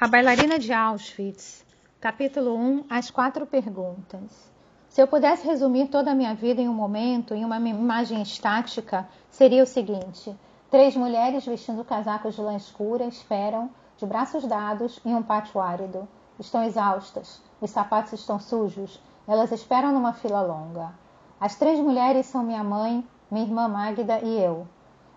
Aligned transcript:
A 0.00 0.06
bailarina 0.06 0.60
de 0.60 0.72
Auschwitz, 0.72 1.66
capítulo 2.00 2.54
1 2.54 2.84
As 2.88 3.10
quatro 3.10 3.44
perguntas. 3.44 4.48
Se 4.88 5.02
eu 5.02 5.08
pudesse 5.08 5.44
resumir 5.44 5.88
toda 5.88 6.12
a 6.12 6.14
minha 6.14 6.36
vida 6.36 6.60
em 6.60 6.68
um 6.68 6.72
momento, 6.72 7.34
em 7.34 7.44
uma 7.44 7.58
imagem 7.58 8.22
estática, 8.22 9.08
seria 9.28 9.60
o 9.60 9.66
seguinte: 9.66 10.32
três 10.70 10.94
mulheres 10.94 11.44
vestindo 11.44 11.84
casacos 11.84 12.36
de 12.36 12.40
lã 12.40 12.54
escura 12.54 13.06
esperam, 13.06 13.68
de 13.96 14.06
braços 14.06 14.46
dados, 14.46 15.00
em 15.04 15.16
um 15.16 15.22
pátio 15.22 15.60
árido. 15.60 16.06
Estão 16.38 16.62
exaustas, 16.62 17.42
os 17.60 17.70
sapatos 17.70 18.12
estão 18.12 18.38
sujos, 18.38 19.02
elas 19.26 19.50
esperam 19.50 19.90
numa 19.90 20.12
fila 20.12 20.42
longa. 20.42 20.92
As 21.40 21.56
três 21.56 21.80
mulheres 21.80 22.26
são 22.26 22.44
minha 22.44 22.62
mãe, 22.62 23.04
minha 23.28 23.44
irmã 23.44 23.66
Magda 23.66 24.20
e 24.20 24.40
eu. 24.40 24.64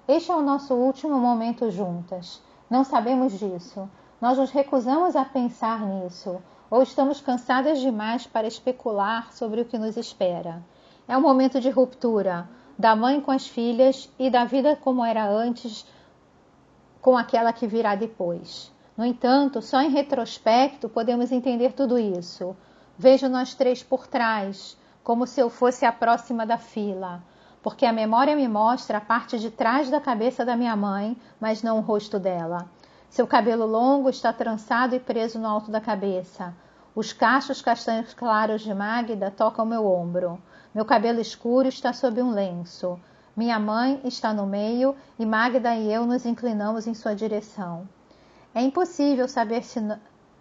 Este 0.07 0.31
é 0.31 0.35
o 0.35 0.41
nosso 0.41 0.73
último 0.73 1.19
momento 1.19 1.69
juntas. 1.69 2.41
Não 2.67 2.83
sabemos 2.83 3.37
disso 3.37 3.87
nós 4.21 4.37
nos 4.37 4.51
recusamos 4.51 5.15
a 5.15 5.25
pensar 5.25 5.81
nisso, 5.81 6.39
ou 6.69 6.83
estamos 6.83 7.19
cansadas 7.19 7.79
demais 7.79 8.27
para 8.27 8.47
especular 8.47 9.33
sobre 9.33 9.61
o 9.61 9.65
que 9.65 9.79
nos 9.79 9.97
espera. 9.97 10.61
É 11.07 11.17
um 11.17 11.21
momento 11.21 11.59
de 11.59 11.71
ruptura 11.71 12.47
da 12.77 12.95
mãe 12.95 13.19
com 13.19 13.31
as 13.31 13.47
filhas 13.47 14.07
e 14.19 14.29
da 14.29 14.45
vida 14.45 14.75
como 14.75 15.03
era 15.03 15.27
antes 15.27 15.85
com 17.01 17.17
aquela 17.17 17.51
que 17.51 17.65
virá 17.65 17.95
depois. 17.95 18.71
No 18.95 19.03
entanto, 19.03 19.59
só 19.59 19.81
em 19.81 19.89
retrospecto 19.89 20.87
podemos 20.87 21.31
entender 21.31 21.73
tudo 21.73 21.97
isso. 21.97 22.55
Vejo 22.97 23.27
nós 23.27 23.55
três 23.55 23.81
por 23.81 24.05
trás, 24.05 24.77
como 25.03 25.25
se 25.25 25.41
eu 25.41 25.49
fosse 25.49 25.83
a 25.83 25.91
próxima 25.91 26.45
da 26.45 26.59
fila, 26.59 27.23
porque 27.63 27.87
a 27.87 27.91
memória 27.91 28.35
me 28.35 28.47
mostra 28.47 28.99
a 28.99 29.01
parte 29.01 29.39
de 29.39 29.49
trás 29.49 29.89
da 29.89 29.99
cabeça 29.99 30.45
da 30.45 30.55
minha 30.55 30.75
mãe, 30.75 31.17
mas 31.39 31.63
não 31.63 31.79
o 31.79 31.81
rosto 31.81 32.19
dela. 32.19 32.69
Seu 33.11 33.27
cabelo 33.27 33.65
longo 33.65 34.09
está 34.09 34.31
trançado 34.31 34.95
e 34.95 34.99
preso 34.99 35.37
no 35.37 35.45
alto 35.45 35.69
da 35.69 35.81
cabeça. 35.81 36.53
Os 36.95 37.11
cachos 37.11 37.61
castanhos 37.61 38.13
claros 38.13 38.61
de 38.61 38.73
Magda 38.73 39.29
tocam 39.29 39.65
meu 39.65 39.85
ombro. 39.85 40.41
Meu 40.73 40.85
cabelo 40.85 41.19
escuro 41.19 41.67
está 41.67 41.91
sob 41.91 42.21
um 42.21 42.31
lenço. 42.31 42.97
Minha 43.35 43.59
mãe 43.59 43.99
está 44.05 44.33
no 44.33 44.47
meio 44.47 44.95
e 45.19 45.25
Magda 45.25 45.75
e 45.75 45.91
eu 45.91 46.05
nos 46.05 46.25
inclinamos 46.25 46.87
em 46.87 46.93
sua 46.93 47.13
direção. 47.13 47.85
É 48.55 48.61
impossível 48.61 49.27
saber 49.27 49.63
se 49.63 49.81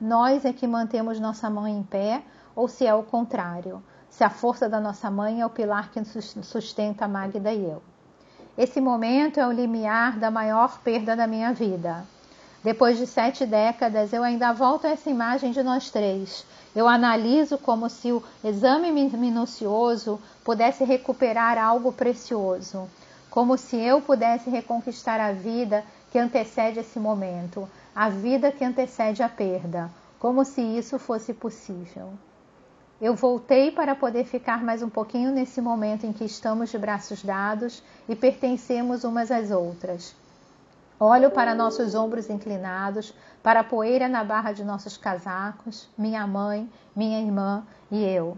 nós 0.00 0.44
é 0.44 0.52
que 0.52 0.68
mantemos 0.68 1.18
nossa 1.18 1.50
mãe 1.50 1.76
em 1.76 1.82
pé 1.82 2.22
ou 2.54 2.68
se 2.68 2.86
é 2.86 2.94
o 2.94 3.02
contrário, 3.02 3.82
se 4.08 4.22
a 4.22 4.30
força 4.30 4.68
da 4.68 4.78
nossa 4.78 5.10
mãe 5.10 5.40
é 5.40 5.44
o 5.44 5.50
pilar 5.50 5.90
que 5.90 6.00
sustenta 6.04 7.08
Magda 7.08 7.52
e 7.52 7.64
eu. 7.64 7.82
Esse 8.56 8.80
momento 8.80 9.40
é 9.40 9.46
o 9.48 9.50
limiar 9.50 10.20
da 10.20 10.30
maior 10.30 10.78
perda 10.84 11.16
da 11.16 11.26
minha 11.26 11.52
vida. 11.52 12.06
Depois 12.62 12.98
de 12.98 13.06
sete 13.06 13.46
décadas, 13.46 14.12
eu 14.12 14.22
ainda 14.22 14.52
volto 14.52 14.86
a 14.86 14.90
essa 14.90 15.08
imagem 15.08 15.50
de 15.50 15.62
nós 15.62 15.88
três. 15.90 16.44
Eu 16.76 16.86
analiso 16.86 17.56
como 17.56 17.88
se 17.88 18.12
o 18.12 18.22
exame 18.44 18.92
minucioso 18.92 20.20
pudesse 20.44 20.84
recuperar 20.84 21.56
algo 21.56 21.90
precioso, 21.90 22.86
como 23.30 23.56
se 23.56 23.76
eu 23.76 24.02
pudesse 24.02 24.50
reconquistar 24.50 25.18
a 25.20 25.32
vida 25.32 25.82
que 26.10 26.18
antecede 26.18 26.80
esse 26.80 26.98
momento, 26.98 27.66
a 27.96 28.10
vida 28.10 28.52
que 28.52 28.64
antecede 28.64 29.22
a 29.22 29.28
perda, 29.28 29.90
como 30.18 30.44
se 30.44 30.60
isso 30.60 30.98
fosse 30.98 31.32
possível. 31.32 32.12
Eu 33.00 33.14
voltei 33.14 33.70
para 33.70 33.94
poder 33.94 34.24
ficar 34.24 34.62
mais 34.62 34.82
um 34.82 34.90
pouquinho 34.90 35.30
nesse 35.30 35.62
momento 35.62 36.04
em 36.04 36.12
que 36.12 36.24
estamos 36.24 36.68
de 36.68 36.76
braços 36.76 37.22
dados 37.22 37.82
e 38.06 38.14
pertencemos 38.14 39.02
umas 39.02 39.30
às 39.30 39.50
outras. 39.50 40.14
Olho 41.02 41.30
para 41.30 41.54
nossos 41.54 41.94
ombros 41.94 42.28
inclinados, 42.28 43.14
para 43.42 43.60
a 43.60 43.64
poeira 43.64 44.06
na 44.06 44.22
barra 44.22 44.52
de 44.52 44.62
nossos 44.62 44.98
casacos, 44.98 45.88
minha 45.96 46.26
mãe, 46.26 46.70
minha 46.94 47.18
irmã 47.18 47.66
e 47.90 48.04
eu. 48.04 48.36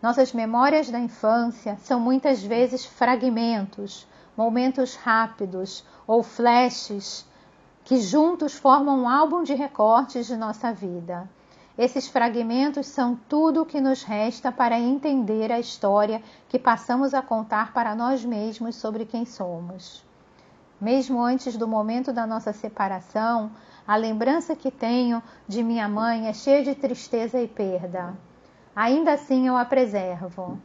Nossas 0.00 0.32
memórias 0.32 0.88
da 0.88 1.00
infância 1.00 1.76
são 1.82 1.98
muitas 1.98 2.40
vezes 2.40 2.86
fragmentos, 2.86 4.06
momentos 4.36 4.94
rápidos 4.94 5.84
ou 6.06 6.22
flashes 6.22 7.26
que 7.82 8.00
juntos 8.00 8.54
formam 8.54 9.00
um 9.00 9.08
álbum 9.08 9.42
de 9.42 9.54
recortes 9.54 10.28
de 10.28 10.36
nossa 10.36 10.72
vida. 10.72 11.28
Esses 11.76 12.06
fragmentos 12.06 12.86
são 12.86 13.18
tudo 13.28 13.62
o 13.62 13.66
que 13.66 13.80
nos 13.80 14.04
resta 14.04 14.52
para 14.52 14.78
entender 14.78 15.50
a 15.50 15.58
história 15.58 16.22
que 16.48 16.60
passamos 16.60 17.12
a 17.12 17.20
contar 17.20 17.72
para 17.72 17.92
nós 17.92 18.24
mesmos 18.24 18.76
sobre 18.76 19.04
quem 19.04 19.26
somos. 19.26 20.04
Mesmo 20.84 21.22
antes 21.22 21.56
do 21.56 21.66
momento 21.66 22.12
da 22.12 22.26
nossa 22.26 22.52
separação, 22.52 23.50
a 23.88 23.96
lembrança 23.96 24.54
que 24.54 24.70
tenho 24.70 25.22
de 25.48 25.62
minha 25.62 25.88
mãe 25.88 26.28
é 26.28 26.34
cheia 26.34 26.62
de 26.62 26.74
tristeza 26.74 27.40
e 27.40 27.48
perda. 27.48 28.12
Ainda 28.76 29.14
assim 29.14 29.48
eu 29.48 29.56
a 29.56 29.64
preservo. 29.64 30.58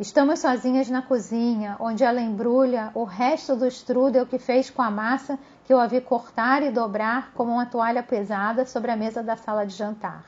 Estamos 0.00 0.38
sozinhas 0.38 0.88
na 0.88 1.02
cozinha, 1.02 1.76
onde 1.78 2.02
ela 2.02 2.22
embrulha 2.22 2.90
o 2.94 3.04
resto 3.04 3.54
do 3.54 3.66
strudel 3.66 4.24
que 4.24 4.38
fez 4.38 4.70
com 4.70 4.80
a 4.80 4.90
massa 4.90 5.38
que 5.66 5.74
eu 5.74 5.78
a 5.78 5.86
vi 5.86 6.00
cortar 6.00 6.62
e 6.62 6.70
dobrar 6.70 7.32
como 7.34 7.52
uma 7.52 7.66
toalha 7.66 8.02
pesada 8.02 8.64
sobre 8.64 8.90
a 8.90 8.96
mesa 8.96 9.22
da 9.22 9.36
sala 9.36 9.66
de 9.66 9.74
jantar. 9.74 10.24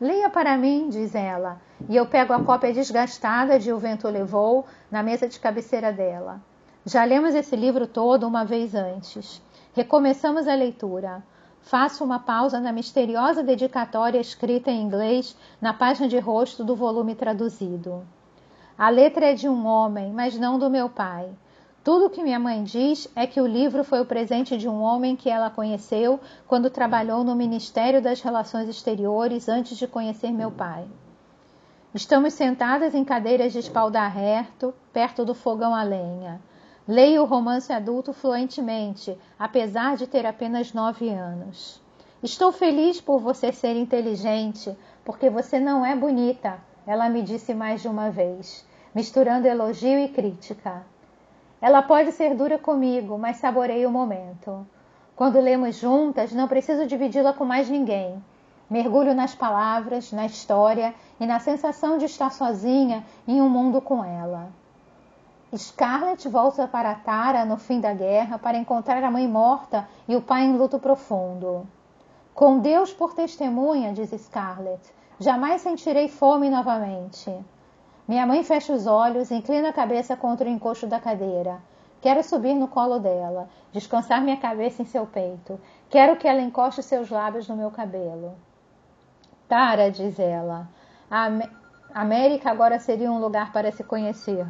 Leia 0.00 0.30
para 0.30 0.56
mim, 0.56 0.88
diz 0.88 1.14
ela, 1.14 1.60
e 1.86 1.94
eu 1.94 2.06
pego 2.06 2.32
a 2.32 2.42
cópia 2.42 2.72
desgastada 2.72 3.58
de 3.58 3.70
O 3.70 3.78
Vento 3.78 4.08
Levou 4.08 4.64
na 4.90 5.02
mesa 5.02 5.28
de 5.28 5.38
cabeceira 5.38 5.92
dela. 5.92 6.40
Já 6.86 7.04
lemos 7.04 7.34
esse 7.34 7.54
livro 7.56 7.86
todo 7.86 8.26
uma 8.26 8.44
vez 8.44 8.74
antes. 8.74 9.42
Recomeçamos 9.74 10.48
a 10.48 10.54
leitura. 10.54 11.22
Faço 11.60 12.02
uma 12.02 12.18
pausa 12.18 12.60
na 12.60 12.72
misteriosa 12.72 13.42
dedicatória 13.42 14.18
escrita 14.18 14.70
em 14.70 14.82
inglês 14.82 15.36
na 15.60 15.74
página 15.74 16.08
de 16.08 16.18
rosto 16.18 16.64
do 16.64 16.74
volume 16.74 17.14
traduzido. 17.14 18.06
A 18.78 18.88
letra 18.88 19.26
é 19.26 19.34
de 19.34 19.48
um 19.48 19.66
homem, 19.66 20.12
mas 20.12 20.38
não 20.38 20.58
do 20.58 20.70
meu 20.70 20.88
pai. 20.88 21.28
Tudo 21.82 22.06
o 22.06 22.10
que 22.10 22.22
minha 22.22 22.38
mãe 22.38 22.62
diz 22.62 23.08
é 23.16 23.26
que 23.26 23.40
o 23.40 23.46
livro 23.46 23.82
foi 23.82 24.00
o 24.00 24.06
presente 24.06 24.56
de 24.56 24.68
um 24.68 24.80
homem 24.80 25.16
que 25.16 25.28
ela 25.28 25.50
conheceu 25.50 26.20
quando 26.46 26.70
trabalhou 26.70 27.24
no 27.24 27.34
Ministério 27.34 28.00
das 28.00 28.20
Relações 28.20 28.68
Exteriores 28.68 29.48
antes 29.48 29.76
de 29.76 29.86
conhecer 29.86 30.30
meu 30.30 30.50
pai. 30.50 30.86
Estamos 31.94 32.34
sentadas 32.34 32.94
em 32.94 33.04
cadeiras 33.04 33.52
de 33.52 33.58
espaldar 33.58 34.12
reto, 34.12 34.74
perto 34.92 35.24
do 35.24 35.34
fogão 35.34 35.74
a 35.74 35.82
lenha. 35.82 36.40
Leio 36.90 37.20
o 37.20 37.26
romance 37.26 37.70
adulto 37.70 38.14
fluentemente, 38.14 39.14
apesar 39.38 39.94
de 39.94 40.06
ter 40.06 40.24
apenas 40.24 40.72
nove 40.72 41.10
anos. 41.10 41.82
Estou 42.22 42.50
feliz 42.50 42.98
por 42.98 43.20
você 43.20 43.52
ser 43.52 43.76
inteligente, 43.76 44.74
porque 45.04 45.28
você 45.28 45.60
não 45.60 45.84
é 45.84 45.94
bonita, 45.94 46.58
ela 46.86 47.10
me 47.10 47.20
disse 47.20 47.52
mais 47.52 47.82
de 47.82 47.88
uma 47.88 48.08
vez, 48.10 48.66
misturando 48.94 49.46
elogio 49.46 49.98
e 49.98 50.08
crítica. 50.08 50.82
Ela 51.60 51.82
pode 51.82 52.10
ser 52.12 52.34
dura 52.34 52.56
comigo, 52.56 53.18
mas 53.18 53.36
saborei 53.36 53.84
o 53.84 53.90
momento. 53.90 54.66
Quando 55.14 55.38
lemos 55.38 55.76
juntas, 55.76 56.32
não 56.32 56.48
preciso 56.48 56.86
dividi-la 56.86 57.34
com 57.34 57.44
mais 57.44 57.68
ninguém. 57.68 58.24
Mergulho 58.70 59.14
nas 59.14 59.34
palavras, 59.34 60.10
na 60.10 60.24
história 60.24 60.94
e 61.20 61.26
na 61.26 61.38
sensação 61.38 61.98
de 61.98 62.06
estar 62.06 62.32
sozinha 62.32 63.04
em 63.26 63.42
um 63.42 63.48
mundo 63.50 63.78
com 63.82 64.02
ela. 64.02 64.48
Scarlett 65.56 66.28
volta 66.28 66.68
para 66.68 66.94
Tara 66.94 67.42
no 67.46 67.56
fim 67.56 67.80
da 67.80 67.94
guerra 67.94 68.38
para 68.38 68.58
encontrar 68.58 69.02
a 69.02 69.10
mãe 69.10 69.26
morta 69.26 69.88
e 70.06 70.14
o 70.14 70.20
pai 70.20 70.44
em 70.44 70.58
luto 70.58 70.78
profundo. 70.78 71.66
Com 72.34 72.58
Deus 72.58 72.92
por 72.92 73.14
testemunha, 73.14 73.94
diz 73.94 74.10
Scarlett, 74.10 74.94
jamais 75.18 75.62
sentirei 75.62 76.06
fome 76.06 76.50
novamente. 76.50 77.34
Minha 78.06 78.26
mãe 78.26 78.44
fecha 78.44 78.74
os 78.74 78.86
olhos 78.86 79.30
inclina 79.30 79.70
a 79.70 79.72
cabeça 79.72 80.14
contra 80.14 80.46
o 80.46 80.52
encosto 80.52 80.86
da 80.86 81.00
cadeira. 81.00 81.58
Quero 82.02 82.22
subir 82.22 82.52
no 82.52 82.68
colo 82.68 82.98
dela, 82.98 83.48
descansar 83.72 84.20
minha 84.20 84.36
cabeça 84.36 84.82
em 84.82 84.84
seu 84.84 85.06
peito. 85.06 85.58
Quero 85.88 86.16
que 86.16 86.28
ela 86.28 86.42
encoste 86.42 86.82
seus 86.82 87.08
lábios 87.08 87.48
no 87.48 87.56
meu 87.56 87.70
cabelo. 87.70 88.34
Tara, 89.48 89.90
diz 89.90 90.20
ela, 90.20 90.68
a 91.10 91.30
América 91.94 92.50
agora 92.50 92.78
seria 92.78 93.10
um 93.10 93.18
lugar 93.18 93.50
para 93.50 93.72
se 93.72 93.82
conhecer. 93.82 94.46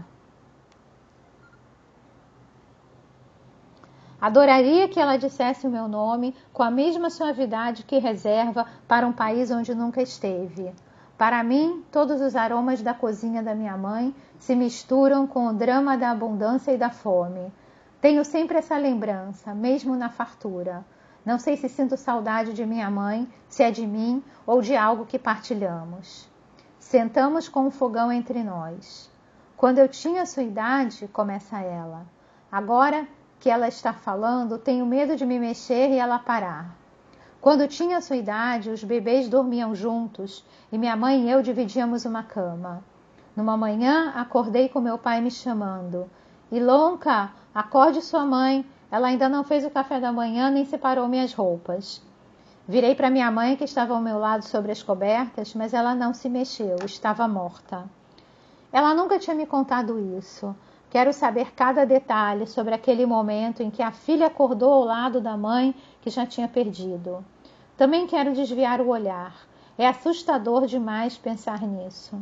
Adoraria 4.21 4.89
que 4.89 4.99
ela 4.99 5.17
dissesse 5.17 5.67
o 5.67 5.71
meu 5.71 5.87
nome 5.87 6.35
com 6.53 6.65
a 6.65 6.71
mesma 6.71 7.09
suavidade 7.09 7.85
que 7.85 7.99
reserva 7.99 8.67
para 8.89 9.07
um 9.07 9.13
país 9.13 9.49
onde 9.51 9.73
nunca 9.75 10.03
esteve. 10.03 10.73
Para 11.17 11.43
mim, 11.45 11.85
todos 11.93 12.21
os 12.21 12.35
aromas 12.35 12.83
da 12.83 12.93
cozinha 12.93 13.43
da 13.43 13.55
minha 13.55 13.77
mãe 13.77 14.13
se 14.39 14.57
misturam 14.57 15.27
com 15.27 15.47
o 15.47 15.53
drama 15.53 15.97
da 15.97 16.11
abundância 16.11 16.73
e 16.73 16.79
da 16.79 16.91
fome. 16.91 17.53
Tenho 18.01 18.25
sempre 18.25 18.59
essa 18.59 18.77
lembrança, 18.77 19.55
mesmo 19.55 19.95
na 19.97 20.09
fartura. 20.09 20.85
Não 21.25 21.39
sei 21.39 21.57
se 21.57 21.69
sinto 21.69 21.97
saudade 21.97 22.53
de 22.53 22.65
minha 22.67 22.91
mãe, 22.91 23.29
se 23.49 23.63
é 23.63 23.71
de 23.71 23.87
mim 23.87 24.23
ou 24.47 24.63
de 24.63 24.77
algo 24.77 25.07
que 25.07 25.19
partilhamos. 25.19 26.29
Sentamos 26.79 27.49
com 27.49 27.67
um 27.67 27.71
fogão 27.71 28.11
entre 28.11 28.43
nós. 28.43 29.11
Quando 29.57 29.79
eu 29.79 29.89
tinha 29.89 30.25
sua 30.27 30.43
idade, 30.43 31.09
começa 31.09 31.59
ela. 31.61 32.07
Agora 32.51 33.07
que 33.41 33.51
ela 33.51 33.69
está 33.69 33.93
falando, 33.93 34.59
tenho 34.59 34.85
medo 34.85 35.17
de 35.17 35.25
me 35.25 35.39
mexer 35.39 35.91
e 35.91 35.99
ela 35.99 36.19
parar. 36.19 36.77
Quando 37.41 37.69
tinha 37.69 38.01
sua 38.01 38.17
idade, 38.17 38.71
os 38.71 38.83
bebês 38.83 39.29
dormiam 39.29 39.75
juntos 39.75 40.45
e 40.73 40.79
minha 40.79 40.97
mãe 40.97 41.27
e 41.27 41.31
eu 41.31 41.41
dividíamos 41.41 42.05
uma 42.05 42.23
cama. 42.23 42.83
Numa 43.37 43.57
manhã, 43.57 44.13
acordei 44.17 44.69
com 44.69 44.81
meu 44.81 44.99
pai 44.99 45.21
me 45.21 45.31
chamando. 45.31 46.11
Ilonka, 46.51 47.31
acorde 47.55 48.03
sua 48.03 48.25
mãe. 48.25 48.67
Ela 48.91 49.09
ainda 49.09 49.29
não 49.29 49.45
fez 49.45 49.65
o 49.65 49.71
café 49.71 50.01
da 50.01 50.11
manhã 50.11 50.51
nem 50.51 50.65
separou 50.65 51.07
minhas 51.07 51.33
roupas. 51.33 52.03
Virei 52.67 52.95
para 52.95 53.09
minha 53.09 53.31
mãe, 53.31 53.57
que 53.57 53.65
estava 53.65 53.95
ao 53.95 54.01
meu 54.01 54.19
lado 54.19 54.43
sobre 54.43 54.73
as 54.73 54.83
cobertas, 54.83 55.55
mas 55.55 55.73
ela 55.73 55.95
não 55.95 56.13
se 56.13 56.29
mexeu, 56.29 56.77
estava 56.85 57.27
morta. 57.27 57.85
Ela 58.71 58.95
nunca 58.95 59.19
tinha 59.19 59.35
me 59.35 59.47
contado 59.47 59.99
isso. 60.19 60.55
Quero 60.91 61.13
saber 61.13 61.53
cada 61.55 61.85
detalhe 61.85 62.47
sobre 62.47 62.75
aquele 62.75 63.05
momento 63.05 63.63
em 63.63 63.71
que 63.71 63.83
a 63.83 63.93
filha 63.93 64.27
acordou 64.27 64.73
ao 64.73 64.85
lado 64.85 65.21
da 65.21 65.37
mãe 65.37 65.75
que 66.01 66.09
já 66.09 66.25
tinha 66.25 66.49
perdido. 66.49 67.23
Também 67.77 68.07
quero 68.07 68.33
desviar 68.33 68.81
o 68.81 68.89
olhar. 68.89 69.35
É 69.77 69.87
assustador 69.87 70.67
demais 70.67 71.19
pensar 71.19 71.61
nisso. 71.63 72.19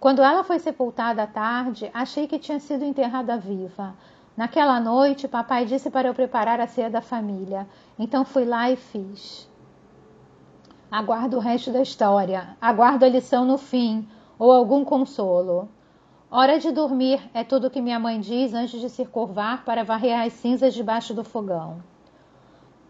Quando 0.00 0.20
ela 0.20 0.42
foi 0.42 0.58
sepultada 0.58 1.22
à 1.22 1.26
tarde, 1.26 1.90
achei 1.94 2.26
que 2.26 2.38
tinha 2.38 2.58
sido 2.58 2.84
enterrada 2.84 3.36
viva. 3.36 3.94
Naquela 4.36 4.80
noite, 4.80 5.28
papai 5.28 5.64
disse 5.64 5.90
para 5.90 6.08
eu 6.08 6.14
preparar 6.14 6.60
a 6.60 6.66
ceia 6.66 6.90
da 6.90 7.00
família. 7.00 7.68
Então 7.98 8.24
fui 8.24 8.44
lá 8.44 8.70
e 8.70 8.76
fiz. 8.76 9.48
Aguardo 10.90 11.36
o 11.36 11.40
resto 11.40 11.70
da 11.70 11.82
história. 11.82 12.56
Aguardo 12.60 13.04
a 13.04 13.08
lição 13.08 13.44
no 13.44 13.56
fim 13.56 14.08
ou 14.38 14.50
algum 14.50 14.84
consolo. 14.84 15.68
Hora 16.32 16.60
de 16.60 16.70
dormir 16.70 17.20
é 17.34 17.42
tudo 17.42 17.66
o 17.66 17.70
que 17.70 17.80
minha 17.80 17.98
mãe 17.98 18.20
diz 18.20 18.54
antes 18.54 18.80
de 18.80 18.88
se 18.88 19.04
curvar 19.04 19.64
para 19.64 19.82
varrer 19.82 20.16
as 20.16 20.32
cinzas 20.34 20.72
debaixo 20.72 21.12
do 21.12 21.24
fogão. 21.24 21.82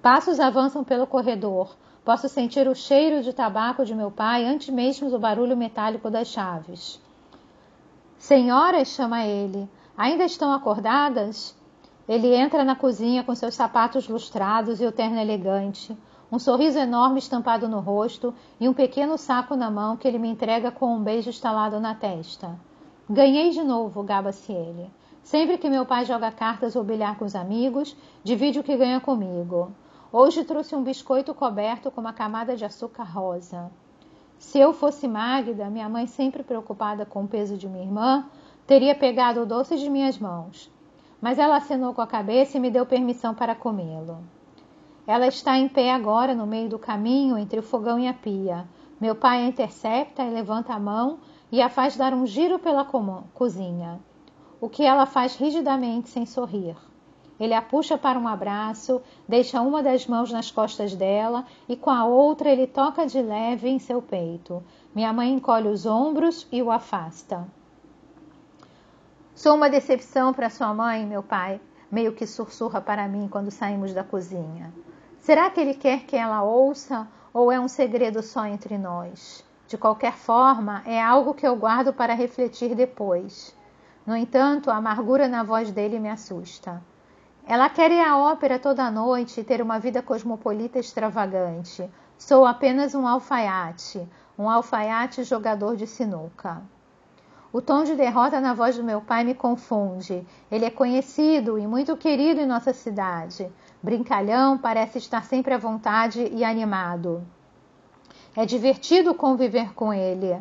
Passos 0.03 0.39
avançam 0.39 0.85
pelo 0.85 1.07
corredor. 1.07 1.75
Posso 2.05 2.29
sentir 2.29 2.69
o 2.69 2.75
cheiro 2.75 3.23
de 3.23 3.33
tabaco 3.33 3.83
de 3.83 3.95
meu 3.95 4.11
pai 4.11 4.45
antes 4.45 4.69
mesmo 4.69 5.09
do 5.09 5.19
barulho 5.19 5.57
metálico 5.57 6.11
das 6.11 6.29
chaves. 6.29 7.01
Senhoras, 8.19 8.89
chama 8.89 9.25
ele, 9.25 9.67
ainda 9.97 10.25
estão 10.25 10.53
acordadas? 10.53 11.57
Ele 12.07 12.35
entra 12.35 12.63
na 12.63 12.77
cozinha 12.77 13.25
com 13.25 13.35
seus 13.35 13.55
sapatos 13.55 14.07
lustrados 14.07 14.83
e 14.83 14.85
o 14.85 14.93
terno 14.93 15.19
elegante 15.19 15.97
um 16.31 16.39
sorriso 16.39 16.79
enorme 16.79 17.19
estampado 17.19 17.67
no 17.69 17.81
rosto 17.81 18.35
e 18.61 18.69
um 18.69 18.75
pequeno 18.75 19.17
saco 19.17 19.57
na 19.57 19.71
mão 19.71 19.97
que 19.97 20.07
ele 20.07 20.19
me 20.19 20.29
entrega 20.29 20.71
com 20.71 20.95
um 20.95 21.03
beijo 21.03 21.31
estalado 21.31 21.81
na 21.81 21.95
testa. 21.95 22.57
Ganhei 23.12 23.51
de 23.51 23.65
novo, 23.65 24.05
gaba-se 24.05 24.53
ele. 24.53 24.89
Sempre 25.21 25.59
que 25.59 25.69
meu 25.69 25.85
pai 25.85 26.05
joga 26.05 26.31
cartas 26.31 26.77
ou 26.77 26.85
bilhar 26.85 27.19
com 27.19 27.25
os 27.25 27.35
amigos, 27.35 27.97
divide 28.23 28.61
o 28.61 28.62
que 28.62 28.77
ganha 28.77 29.01
comigo. 29.01 29.73
Hoje 30.12 30.45
trouxe 30.45 30.77
um 30.77 30.85
biscoito 30.85 31.35
coberto 31.35 31.91
com 31.91 32.01
uma 32.01 32.12
camada 32.12 32.57
de 32.57 32.65
açúcar 32.65 33.03
rosa. 33.03 33.69
Se 34.39 34.61
eu 34.61 34.73
fosse 34.73 35.09
Magda, 35.09 35.69
minha 35.69 35.89
mãe 35.89 36.07
sempre 36.07 36.45
preocupada 36.45 37.05
com 37.05 37.25
o 37.25 37.27
peso 37.27 37.57
de 37.57 37.69
minha 37.69 37.83
irmã, 37.83 38.27
teria 38.65 38.95
pegado 38.95 39.41
o 39.41 39.47
doce 39.47 39.77
de 39.77 39.91
minhas 39.91 40.17
mãos. 40.17 40.71
Mas 41.21 41.37
ela 41.37 41.57
acenou 41.57 41.93
com 41.93 42.01
a 42.01 42.07
cabeça 42.07 42.59
e 42.59 42.61
me 42.61 42.71
deu 42.71 42.87
permissão 42.87 43.35
para 43.35 43.57
comê-lo. 43.57 44.19
Ela 45.05 45.27
está 45.27 45.59
em 45.59 45.69
pé 45.69 45.93
agora 45.93 46.33
no 46.33 46.47
meio 46.47 46.69
do 46.69 46.79
caminho 46.79 47.37
entre 47.37 47.59
o 47.59 47.62
fogão 47.65 47.99
e 47.99 48.07
a 48.07 48.15
pia. 48.15 48.69
Meu 49.01 49.17
pai 49.17 49.43
a 49.43 49.49
intercepta 49.49 50.23
e 50.23 50.31
levanta 50.31 50.73
a 50.73 50.79
mão 50.79 51.19
e 51.52 51.61
a 51.61 51.69
faz 51.69 51.97
dar 51.97 52.14
um 52.14 52.26
giro 52.26 52.58
pela 52.58 52.85
cozinha, 53.35 53.99
o 54.61 54.69
que 54.69 54.85
ela 54.85 55.06
faz 55.06 55.37
rigidamente 55.37 56.08
sem 56.08 56.25
sorrir. 56.25 56.76
Ele 57.41 57.55
a 57.55 57.62
puxa 57.62 57.97
para 57.97 58.19
um 58.19 58.29
abraço, 58.29 59.00
deixa 59.26 59.62
uma 59.62 59.82
das 59.82 60.06
mãos 60.06 60.31
nas 60.31 60.50
costas 60.50 60.94
dela 60.94 61.47
e 61.67 61.75
com 61.75 61.88
a 61.88 62.05
outra 62.05 62.50
ele 62.50 62.67
toca 62.67 63.06
de 63.06 63.23
leve 63.23 63.67
em 63.67 63.79
seu 63.79 64.02
peito. 64.02 64.62
Minha 64.94 65.11
mãe 65.11 65.32
encolhe 65.32 65.69
os 65.69 65.87
ombros 65.87 66.47
e 66.52 66.62
o 66.62 66.70
afasta. 66.70 67.49
Sou 69.35 69.56
uma 69.56 69.70
decepção 69.70 70.35
para 70.35 70.50
sua 70.50 70.75
mãe, 70.75 71.06
meu 71.06 71.23
pai, 71.23 71.58
meio 71.91 72.12
que 72.12 72.26
sussurra 72.26 72.79
para 72.79 73.08
mim 73.08 73.26
quando 73.26 73.50
saímos 73.50 73.94
da 73.94 74.05
cozinha. 74.05 74.70
Será 75.19 75.49
que 75.49 75.58
ele 75.58 75.73
quer 75.73 76.05
que 76.05 76.17
ela 76.17 76.43
ouça 76.43 77.08
ou 77.32 77.50
é 77.50 77.58
um 77.58 77.69
segredo 77.69 78.23
só 78.23 78.44
entre 78.44 78.76
nós? 78.76 79.43
De 79.71 79.79
qualquer 79.79 80.15
forma, 80.15 80.83
é 80.85 81.01
algo 81.01 81.33
que 81.33 81.47
eu 81.47 81.55
guardo 81.55 81.93
para 81.93 82.13
refletir 82.13 82.75
depois. 82.75 83.57
No 84.05 84.17
entanto, 84.17 84.69
a 84.69 84.75
amargura 84.75 85.29
na 85.29 85.45
voz 85.45 85.71
dele 85.71 86.01
me 86.01 86.11
assusta. 86.11 86.83
Ela 87.47 87.69
quer 87.69 87.93
ir 87.93 88.01
à 88.01 88.19
ópera 88.19 88.59
toda 88.59 88.91
noite 88.91 89.41
e 89.41 89.45
ter 89.45 89.63
uma 89.63 89.79
vida 89.79 90.03
cosmopolita 90.03 90.81
extravagante. 90.81 91.89
Sou 92.19 92.45
apenas 92.47 92.97
um 92.97 93.07
alfaiate, 93.07 94.09
um 94.37 94.51
alfaiate 94.51 95.23
jogador 95.23 95.77
de 95.77 95.87
sinuca. 95.87 96.61
O 97.53 97.63
tom 97.63 97.85
de 97.85 97.95
derrota 97.95 98.41
na 98.41 98.53
voz 98.53 98.77
do 98.77 98.83
meu 98.83 99.01
pai 99.01 99.23
me 99.23 99.35
confunde. 99.37 100.27
Ele 100.51 100.65
é 100.65 100.71
conhecido 100.71 101.57
e 101.57 101.65
muito 101.65 101.97
querido 101.97 102.41
em 102.41 102.47
nossa 102.47 102.73
cidade. 102.73 103.49
Brincalhão, 103.81 104.59
parece 104.59 104.99
estar 104.99 105.25
sempre 105.25 105.55
à 105.55 105.59
vontade 105.59 106.29
e 106.33 106.43
animado. 106.43 107.25
É 108.37 108.47
divertido 108.47 109.15
conviver 109.15 109.75
com 109.75 109.93
ele. 109.93 110.41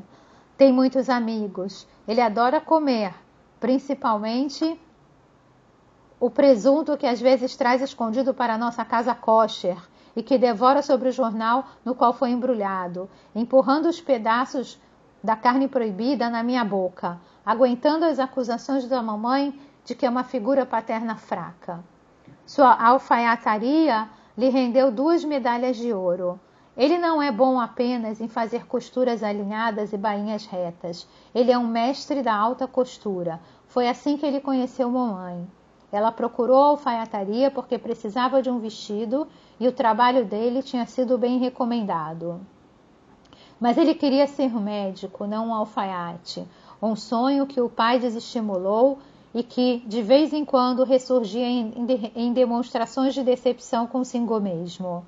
Tem 0.57 0.71
muitos 0.71 1.09
amigos. 1.09 1.87
Ele 2.07 2.21
adora 2.21 2.61
comer, 2.61 3.13
principalmente 3.59 4.79
o 6.19 6.29
presunto 6.29 6.97
que 6.97 7.07
às 7.07 7.19
vezes 7.19 7.55
traz 7.55 7.81
escondido 7.81 8.33
para 8.33 8.57
nossa 8.57 8.83
casa 8.83 9.15
kosher 9.15 9.77
e 10.15 10.21
que 10.21 10.37
devora 10.37 10.81
sobre 10.81 11.09
o 11.09 11.11
jornal 11.11 11.65
no 11.83 11.95
qual 11.95 12.13
foi 12.13 12.29
embrulhado, 12.31 13.09
empurrando 13.33 13.87
os 13.87 14.01
pedaços 14.01 14.77
da 15.23 15.35
carne 15.35 15.67
proibida 15.67 16.29
na 16.29 16.43
minha 16.43 16.63
boca, 16.63 17.19
aguentando 17.45 18.05
as 18.05 18.19
acusações 18.19 18.87
da 18.87 19.01
mamãe 19.01 19.57
de 19.85 19.95
que 19.95 20.05
é 20.05 20.09
uma 20.09 20.23
figura 20.23 20.65
paterna 20.65 21.15
fraca. 21.15 21.83
Sua 22.45 22.73
alfaiataria 22.73 24.09
lhe 24.37 24.49
rendeu 24.49 24.91
duas 24.91 25.23
medalhas 25.23 25.77
de 25.77 25.93
ouro. 25.93 26.39
Ele 26.79 26.97
não 26.97 27.21
é 27.21 27.29
bom 27.29 27.59
apenas 27.59 28.21
em 28.21 28.29
fazer 28.29 28.65
costuras 28.65 29.21
alinhadas 29.21 29.91
e 29.91 29.97
bainhas 29.97 30.45
retas. 30.45 31.05
Ele 31.35 31.51
é 31.51 31.57
um 31.57 31.67
mestre 31.67 32.23
da 32.23 32.33
alta 32.33 32.69
costura. 32.69 33.37
Foi 33.67 33.89
assim 33.89 34.15
que 34.15 34.25
ele 34.25 34.39
conheceu 34.39 34.89
mamãe. 34.89 35.45
Ela 35.91 36.09
procurou 36.09 36.57
a 36.57 36.67
alfaiataria 36.67 37.51
porque 37.51 37.77
precisava 37.77 38.41
de 38.41 38.49
um 38.49 38.59
vestido 38.59 39.27
e 39.59 39.67
o 39.67 39.73
trabalho 39.73 40.23
dele 40.23 40.63
tinha 40.63 40.85
sido 40.85 41.17
bem 41.17 41.37
recomendado. 41.37 42.39
Mas 43.59 43.77
ele 43.77 43.93
queria 43.93 44.25
ser 44.25 44.49
médico, 44.57 45.27
não 45.27 45.49
um 45.49 45.53
alfaiate, 45.53 46.47
um 46.81 46.95
sonho 46.95 47.45
que 47.45 47.59
o 47.59 47.67
pai 47.67 47.99
desestimulou 47.99 48.99
e 49.33 49.43
que 49.43 49.83
de 49.85 50.01
vez 50.01 50.31
em 50.31 50.45
quando 50.45 50.85
ressurgia 50.85 51.45
em, 51.45 51.73
em 52.15 52.31
demonstrações 52.31 53.13
de 53.13 53.21
decepção 53.21 53.85
consigo 53.85 54.39
mesmo. 54.39 55.03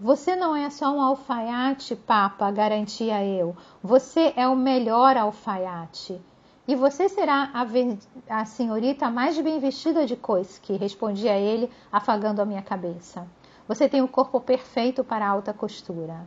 Você 0.00 0.36
não 0.36 0.54
é 0.54 0.70
só 0.70 0.94
um 0.94 1.02
alfaiate, 1.02 1.96
Papa, 1.96 2.48
garantia 2.52 3.24
eu. 3.24 3.56
Você 3.82 4.32
é 4.36 4.46
o 4.46 4.54
melhor 4.54 5.16
alfaiate. 5.16 6.20
E 6.68 6.76
você 6.76 7.08
será 7.08 7.50
a, 7.52 7.66
a 8.40 8.44
senhorita 8.44 9.10
mais 9.10 9.36
bem 9.40 9.58
vestida 9.58 10.06
de 10.06 10.14
Koiski, 10.14 10.76
respondia 10.76 11.36
ele, 11.36 11.68
afagando 11.90 12.40
a 12.40 12.44
minha 12.44 12.62
cabeça. 12.62 13.26
Você 13.66 13.88
tem 13.88 14.00
o 14.00 14.06
corpo 14.06 14.40
perfeito 14.40 15.02
para 15.02 15.26
a 15.26 15.30
alta 15.30 15.52
costura. 15.52 16.24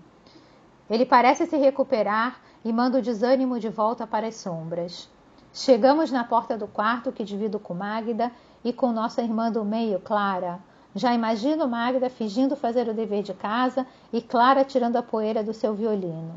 Ele 0.90 1.06
parece 1.06 1.46
se 1.46 1.56
recuperar 1.56 2.42
e 2.66 2.74
manda 2.74 2.98
o 2.98 3.01
desânimo 3.01 3.58
de 3.58 3.70
volta 3.70 4.06
para 4.06 4.28
as 4.28 4.36
sombras. 4.36 5.10
Chegamos 5.54 6.12
na 6.12 6.25
porta 6.25 6.58
do 6.58 6.68
quarto 6.68 7.10
que 7.10 7.24
divido 7.24 7.58
com 7.58 7.74
Magda 7.74 8.34
e 8.66 8.74
com 8.74 8.92
nossa 8.92 9.22
irmã 9.22 9.50
do 9.50 9.63
meio, 9.63 9.98
Clara. 10.01 10.60
Já 10.96 11.14
imagino 11.14 11.68
Magda 11.68 12.10
fingindo 12.10 12.56
fazer 12.56 12.88
o 12.90 12.94
dever 12.94 13.24
de 13.24 13.34
casa 13.34 13.88
e 14.12 14.22
Clara 14.22 14.66
tirando 14.66 14.98
a 14.98 15.04
poeira 15.04 15.44
do 15.44 15.54
seu 15.54 15.74
violino. 15.74 16.34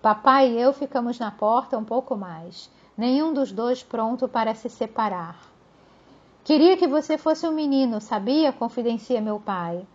Papai 0.00 0.52
e 0.52 0.60
eu 0.60 0.72
ficamos 0.72 1.18
na 1.18 1.30
porta 1.30 1.76
um 1.76 1.84
pouco 1.84 2.16
mais, 2.16 2.70
nenhum 2.96 3.34
dos 3.34 3.50
dois 3.50 3.82
pronto 3.82 4.28
para 4.28 4.54
se 4.54 4.68
separar. 4.68 5.36
Queria 6.44 6.76
que 6.76 6.86
você 6.86 7.18
fosse 7.18 7.46
um 7.46 7.52
menino, 7.52 8.00
sabia? 8.00 8.52
confidencia 8.52 9.20
meu 9.20 9.38
pai. 9.38 9.86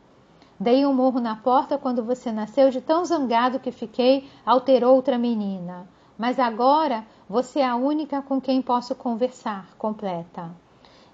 Dei 0.60 0.86
um 0.86 0.94
murro 0.94 1.20
na 1.20 1.36
porta 1.36 1.78
quando 1.78 2.04
você 2.04 2.32
nasceu, 2.32 2.70
de 2.70 2.80
tão 2.82 3.04
zangado 3.04 3.60
que 3.60 3.72
fiquei 3.72 4.30
ao 4.46 4.62
ter 4.62 4.84
outra 4.84 5.18
menina. 5.18 5.88
Mas 6.18 6.40
agora 6.40 7.06
você 7.28 7.60
é 7.60 7.68
a 7.68 7.75
única 7.75 8.22
com 8.22 8.40
quem 8.40 8.62
posso 8.62 8.94
conversar, 8.96 9.68
completa. 9.78 10.50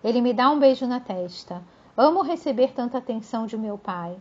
Ele 0.03 0.21
me 0.21 0.33
dá 0.33 0.49
um 0.49 0.59
beijo 0.59 0.85
na 0.85 0.99
testa. 0.99 1.61
Amo 1.97 2.21
receber 2.21 2.71
tanta 2.73 2.97
atenção 2.97 3.45
de 3.45 3.57
meu 3.57 3.77
pai. 3.77 4.15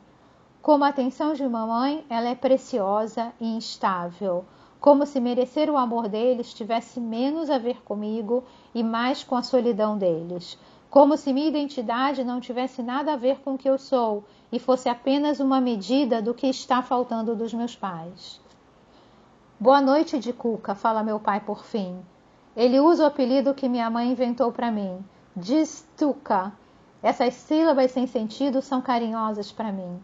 Como 0.61 0.83
a 0.85 0.89
atenção 0.89 1.35
de 1.35 1.49
mamãe, 1.49 2.05
ela 2.11 2.29
é 2.29 2.35
preciosa 2.35 3.33
e 3.41 3.47
instável. 3.47 4.45
Como 4.81 5.07
se 5.07 5.21
merecer 5.21 5.71
o 5.71 5.77
amor 5.77 6.09
deles 6.09 6.53
tivesse 6.53 6.99
menos 6.99 7.49
a 7.49 7.59
ver 7.59 7.81
comigo 7.83 8.43
e 8.75 8.83
mais 8.83 9.23
com 9.23 9.37
a 9.37 9.43
solidão 9.43 9.97
deles. 9.97 10.59
Como 10.91 11.17
se 11.17 11.33
minha 11.33 11.47
identidade 11.47 12.25
não 12.25 12.41
tivesse 12.41 12.83
nada 12.83 13.13
a 13.13 13.17
ver 13.17 13.39
com 13.39 13.55
o 13.55 13.59
que 13.59 13.71
eu 13.71 13.79
sou 13.79 14.25
e 14.51 14.59
fosse 14.59 14.89
apenas 14.89 15.39
uma 15.39 15.61
medida 15.61 16.21
do 16.21 16.35
que 16.35 16.49
está 16.49 16.83
faltando 16.83 17.37
dos 17.37 17.55
meus 17.55 17.77
pais. 17.77 18.41
Boa 19.61 19.81
noite, 19.81 20.19
de 20.19 20.33
Cuca, 20.33 20.75
fala 20.75 21.05
meu 21.05 21.21
pai 21.21 21.39
por 21.39 21.65
fim. 21.65 22.01
Ele 22.57 22.81
usa 22.81 23.05
o 23.05 23.07
apelido 23.07 23.55
que 23.55 23.69
minha 23.69 23.89
mãe 23.89 24.11
inventou 24.11 24.51
para 24.51 24.73
mim, 24.73 25.05
Distuca. 25.37 26.53
Essas 27.03 27.35
sílabas 27.35 27.93
sem 27.93 28.07
sentido 28.07 28.61
são 28.61 28.83
carinhosas 28.83 29.51
para 29.51 29.73
mim. 29.73 30.03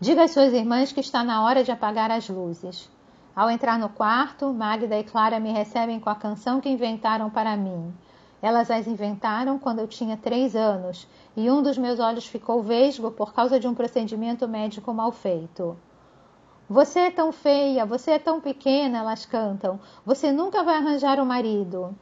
Diga 0.00 0.24
às 0.24 0.32
suas 0.32 0.52
irmãs 0.52 0.92
que 0.92 1.00
está 1.00 1.22
na 1.22 1.44
hora 1.44 1.62
de 1.62 1.70
apagar 1.70 2.10
as 2.10 2.28
luzes. 2.28 2.90
Ao 3.34 3.48
entrar 3.48 3.78
no 3.78 3.88
quarto, 3.88 4.52
Magda 4.52 4.98
e 4.98 5.04
Clara 5.04 5.38
me 5.38 5.52
recebem 5.52 6.00
com 6.00 6.10
a 6.10 6.16
canção 6.16 6.60
que 6.60 6.68
inventaram 6.68 7.30
para 7.30 7.56
mim. 7.56 7.94
Elas 8.42 8.70
as 8.70 8.86
inventaram 8.86 9.58
quando 9.58 9.78
eu 9.78 9.86
tinha 9.86 10.16
três 10.16 10.56
anos 10.56 11.06
e 11.36 11.50
um 11.50 11.62
dos 11.62 11.78
meus 11.78 12.00
olhos 12.00 12.26
ficou 12.26 12.62
vesgo 12.62 13.10
por 13.12 13.32
causa 13.32 13.58
de 13.60 13.68
um 13.68 13.74
procedimento 13.74 14.48
médico 14.48 14.92
mal 14.92 15.12
feito. 15.12 15.76
Você 16.68 17.00
é 17.00 17.10
tão 17.10 17.32
feia, 17.32 17.86
você 17.86 18.12
é 18.12 18.18
tão 18.18 18.40
pequena, 18.40 18.98
elas 18.98 19.24
cantam. 19.24 19.80
Você 20.04 20.30
nunca 20.30 20.62
vai 20.62 20.76
arranjar 20.76 21.18
um 21.20 21.24
marido. 21.24 21.96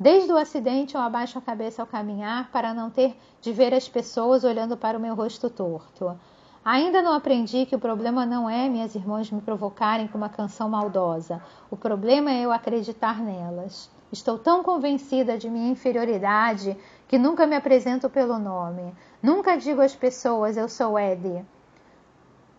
Desde 0.00 0.32
o 0.32 0.36
acidente 0.36 0.94
eu 0.94 1.00
abaixo 1.00 1.38
a 1.38 1.42
cabeça 1.42 1.82
ao 1.82 1.86
caminhar 1.86 2.52
para 2.52 2.72
não 2.72 2.88
ter 2.88 3.16
de 3.40 3.52
ver 3.52 3.74
as 3.74 3.88
pessoas 3.88 4.44
olhando 4.44 4.76
para 4.76 4.96
o 4.96 5.00
meu 5.00 5.12
rosto 5.12 5.50
torto. 5.50 6.16
Ainda 6.64 7.02
não 7.02 7.12
aprendi 7.12 7.66
que 7.66 7.74
o 7.74 7.80
problema 7.80 8.24
não 8.24 8.48
é 8.48 8.68
minhas 8.68 8.94
irmãs 8.94 9.28
me 9.28 9.40
provocarem 9.40 10.06
com 10.06 10.16
uma 10.16 10.28
canção 10.28 10.68
maldosa. 10.68 11.42
O 11.68 11.76
problema 11.76 12.30
é 12.30 12.42
eu 12.42 12.52
acreditar 12.52 13.20
nelas. 13.20 13.90
Estou 14.12 14.38
tão 14.38 14.62
convencida 14.62 15.36
de 15.36 15.50
minha 15.50 15.70
inferioridade 15.70 16.76
que 17.08 17.18
nunca 17.18 17.44
me 17.44 17.56
apresento 17.56 18.08
pelo 18.08 18.38
nome. 18.38 18.94
Nunca 19.20 19.56
digo 19.56 19.80
às 19.80 19.96
pessoas 19.96 20.56
eu 20.56 20.68
sou 20.68 20.96
Eddie. 20.96 21.44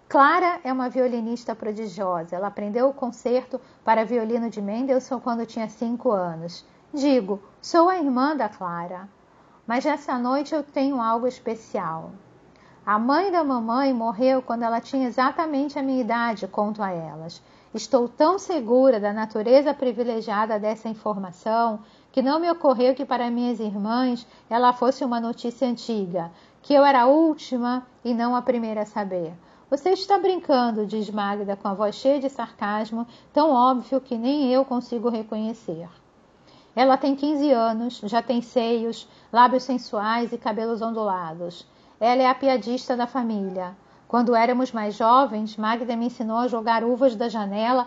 Clara 0.09 0.59
é 0.63 0.73
uma 0.73 0.89
violinista 0.89 1.55
prodigiosa. 1.55 2.35
Ela 2.35 2.47
aprendeu 2.47 2.89
o 2.89 2.93
concerto 2.93 3.61
para 3.85 4.03
violino 4.03 4.49
de 4.49 4.61
Mendelssohn 4.61 5.21
quando 5.21 5.45
tinha 5.45 5.69
cinco 5.69 6.11
anos. 6.11 6.65
Digo, 6.93 7.39
sou 7.61 7.87
a 7.87 7.97
irmã 7.99 8.35
da 8.35 8.49
Clara. 8.49 9.07
Mas 9.67 9.85
essa 9.85 10.17
noite 10.17 10.55
eu 10.55 10.63
tenho 10.63 10.99
algo 10.99 11.27
especial. 11.27 12.09
A 12.83 12.97
mãe 12.97 13.31
da 13.31 13.43
mamãe 13.43 13.93
morreu 13.93 14.41
quando 14.41 14.63
ela 14.63 14.81
tinha 14.81 15.07
exatamente 15.07 15.77
a 15.77 15.83
minha 15.83 16.01
idade, 16.01 16.47
conto 16.47 16.81
a 16.81 16.89
elas. 16.89 17.43
Estou 17.71 18.09
tão 18.09 18.39
segura 18.39 18.99
da 18.99 19.13
natureza 19.13 19.71
privilegiada 19.71 20.57
dessa 20.57 20.89
informação 20.89 21.81
que 22.11 22.23
não 22.23 22.39
me 22.39 22.49
ocorreu 22.49 22.95
que 22.95 23.05
para 23.05 23.29
minhas 23.29 23.59
irmãs 23.59 24.25
ela 24.49 24.73
fosse 24.73 25.05
uma 25.05 25.19
notícia 25.19 25.67
antiga, 25.67 26.31
que 26.63 26.73
eu 26.73 26.83
era 26.83 27.03
a 27.03 27.07
última 27.07 27.85
e 28.03 28.15
não 28.15 28.35
a 28.35 28.41
primeira 28.41 28.81
a 28.81 28.87
saber. 28.87 29.33
Você 29.69 29.91
está 29.91 30.17
brincando, 30.17 30.87
diz 30.87 31.11
Magda 31.11 31.55
com 31.55 31.67
a 31.67 31.75
voz 31.75 31.93
cheia 31.93 32.19
de 32.19 32.27
sarcasmo, 32.27 33.05
tão 33.31 33.51
óbvio 33.51 34.01
que 34.01 34.17
nem 34.17 34.51
eu 34.51 34.65
consigo 34.65 35.07
reconhecer. 35.09 35.87
Ela 36.79 36.95
tem 36.95 37.13
15 37.13 37.51
anos, 37.51 37.99
já 38.05 38.21
tem 38.21 38.41
seios, 38.41 39.05
lábios 39.33 39.63
sensuais 39.63 40.31
e 40.31 40.37
cabelos 40.37 40.81
ondulados. 40.81 41.67
Ela 41.99 42.21
é 42.21 42.25
a 42.25 42.33
piadista 42.33 42.95
da 42.95 43.05
família. 43.05 43.75
Quando 44.07 44.33
éramos 44.33 44.71
mais 44.71 44.95
jovens, 44.95 45.57
Magda 45.57 45.93
me 45.97 46.05
ensinou 46.05 46.37
a 46.37 46.47
jogar 46.47 46.85
uvas 46.85 47.17
da 47.17 47.27
janela 47.27 47.85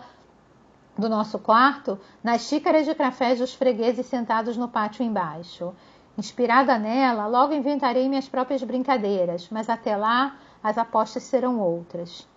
do 0.95 1.09
nosso 1.09 1.39
quarto 1.39 1.99
nas 2.23 2.43
xícaras 2.43 2.85
de 2.85 2.93
café 2.93 3.33
dos 3.33 3.55
fregueses 3.55 4.05
sentados 4.05 4.57
no 4.57 4.67
pátio 4.67 5.03
embaixo. 5.03 5.73
Inspirada 6.15 6.77
nela, 6.77 7.25
logo 7.25 7.51
inventarei 7.51 8.07
minhas 8.07 8.29
próprias 8.29 8.61
brincadeiras, 8.61 9.49
mas 9.49 9.71
até 9.71 9.97
lá 9.97 10.35
as 10.63 10.77
apostas 10.77 11.23
serão 11.23 11.59
outras. 11.59 12.27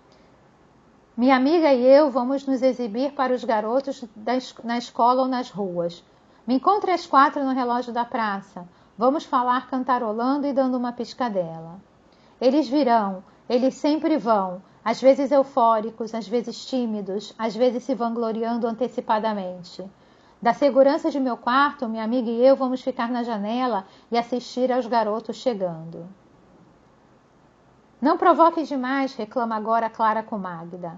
Minha 1.15 1.37
amiga 1.37 1.71
e 1.75 1.85
eu 1.85 2.11
vamos 2.11 2.47
nos 2.47 2.63
exibir 2.63 3.13
para 3.13 3.35
os 3.35 3.45
garotos 3.45 4.03
na 4.65 4.79
escola 4.79 5.21
ou 5.21 5.29
nas 5.29 5.51
ruas. 5.51 6.03
Me 6.47 6.55
encontre 6.55 6.93
às 6.93 7.07
quatro 7.07 7.43
no 7.43 7.53
relógio 7.53 7.93
da 7.93 8.05
praça. 8.05 8.69
Vamos 8.97 9.25
falar 9.25 9.67
cantarolando 9.67 10.47
e 10.47 10.53
dando 10.53 10.76
uma 10.76 10.93
piscadela. 10.93 11.81
Eles 12.41 12.69
virão, 12.69 13.25
eles 13.49 13.75
sempre 13.75 14.17
vão, 14.17 14.62
às 14.85 15.00
vezes 15.00 15.33
eufóricos, 15.33 16.15
às 16.15 16.29
vezes 16.29 16.65
tímidos, 16.65 17.35
às 17.37 17.57
vezes 17.57 17.83
se 17.83 17.95
vangloriando 17.95 18.67
antecipadamente. 18.67 19.85
Da 20.41 20.53
segurança 20.53 21.11
de 21.11 21.19
meu 21.19 21.37
quarto, 21.37 21.88
minha 21.88 22.05
amiga 22.05 22.31
e 22.31 22.47
eu 22.47 22.55
vamos 22.55 22.81
ficar 22.81 23.09
na 23.09 23.25
janela 23.25 23.85
e 24.12 24.17
assistir 24.17 24.71
aos 24.71 24.87
garotos 24.87 25.37
chegando. 25.37 26.07
Não 28.00 28.17
provoque 28.17 28.62
demais, 28.62 29.17
reclama 29.17 29.57
agora 29.57 29.91
Clara 29.91 30.23
com 30.23 30.38
Magda. 30.38 30.97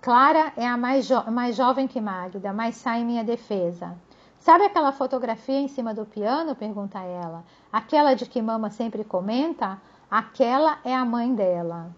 Clara 0.00 0.52
é 0.56 0.66
a 0.66 0.76
mais, 0.76 1.04
jo 1.04 1.22
mais 1.30 1.56
jovem 1.56 1.86
que 1.86 2.00
Magda, 2.00 2.52
mas 2.52 2.76
sai 2.76 3.00
em 3.00 3.04
minha 3.04 3.24
defesa. 3.24 3.94
Sabe 4.40 4.64
aquela 4.64 4.92
fotografia 4.92 5.58
em 5.58 5.68
cima 5.68 5.92
do 5.92 6.06
piano? 6.06 6.54
pergunta 6.54 7.00
ela. 7.00 7.44
Aquela 7.72 8.14
de 8.14 8.24
que 8.24 8.40
mama 8.40 8.70
sempre 8.70 9.04
comenta? 9.04 9.78
Aquela 10.10 10.78
é 10.84 10.94
a 10.94 11.04
mãe 11.04 11.34
dela. 11.34 11.90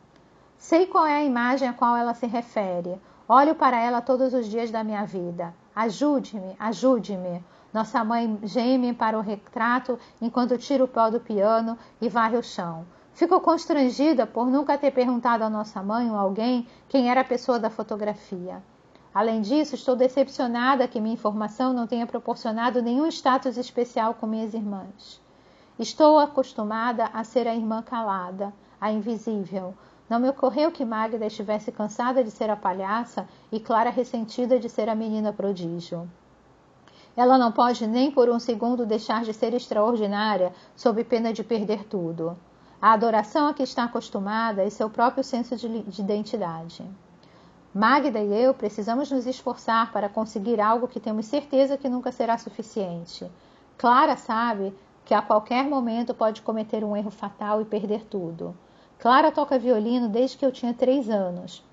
Sei 0.58 0.86
qual 0.86 1.06
é 1.06 1.14
a 1.14 1.24
imagem 1.24 1.68
a 1.68 1.72
qual 1.72 1.96
ela 1.96 2.14
se 2.14 2.26
refere. 2.26 3.00
Olho 3.28 3.54
para 3.54 3.78
ela 3.78 4.00
todos 4.00 4.34
os 4.34 4.46
dias 4.46 4.70
da 4.70 4.82
minha 4.82 5.04
vida. 5.04 5.54
Ajude-me, 5.76 6.56
ajude-me. 6.58 7.44
Nossa 7.72 8.02
mãe 8.02 8.38
geme 8.42 8.92
para 8.92 9.16
o 9.16 9.22
retrato 9.22 9.98
enquanto 10.20 10.58
tira 10.58 10.82
o 10.82 10.88
pó 10.88 11.08
do 11.08 11.20
piano 11.20 11.78
e 12.00 12.08
varre 12.08 12.36
o 12.36 12.42
chão. 12.42 12.84
Fico 13.12 13.38
constrangida 13.40 14.26
por 14.26 14.46
nunca 14.46 14.76
ter 14.76 14.90
perguntado 14.90 15.44
à 15.44 15.50
nossa 15.50 15.82
mãe 15.82 16.10
ou 16.10 16.16
alguém 16.16 16.66
quem 16.88 17.10
era 17.10 17.20
a 17.20 17.24
pessoa 17.24 17.58
da 17.58 17.70
fotografia. 17.70 18.62
Além 19.12 19.40
disso, 19.40 19.74
estou 19.74 19.96
decepcionada 19.96 20.86
que 20.86 21.00
minha 21.00 21.14
informação 21.14 21.72
não 21.72 21.86
tenha 21.86 22.06
proporcionado 22.06 22.80
nenhum 22.80 23.08
status 23.08 23.56
especial 23.56 24.14
com 24.14 24.26
minhas 24.26 24.54
irmãs. 24.54 25.20
Estou 25.76 26.18
acostumada 26.18 27.06
a 27.06 27.24
ser 27.24 27.48
a 27.48 27.54
irmã 27.54 27.82
calada, 27.82 28.52
a 28.80 28.92
invisível. 28.92 29.74
Não 30.08 30.20
me 30.20 30.28
ocorreu 30.28 30.70
que 30.70 30.84
Magda 30.84 31.26
estivesse 31.26 31.72
cansada 31.72 32.22
de 32.22 32.30
ser 32.30 32.50
a 32.50 32.56
palhaça 32.56 33.28
e 33.50 33.58
Clara 33.58 33.90
ressentida 33.90 34.60
de 34.60 34.68
ser 34.68 34.88
a 34.88 34.94
menina 34.94 35.32
prodígio. 35.32 36.08
Ela 37.16 37.36
não 37.36 37.50
pode 37.50 37.86
nem 37.88 38.12
por 38.12 38.28
um 38.28 38.38
segundo 38.38 38.86
deixar 38.86 39.24
de 39.24 39.34
ser 39.34 39.54
extraordinária, 39.54 40.52
sob 40.76 41.02
pena 41.02 41.32
de 41.32 41.42
perder 41.42 41.84
tudo. 41.84 42.36
A 42.80 42.92
adoração 42.92 43.48
a 43.48 43.54
que 43.54 43.62
está 43.62 43.84
acostumada 43.84 44.64
e 44.64 44.70
seu 44.70 44.88
próprio 44.88 45.24
senso 45.24 45.56
de, 45.56 45.82
de 45.82 46.00
identidade. 46.00 46.88
Magda 47.72 48.18
e 48.18 48.42
eu 48.42 48.52
precisamos 48.52 49.12
nos 49.12 49.26
esforçar 49.26 49.92
para 49.92 50.08
conseguir 50.08 50.60
algo 50.60 50.88
que 50.88 50.98
temos 50.98 51.26
certeza 51.26 51.78
que 51.78 51.88
nunca 51.88 52.10
será 52.10 52.36
suficiente. 52.36 53.30
Clara 53.78 54.16
sabe 54.16 54.74
que 55.04 55.14
a 55.14 55.22
qualquer 55.22 55.64
momento 55.66 56.12
pode 56.12 56.42
cometer 56.42 56.82
um 56.82 56.96
erro 56.96 57.12
fatal 57.12 57.62
e 57.62 57.64
perder 57.64 58.04
tudo. 58.06 58.56
Clara 58.98 59.30
toca 59.30 59.56
violino 59.56 60.08
desde 60.08 60.36
que 60.36 60.44
eu 60.44 60.50
tinha 60.50 60.74
três 60.74 61.08
anos. 61.08 61.64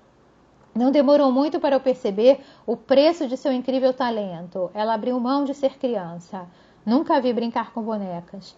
Não 0.72 0.92
demorou 0.92 1.32
muito 1.32 1.58
para 1.58 1.74
eu 1.74 1.80
perceber 1.80 2.44
o 2.64 2.76
preço 2.76 3.26
de 3.26 3.36
seu 3.36 3.52
incrível 3.52 3.92
talento. 3.92 4.70
Ela 4.74 4.94
abriu 4.94 5.18
mão 5.18 5.44
de 5.44 5.52
ser 5.52 5.78
criança. 5.78 6.46
Nunca 6.86 7.16
a 7.16 7.20
vi 7.20 7.32
brincar 7.32 7.72
com 7.72 7.82
bonecas. 7.82 8.56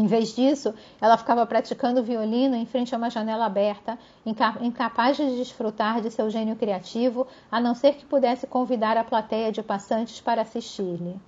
Em 0.00 0.06
vez 0.06 0.34
disso, 0.34 0.74
ela 0.98 1.18
ficava 1.18 1.44
praticando 1.44 2.02
violino 2.02 2.56
em 2.56 2.64
frente 2.64 2.94
a 2.94 2.96
uma 2.96 3.10
janela 3.10 3.44
aberta, 3.44 3.98
incapaz 4.24 5.18
de 5.18 5.36
desfrutar 5.36 6.00
de 6.00 6.10
seu 6.10 6.30
gênio 6.30 6.56
criativo, 6.56 7.26
a 7.52 7.60
não 7.60 7.74
ser 7.74 7.96
que 7.96 8.06
pudesse 8.06 8.46
convidar 8.46 8.96
a 8.96 9.04
plateia 9.04 9.52
de 9.52 9.62
passantes 9.62 10.18
para 10.18 10.40
assistir-lhe. 10.40 11.20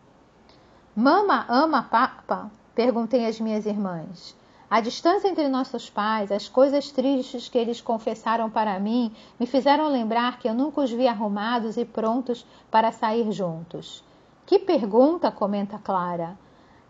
Mama 0.96 1.44
ama 1.50 1.82
papa? 1.82 2.50
Perguntei 2.74 3.26
às 3.26 3.38
minhas 3.38 3.66
irmãs. 3.66 4.34
A 4.70 4.80
distância 4.80 5.28
entre 5.28 5.48
nossos 5.48 5.90
pais, 5.90 6.32
as 6.32 6.48
coisas 6.48 6.90
tristes 6.90 7.50
que 7.50 7.58
eles 7.58 7.78
confessaram 7.78 8.48
para 8.48 8.80
mim, 8.80 9.14
me 9.38 9.44
fizeram 9.44 9.86
lembrar 9.88 10.38
que 10.38 10.48
eu 10.48 10.54
nunca 10.54 10.80
os 10.80 10.90
vi 10.90 11.06
arrumados 11.06 11.76
e 11.76 11.84
prontos 11.84 12.46
para 12.70 12.90
sair 12.90 13.30
juntos. 13.32 14.02
Que 14.46 14.58
pergunta, 14.58 15.30
comenta 15.30 15.78
Clara. 15.78 16.38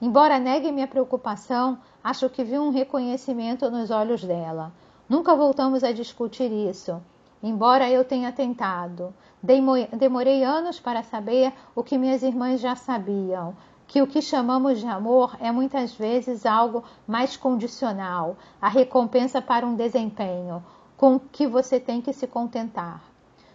Embora 0.05 0.41
negue 0.41 0.73
minha 0.73 0.89
preocupação, 0.89 1.79
acho 2.03 2.29
que 2.29 2.43
vi 2.43 2.59
um 2.59 2.71
reconhecimento 2.71 3.71
nos 3.71 3.89
olhos 3.93 4.25
dela. 4.25 4.73
Nunca 5.09 5.33
voltamos 5.37 5.85
a 5.85 5.93
discutir 5.93 6.51
isso, 6.51 7.01
embora 7.41 7.89
eu 7.89 8.05
tenha 8.05 8.33
tentado. 8.33 9.15
Demorei 9.41 10.43
anos 10.43 10.81
para 10.81 11.05
saber 11.05 11.53
o 11.73 11.85
que 11.85 11.97
minhas 11.97 12.25
irmãs 12.25 12.61
já 12.61 12.75
sabiam, 12.75 13.55
que 13.87 14.03
o 14.03 14.07
que 14.09 14.21
chamamos 14.21 14.81
de 14.81 14.89
amor 14.89 15.37
é 15.39 15.53
muitas 15.53 15.95
vezes 15.95 16.45
algo 16.45 16.83
mais 17.07 17.37
condicional, 17.37 18.37
a 18.61 18.69
recompensa 18.69 19.41
para 19.41 19.65
um 19.65 19.77
desempenho, 19.77 20.65
com 20.97 21.17
que 21.17 21.47
você 21.47 21.79
tem 21.79 22.03
que 22.03 22.13
se 22.13 22.27
contentar. 22.27 23.12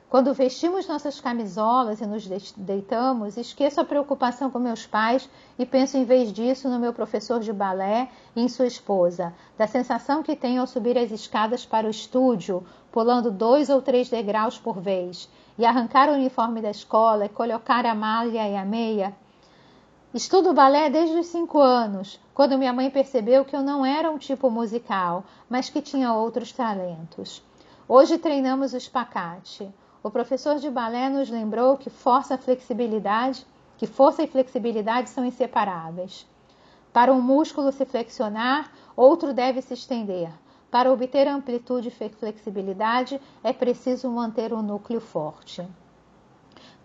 Quando 0.09 0.33
vestimos 0.33 0.87
nossas 0.87 1.19
camisolas 1.19 1.99
e 1.99 2.05
nos 2.05 2.25
deitamos, 2.55 3.35
esqueço 3.35 3.81
a 3.81 3.83
preocupação 3.83 4.49
com 4.49 4.57
meus 4.57 4.85
pais 4.85 5.29
e 5.59 5.65
penso 5.65 5.97
em 5.97 6.05
vez 6.05 6.31
disso 6.31 6.69
no 6.69 6.79
meu 6.79 6.93
professor 6.93 7.41
de 7.41 7.51
balé 7.51 8.09
e 8.33 8.41
em 8.41 8.47
sua 8.47 8.67
esposa, 8.67 9.33
da 9.57 9.67
sensação 9.67 10.23
que 10.23 10.33
tenho 10.33 10.61
ao 10.61 10.67
subir 10.67 10.97
as 10.97 11.11
escadas 11.11 11.65
para 11.65 11.87
o 11.87 11.89
estúdio, 11.89 12.65
pulando 12.89 13.29
dois 13.29 13.69
ou 13.69 13.81
três 13.81 14.09
degraus 14.09 14.57
por 14.57 14.79
vez, 14.79 15.29
e 15.57 15.65
arrancar 15.65 16.07
o 16.07 16.13
uniforme 16.13 16.61
da 16.61 16.71
escola 16.71 17.25
e 17.25 17.29
colocar 17.29 17.85
a 17.85 17.93
malha 17.93 18.47
e 18.47 18.55
a 18.55 18.63
meia. 18.63 19.13
Estudo 20.13 20.53
balé 20.53 20.89
desde 20.89 21.17
os 21.19 21.27
cinco 21.27 21.59
anos, 21.59 22.17
quando 22.33 22.57
minha 22.57 22.71
mãe 22.71 22.89
percebeu 22.89 23.43
que 23.43 23.57
eu 23.57 23.61
não 23.61 23.85
era 23.85 24.09
um 24.09 24.17
tipo 24.17 24.49
musical, 24.49 25.25
mas 25.49 25.69
que 25.69 25.81
tinha 25.81 26.13
outros 26.13 26.53
talentos. 26.53 27.43
Hoje 27.89 28.17
treinamos 28.17 28.71
o 28.71 28.77
espacate. 28.77 29.69
O 30.07 30.09
professor 30.09 30.55
de 30.55 30.69
balé 30.69 31.09
nos 31.09 31.29
lembrou 31.29 31.75
que 31.75 31.89
força 31.89 32.35
e 32.35 32.37
flexibilidade, 32.37 33.45
que 33.75 33.85
força 33.85 34.23
e 34.23 34.27
flexibilidade 34.27 35.09
são 35.09 35.25
inseparáveis. 35.25 36.25
Para 36.93 37.11
um 37.11 37.19
músculo 37.19 37.73
se 37.73 37.83
flexionar, 37.83 38.71
outro 38.95 39.33
deve 39.33 39.61
se 39.61 39.73
estender. 39.73 40.31
Para 40.71 40.93
obter 40.93 41.27
amplitude 41.27 41.89
e 41.89 42.09
flexibilidade, 42.09 43.19
é 43.43 43.51
preciso 43.51 44.09
manter 44.09 44.53
o 44.53 44.61
núcleo 44.61 45.01
forte. 45.01 45.67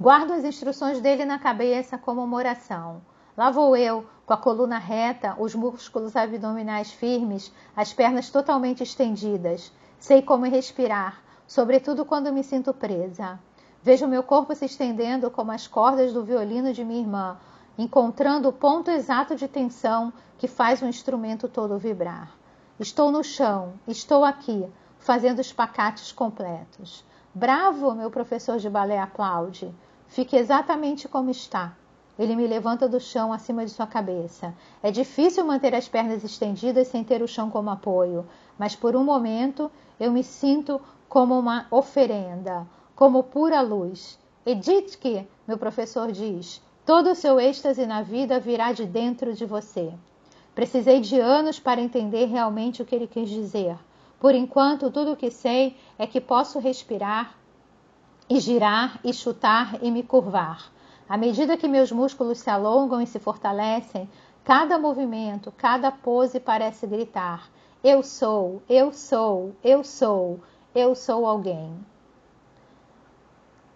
Guardo 0.01 0.33
as 0.33 0.43
instruções 0.43 1.01
dele 1.01 1.25
na 1.25 1.39
cabeça 1.39 1.97
como 1.97 2.25
uma 2.25 2.37
oração. 2.37 3.01
Lá 3.37 3.53
vou 3.53 3.77
eu, 3.77 4.05
com 4.27 4.33
a 4.33 4.37
coluna 4.37 4.79
reta, 4.79 5.37
os 5.39 5.55
músculos 5.55 6.17
abdominais 6.17 6.91
firmes, 6.91 7.53
as 7.77 7.93
pernas 7.93 8.31
totalmente 8.31 8.83
estendidas. 8.83 9.71
Sei 9.97 10.21
como 10.23 10.45
respirar, 10.45 11.23
sobretudo 11.53 12.07
quando 12.07 12.33
me 12.33 12.43
sinto 12.43 12.73
presa. 12.73 13.39
Vejo 13.83 14.07
meu 14.07 14.23
corpo 14.23 14.55
se 14.55 14.65
estendendo 14.65 15.31
como 15.31 15.53
as 15.53 15.67
cordas 15.67 16.11
do 16.11 16.25
violino 16.25 16.73
de 16.73 16.83
minha 16.83 17.03
irmã, 17.03 17.37
encontrando 17.77 18.49
o 18.49 18.53
ponto 18.55 18.91
exato 18.91 19.37
de 19.37 19.47
tensão 19.47 20.11
que 20.39 20.49
faz 20.49 20.81
o 20.81 20.87
instrumento 20.87 21.49
todo 21.49 21.77
vibrar. 21.77 22.33
Estou 22.81 23.13
no 23.13 23.23
chão, 23.23 23.75
estou 23.87 24.25
aqui, 24.25 24.67
fazendo 24.99 25.41
os 25.41 25.53
pacates 25.53 26.11
completos. 26.11 27.05
Bravo, 27.35 27.93
meu 27.93 28.11
professor 28.11 28.57
de 28.57 28.71
balé 28.71 28.99
aplaude. 28.99 29.71
Fique 30.07 30.35
exatamente 30.35 31.07
como 31.07 31.31
está. 31.31 31.77
Ele 32.19 32.35
me 32.35 32.47
levanta 32.47 32.89
do 32.89 32.99
chão 32.99 33.31
acima 33.31 33.63
de 33.67 33.73
sua 33.73 33.87
cabeça. 33.87 34.55
É 34.83 34.91
difícil 34.91 35.45
manter 35.45 35.75
as 35.75 35.87
pernas 35.87 36.25
estendidas 36.25 36.89
sem 36.89 37.05
ter 37.05 37.21
o 37.21 37.29
chão 37.29 37.51
como 37.51 37.69
apoio, 37.69 38.27
mas 38.59 38.75
por 38.75 38.97
um 38.97 39.05
momento 39.05 39.71
eu 40.01 40.11
me 40.11 40.25
sinto 40.25 40.81
como 41.13 41.39
uma 41.39 41.67
oferenda, 41.71 42.67
como 42.97 43.23
pura 43.23 43.61
luz. 43.61 44.19
Edith 44.47 44.97
que, 44.97 45.29
meu 45.47 45.59
professor 45.59 46.11
diz, 46.11 46.63
todo 46.87 47.11
o 47.11 47.15
seu 47.15 47.39
êxtase 47.39 47.85
na 47.85 48.01
vida 48.01 48.41
virá 48.41 48.73
de 48.73 48.87
dentro 48.87 49.35
de 49.35 49.45
você. 49.45 49.93
Precisei 50.55 51.03
de 51.03 51.21
anos 51.21 51.61
para 51.61 51.83
entender 51.83 52.25
realmente 52.25 52.81
o 52.81 52.87
que 52.87 52.95
ele 52.95 53.07
quis 53.07 53.29
dizer. 53.29 53.77
Por 54.19 54.35
enquanto, 54.35 54.91
tudo 54.91 55.13
o 55.13 55.17
que 55.17 55.31
sei 55.31 55.77
é 55.99 56.07
que 56.07 56.19
posso 56.19 56.59
respirar 56.59 57.35
e 58.27 58.41
girar 58.41 58.99
e 59.05 59.13
chutar 59.13 59.85
e 59.85 59.91
me 59.91 60.03
curvar. 60.03 60.73
À 61.07 61.19
medida 61.19 61.59
que 61.59 61.69
meus 61.69 61.93
músculos 61.93 62.39
se 62.39 62.49
alongam 62.49 63.03
e 63.03 63.07
se 63.07 63.19
fortalecem, 63.19 64.09
cada 64.43 64.79
movimento, 64.79 65.53
cada 65.59 65.93
pose 65.93 66.41
parece 66.41 66.87
gritar: 66.87 67.51
Eu 67.85 68.03
sou, 68.03 68.63
eu 68.67 68.95
sou, 68.95 69.55
eu 69.63 69.85
sou, 69.85 70.41
eu 70.75 70.95
sou 70.95 71.27
alguém. 71.27 71.75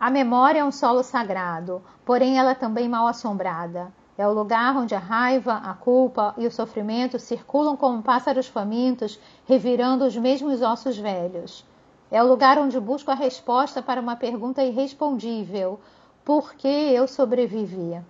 A 0.00 0.10
memória 0.10 0.60
é 0.60 0.64
um 0.64 0.72
solo 0.72 1.02
sagrado, 1.02 1.82
porém 2.06 2.38
ela 2.38 2.52
é 2.52 2.54
também 2.54 2.88
mal 2.88 3.06
assombrada. 3.06 3.92
É 4.16 4.26
o 4.26 4.32
lugar 4.32 4.74
onde 4.76 4.94
a 4.94 4.98
raiva, 4.98 5.54
a 5.54 5.74
culpa 5.74 6.34
e 6.38 6.46
o 6.46 6.50
sofrimento 6.50 7.18
circulam 7.18 7.76
como 7.76 8.02
pássaros 8.02 8.46
famintos, 8.46 9.20
revirando 9.46 10.06
os 10.06 10.16
mesmos 10.16 10.62
ossos 10.62 10.96
velhos. 10.96 11.66
É 12.10 12.22
o 12.22 12.26
lugar 12.26 12.58
onde 12.58 12.80
busco 12.80 13.10
a 13.10 13.14
resposta 13.14 13.82
para 13.82 14.00
uma 14.00 14.16
pergunta 14.16 14.64
irrespondível: 14.64 15.78
por 16.24 16.54
que 16.54 16.66
eu 16.66 17.06
sobrevivi? 17.06 18.00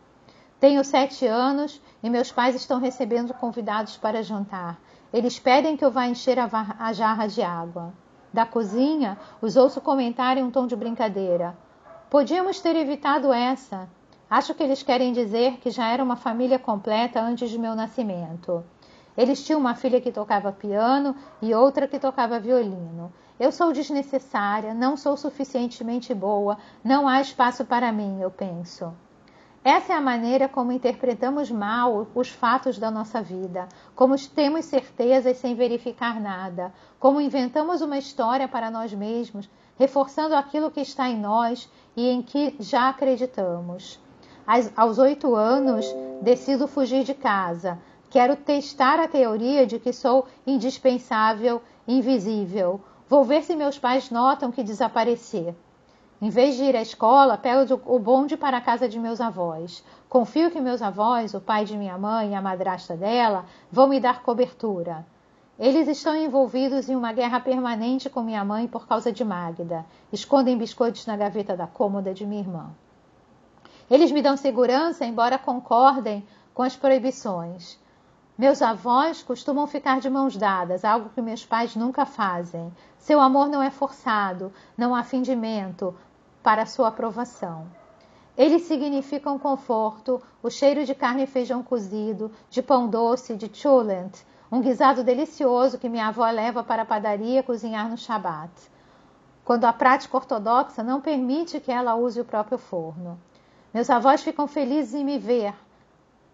Tenho 0.61 0.85
sete 0.85 1.27
anos 1.27 1.83
e 2.05 2.09
meus 2.09 2.31
pais 2.31 2.55
estão 2.55 2.79
recebendo 2.79 3.35
convidados 3.35 3.97
para 3.97 4.23
jantar. 4.23 4.79
Eles 5.13 5.41
pedem 5.41 5.77
que 5.77 5.85
eu 5.85 5.91
vá 5.91 6.07
encher 6.07 6.39
a, 6.39 6.49
a 6.79 6.93
jarra 6.93 7.27
de 7.27 7.43
água 7.43 7.93
da 8.37 8.45
cozinha, 8.45 9.19
os 9.41 9.57
ouço 9.57 9.81
comentar 9.81 10.37
em 10.37 10.45
um 10.45 10.51
tom 10.51 10.67
de 10.67 10.77
brincadeira. 10.77 11.57
Podíamos 12.11 12.61
ter 12.61 12.77
evitado 12.77 13.33
essa. 13.33 13.89
Acho 14.29 14.55
que 14.55 14.63
eles 14.63 14.83
querem 14.83 15.11
dizer 15.11 15.57
que 15.57 15.71
já 15.71 15.89
era 15.89 16.05
uma 16.05 16.17
família 16.17 16.59
completa 16.59 17.19
antes 17.19 17.49
de 17.49 17.59
meu 17.59 17.75
nascimento. 17.75 18.63
Eles 19.17 19.43
tinham 19.43 19.59
uma 19.59 19.75
filha 19.75 20.03
que 20.03 20.13
tocava 20.13 20.53
piano 20.53 21.17
e 21.41 21.55
outra 21.55 21.89
que 21.89 21.99
tocava 21.99 22.39
violino. 22.39 23.11
Eu 23.41 23.51
sou 23.51 23.73
desnecessária, 23.73 24.75
não 24.75 24.99
sou 24.99 25.17
suficientemente 25.17 26.13
boa, 26.13 26.59
não 26.85 27.09
há 27.09 27.23
espaço 27.23 27.65
para 27.65 27.91
mim, 27.91 28.21
eu 28.21 28.31
penso. 28.31 28.93
Essa 29.69 29.95
é 29.95 29.97
a 29.97 30.01
maneira 30.01 30.49
como 30.49 30.71
interpretamos 30.71 31.51
mal 31.51 32.07
os 32.15 32.29
fatos 32.29 32.79
da 32.79 32.89
nossa 32.89 33.21
vida, 33.21 33.69
como 33.97 34.15
temos 34.29 34.67
certezas 34.67 35.39
sem 35.39 35.57
verificar 35.57 36.21
nada, 36.21 36.73
como 37.01 37.21
inventamos 37.21 37.81
uma 37.81 37.99
história 37.99 38.47
para 38.47 38.71
nós 38.71 38.95
mesmos, 38.95 39.51
reforçando 39.77 40.37
aquilo 40.37 40.71
que 40.71 40.81
está 40.81 41.09
em 41.09 41.19
nós 41.19 41.69
e 41.97 42.09
em 42.09 42.23
que 42.23 42.55
já 42.61 42.89
acreditamos. 42.91 43.99
Aos 44.77 44.99
oito 44.99 45.35
anos, 45.35 45.85
decido 46.23 46.69
fugir 46.69 47.03
de 47.03 47.15
casa. 47.15 47.77
Quero 48.09 48.37
testar 48.37 49.01
a 49.01 49.09
teoria 49.09 49.67
de 49.67 49.81
que 49.81 49.93
sou 49.93 50.29
indispensável, 50.47 51.61
invisível. 51.89 52.81
Vou 53.09 53.25
ver 53.25 53.43
se 53.43 53.57
meus 53.57 53.77
pais 53.77 54.13
notam 54.13 54.53
que 54.53 54.63
desapareci. 54.63 55.53
Em 56.21 56.31
vez 56.31 56.57
de 56.57 56.65
ir 56.65 56.75
à 56.75 56.81
escola, 56.81 57.37
pego 57.37 57.81
o 57.85 57.99
bonde 57.99 58.39
para 58.39 58.57
a 58.57 58.61
casa 58.61 58.89
de 58.89 58.99
meus 58.99 59.21
avós. 59.21 59.85
Confio 60.09 60.51
que 60.51 60.61
meus 60.61 60.81
avós, 60.81 61.35
o 61.35 61.41
pai 61.41 61.67
de 61.67 61.77
minha 61.77 61.99
mãe 61.99 62.31
e 62.31 62.35
a 62.35 62.41
madrasta 62.41 62.97
dela, 62.97 63.45
vão 63.71 63.87
me 63.87 64.01
dar 64.01 64.23
cobertura. 64.23 65.05
Eles 65.59 65.87
estão 65.89 66.17
envolvidos 66.17 66.89
em 66.89 66.97
uma 66.97 67.13
guerra 67.13 67.39
permanente 67.41 68.09
com 68.09 68.23
minha 68.23 68.45
mãe 68.45 68.67
por 68.67 68.87
causa 68.87 69.13
de 69.13 69.25
Magda. 69.25 69.85
Escondem 70.11 70.57
biscoitos 70.57 71.05
na 71.05 71.17
gaveta 71.17 71.55
da 71.55 71.67
cômoda 71.67 72.15
de 72.15 72.25
minha 72.25 72.41
irmã. 72.41 72.71
Eles 73.91 74.11
me 74.11 74.23
dão 74.23 74.39
segurança, 74.39 75.05
embora 75.05 75.39
concordem 75.39 76.27
com 76.55 76.63
as 76.63 76.75
proibições. 76.75 77.79
Meus 78.39 78.61
avós 78.61 79.23
costumam 79.23 79.67
ficar 79.67 80.01
de 80.01 80.11
mãos 80.11 80.37
dadas, 80.37 80.85
algo 80.85 81.09
que 81.15 81.23
meus 81.23 81.45
pais 81.45 81.75
nunca 81.75 82.05
fazem. 82.05 82.71
Seu 82.99 83.19
amor 83.19 83.49
não 83.49 83.63
é 83.63 83.71
forçado, 83.71 84.53
não 84.77 84.95
há 84.95 85.03
fingimento 85.03 85.95
para 86.47 86.65
sua 86.65 86.87
aprovação. 86.87 87.67
Eles 88.39 88.63
significam 88.63 89.37
conforto, 89.37 90.23
o 90.41 90.49
cheiro 90.49 90.85
de 90.85 90.95
carne 90.95 91.25
e 91.25 91.27
feijão 91.27 91.61
cozido, 91.61 92.31
de 92.49 92.63
pão 92.63 92.87
doce, 92.87 93.35
de 93.35 93.51
chulent, 93.53 94.15
um 94.53 94.61
guisado 94.61 95.03
delicioso 95.03 95.77
que 95.77 95.89
minha 95.89 96.07
avó 96.07 96.25
leva 96.31 96.63
para 96.63 96.83
a 96.83 96.87
padaria 96.87 97.43
cozinhar 97.43 97.91
no 97.91 97.99
Shabat, 97.99 98.53
quando 99.45 99.65
a 99.65 99.73
prática 99.73 100.17
ortodoxa 100.17 100.85
não 100.85 101.01
permite 101.01 101.59
que 101.59 101.73
ela 101.73 101.97
use 101.97 102.21
o 102.21 102.25
próprio 102.25 102.59
forno. 102.59 103.19
Meus 103.75 103.91
avós 103.91 104.23
ficam 104.23 104.47
felizes 104.47 104.95
em 104.95 105.05
me 105.05 105.19
ver, 105.19 105.53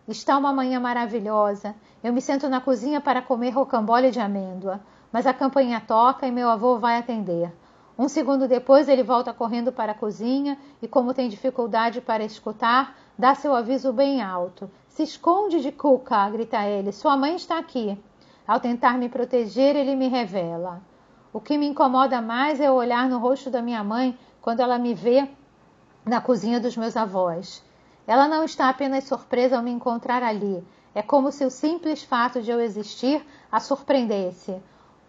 Está 0.06 0.36
uma 0.36 0.52
manhã 0.52 0.78
maravilhosa. 0.78 1.74
Eu 2.04 2.12
me 2.12 2.20
sento 2.20 2.50
na 2.50 2.60
cozinha 2.60 3.00
para 3.00 3.22
comer 3.22 3.50
rocambole 3.50 4.10
de 4.10 4.20
amêndoa, 4.20 4.80
mas 5.10 5.26
a 5.26 5.32
campainha 5.32 5.80
toca 5.80 6.26
e 6.26 6.30
meu 6.30 6.50
avô 6.50 6.76
vai 6.76 6.98
atender. 6.98 7.50
Um 7.98 8.08
segundo 8.08 8.48
depois, 8.48 8.88
ele 8.88 9.02
volta 9.02 9.32
correndo 9.32 9.70
para 9.70 9.92
a 9.92 9.94
cozinha 9.94 10.58
e, 10.80 10.88
como 10.88 11.12
tem 11.12 11.28
dificuldade 11.28 12.00
para 12.00 12.24
escutar, 12.24 12.96
dá 13.18 13.34
seu 13.34 13.54
aviso 13.54 13.92
bem 13.92 14.22
alto. 14.22 14.70
Se 14.88 15.02
esconde 15.02 15.60
de 15.60 15.70
Cuca, 15.70 16.28
grita 16.30 16.64
ele. 16.66 16.92
Sua 16.92 17.16
mãe 17.16 17.36
está 17.36 17.58
aqui. 17.58 17.98
Ao 18.46 18.58
tentar 18.58 18.98
me 18.98 19.08
proteger, 19.08 19.76
ele 19.76 19.94
me 19.94 20.08
revela. 20.08 20.80
O 21.32 21.40
que 21.40 21.56
me 21.56 21.66
incomoda 21.66 22.20
mais 22.20 22.60
é 22.60 22.70
o 22.70 22.74
olhar 22.74 23.08
no 23.08 23.18
rosto 23.18 23.50
da 23.50 23.62
minha 23.62 23.84
mãe 23.84 24.18
quando 24.40 24.60
ela 24.60 24.78
me 24.78 24.94
vê 24.94 25.28
na 26.04 26.20
cozinha 26.20 26.58
dos 26.58 26.76
meus 26.76 26.96
avós. 26.96 27.64
Ela 28.06 28.26
não 28.26 28.44
está 28.44 28.68
apenas 28.68 29.04
surpresa 29.04 29.56
ao 29.56 29.62
me 29.62 29.70
encontrar 29.70 30.22
ali. 30.22 30.62
É 30.94 31.00
como 31.00 31.30
se 31.30 31.44
o 31.44 31.50
simples 31.50 32.02
fato 32.02 32.42
de 32.42 32.50
eu 32.50 32.60
existir 32.60 33.24
a 33.50 33.60
surpreendesse. 33.60 34.60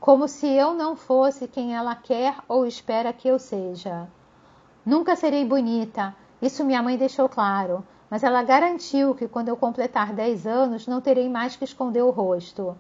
Como 0.03 0.27
se 0.27 0.45
eu 0.45 0.73
não 0.73 0.97
fosse 0.97 1.47
quem 1.47 1.73
ela 1.73 1.95
quer 1.95 2.35
ou 2.49 2.67
espera 2.67 3.13
que 3.13 3.25
eu 3.25 3.39
seja. 3.39 4.05
Nunca 4.85 5.15
serei 5.15 5.45
bonita, 5.45 6.13
isso 6.41 6.65
minha 6.65 6.83
mãe 6.83 6.97
deixou 6.97 7.29
claro, 7.29 7.87
mas 8.09 8.21
ela 8.21 8.43
garantiu 8.43 9.15
que 9.15 9.29
quando 9.29 9.47
eu 9.47 9.55
completar 9.55 10.11
10 10.11 10.45
anos 10.45 10.87
não 10.87 10.99
terei 10.99 11.29
mais 11.29 11.55
que 11.55 11.63
esconder 11.63 12.01
o 12.01 12.09
rosto. 12.09 12.77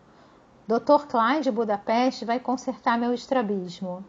Dr. 0.67 1.07
Klein 1.07 1.39
de 1.39 1.49
Budapeste 1.49 2.25
vai 2.25 2.41
consertar 2.41 2.97
meu 2.97 3.13
estrabismo. 3.13 4.03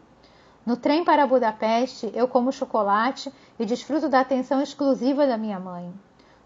No 0.65 0.75
trem 0.75 1.05
para 1.05 1.25
Budapeste, 1.25 2.11
eu 2.13 2.27
como 2.27 2.51
chocolate 2.51 3.31
e 3.57 3.65
desfruto 3.65 4.09
da 4.09 4.19
atenção 4.19 4.61
exclusiva 4.61 5.25
da 5.25 5.37
minha 5.37 5.57
mãe. 5.57 5.89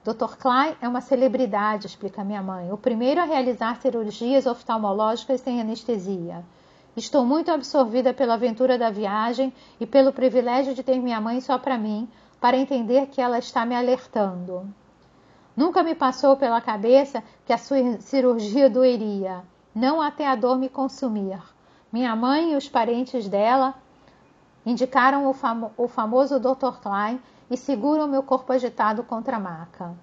Dr. 0.04 0.38
Klein 0.38 0.76
é 0.80 0.88
uma 0.88 1.02
celebridade, 1.02 1.88
explica 1.88 2.24
minha 2.24 2.44
mãe, 2.44 2.72
o 2.72 2.78
primeiro 2.78 3.22
a 3.22 3.26
realizar 3.26 3.82
cirurgias 3.82 4.46
oftalmológicas 4.46 5.42
sem 5.42 5.60
anestesia. 5.60 6.46
Estou 6.96 7.24
muito 7.26 7.52
absorvida 7.52 8.14
pela 8.14 8.34
aventura 8.34 8.78
da 8.78 8.90
viagem 8.90 9.54
e 9.80 9.86
pelo 9.86 10.12
privilégio 10.12 10.74
de 10.74 10.84
ter 10.84 11.00
minha 11.00 11.22
mãe 11.22 11.40
só 11.40 11.58
para 11.58 11.78
mim, 11.78 12.10
para 12.42 12.58
entender 12.58 13.08
que 13.08 13.22
ela 13.22 13.38
está 13.38 13.66
me 13.66 13.76
alertando. 13.76 14.68
Nunca 15.56 15.84
me 15.84 15.94
passou 15.94 16.36
pela 16.38 16.62
cabeça 16.62 17.24
que 17.46 17.54
a 17.54 17.58
sua 17.58 18.00
cirurgia 18.00 18.70
doeria, 18.70 19.44
não 19.76 20.02
até 20.02 20.28
a 20.28 20.36
dor 20.36 20.58
me 20.58 20.70
consumir. 20.70 21.40
Minha 21.92 22.16
mãe 22.16 22.54
e 22.54 22.56
os 22.56 22.70
parentes 22.70 23.28
dela 23.28 23.76
indicaram 24.66 25.28
o, 25.28 25.34
famo 25.34 25.72
o 25.78 25.88
famoso 25.88 26.40
Dr. 26.40 26.80
Klein 26.82 27.20
e 27.50 27.58
seguram 27.58 28.08
meu 28.08 28.24
corpo 28.24 28.54
agitado 28.54 29.04
contra 29.04 29.38
a 29.38 29.40
maca. 29.40 29.94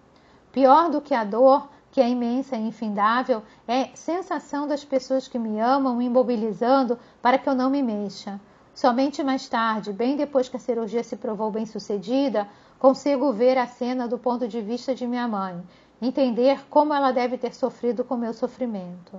Pior 0.52 0.90
do 0.90 1.00
que 1.00 1.14
a 1.14 1.24
dor, 1.24 1.68
que 1.96 2.00
é 2.02 2.10
imensa 2.10 2.58
e 2.58 2.68
infindável, 2.68 3.42
é 3.66 3.88
sensação 3.94 4.68
das 4.68 4.84
pessoas 4.84 5.26
que 5.26 5.38
me 5.38 5.58
amam 5.58 6.02
imobilizando 6.02 6.98
para 7.22 7.38
que 7.38 7.48
eu 7.48 7.54
não 7.54 7.70
me 7.70 7.82
mexa. 7.82 8.38
Somente 8.74 9.24
mais 9.24 9.48
tarde, 9.48 9.94
bem 9.94 10.14
depois 10.14 10.46
que 10.46 10.58
a 10.58 10.60
cirurgia 10.60 11.02
se 11.02 11.16
provou 11.16 11.50
bem 11.50 11.64
sucedida, 11.64 12.46
consigo 12.78 13.32
ver 13.32 13.56
a 13.56 13.66
cena 13.66 14.06
do 14.06 14.18
ponto 14.18 14.46
de 14.46 14.60
vista 14.60 14.94
de 14.94 15.06
minha 15.06 15.26
mãe, 15.26 15.58
entender 16.02 16.66
como 16.68 16.92
ela 16.92 17.12
deve 17.12 17.38
ter 17.38 17.54
sofrido 17.54 18.04
com 18.04 18.14
meu 18.14 18.34
sofrimento. 18.34 19.18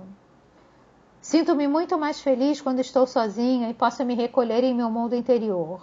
Sinto-me 1.20 1.66
muito 1.66 1.98
mais 1.98 2.20
feliz 2.20 2.60
quando 2.60 2.78
estou 2.78 3.08
sozinha 3.08 3.68
e 3.68 3.74
posso 3.74 4.04
me 4.04 4.14
recolher 4.14 4.62
em 4.62 4.72
meu 4.72 4.88
mundo 4.88 5.16
interior. 5.16 5.82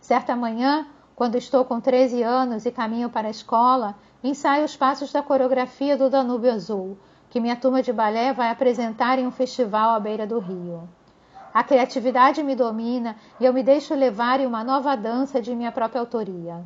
Certa 0.00 0.34
manhã, 0.34 0.86
quando 1.14 1.34
estou 1.34 1.66
com 1.66 1.78
13 1.78 2.22
anos 2.22 2.64
e 2.64 2.70
caminho 2.70 3.10
para 3.10 3.28
a 3.28 3.30
escola, 3.30 3.94
ensaio 4.22 4.64
os 4.64 4.76
passos 4.76 5.12
da 5.12 5.22
coreografia 5.22 5.96
do 5.96 6.10
Danúbio 6.10 6.52
Azul, 6.52 6.98
que 7.30 7.40
minha 7.40 7.56
turma 7.56 7.82
de 7.82 7.92
balé 7.92 8.32
vai 8.32 8.50
apresentar 8.50 9.18
em 9.18 9.26
um 9.26 9.30
festival 9.30 9.90
à 9.90 10.00
beira 10.00 10.26
do 10.26 10.38
rio. 10.38 10.88
A 11.52 11.64
criatividade 11.64 12.42
me 12.42 12.54
domina 12.54 13.16
e 13.40 13.44
eu 13.44 13.52
me 13.52 13.62
deixo 13.62 13.94
levar 13.94 14.38
em 14.40 14.46
uma 14.46 14.62
nova 14.62 14.96
dança 14.96 15.40
de 15.40 15.54
minha 15.54 15.72
própria 15.72 16.00
autoria. 16.00 16.62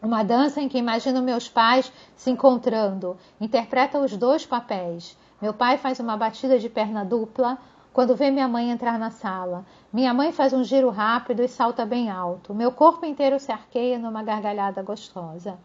Uma 0.00 0.22
dança 0.22 0.60
em 0.60 0.68
que 0.68 0.78
imagino 0.78 1.22
meus 1.22 1.48
pais 1.48 1.92
se 2.14 2.30
encontrando, 2.30 3.16
interpretam 3.40 4.04
os 4.04 4.16
dois 4.16 4.46
papéis. 4.46 5.18
Meu 5.42 5.52
pai 5.52 5.76
faz 5.76 5.98
uma 5.98 6.16
batida 6.16 6.58
de 6.58 6.68
perna 6.68 7.04
dupla 7.04 7.58
quando 7.92 8.14
vê 8.14 8.30
minha 8.30 8.46
mãe 8.46 8.70
entrar 8.70 8.98
na 8.98 9.10
sala. 9.10 9.64
Minha 9.92 10.14
mãe 10.14 10.32
faz 10.32 10.52
um 10.52 10.62
giro 10.62 10.90
rápido 10.90 11.42
e 11.42 11.48
salta 11.48 11.84
bem 11.84 12.10
alto. 12.10 12.54
Meu 12.54 12.70
corpo 12.70 13.04
inteiro 13.04 13.40
se 13.40 13.50
arqueia 13.50 13.98
numa 13.98 14.22
gargalhada 14.22 14.82
gostosa. 14.82 15.58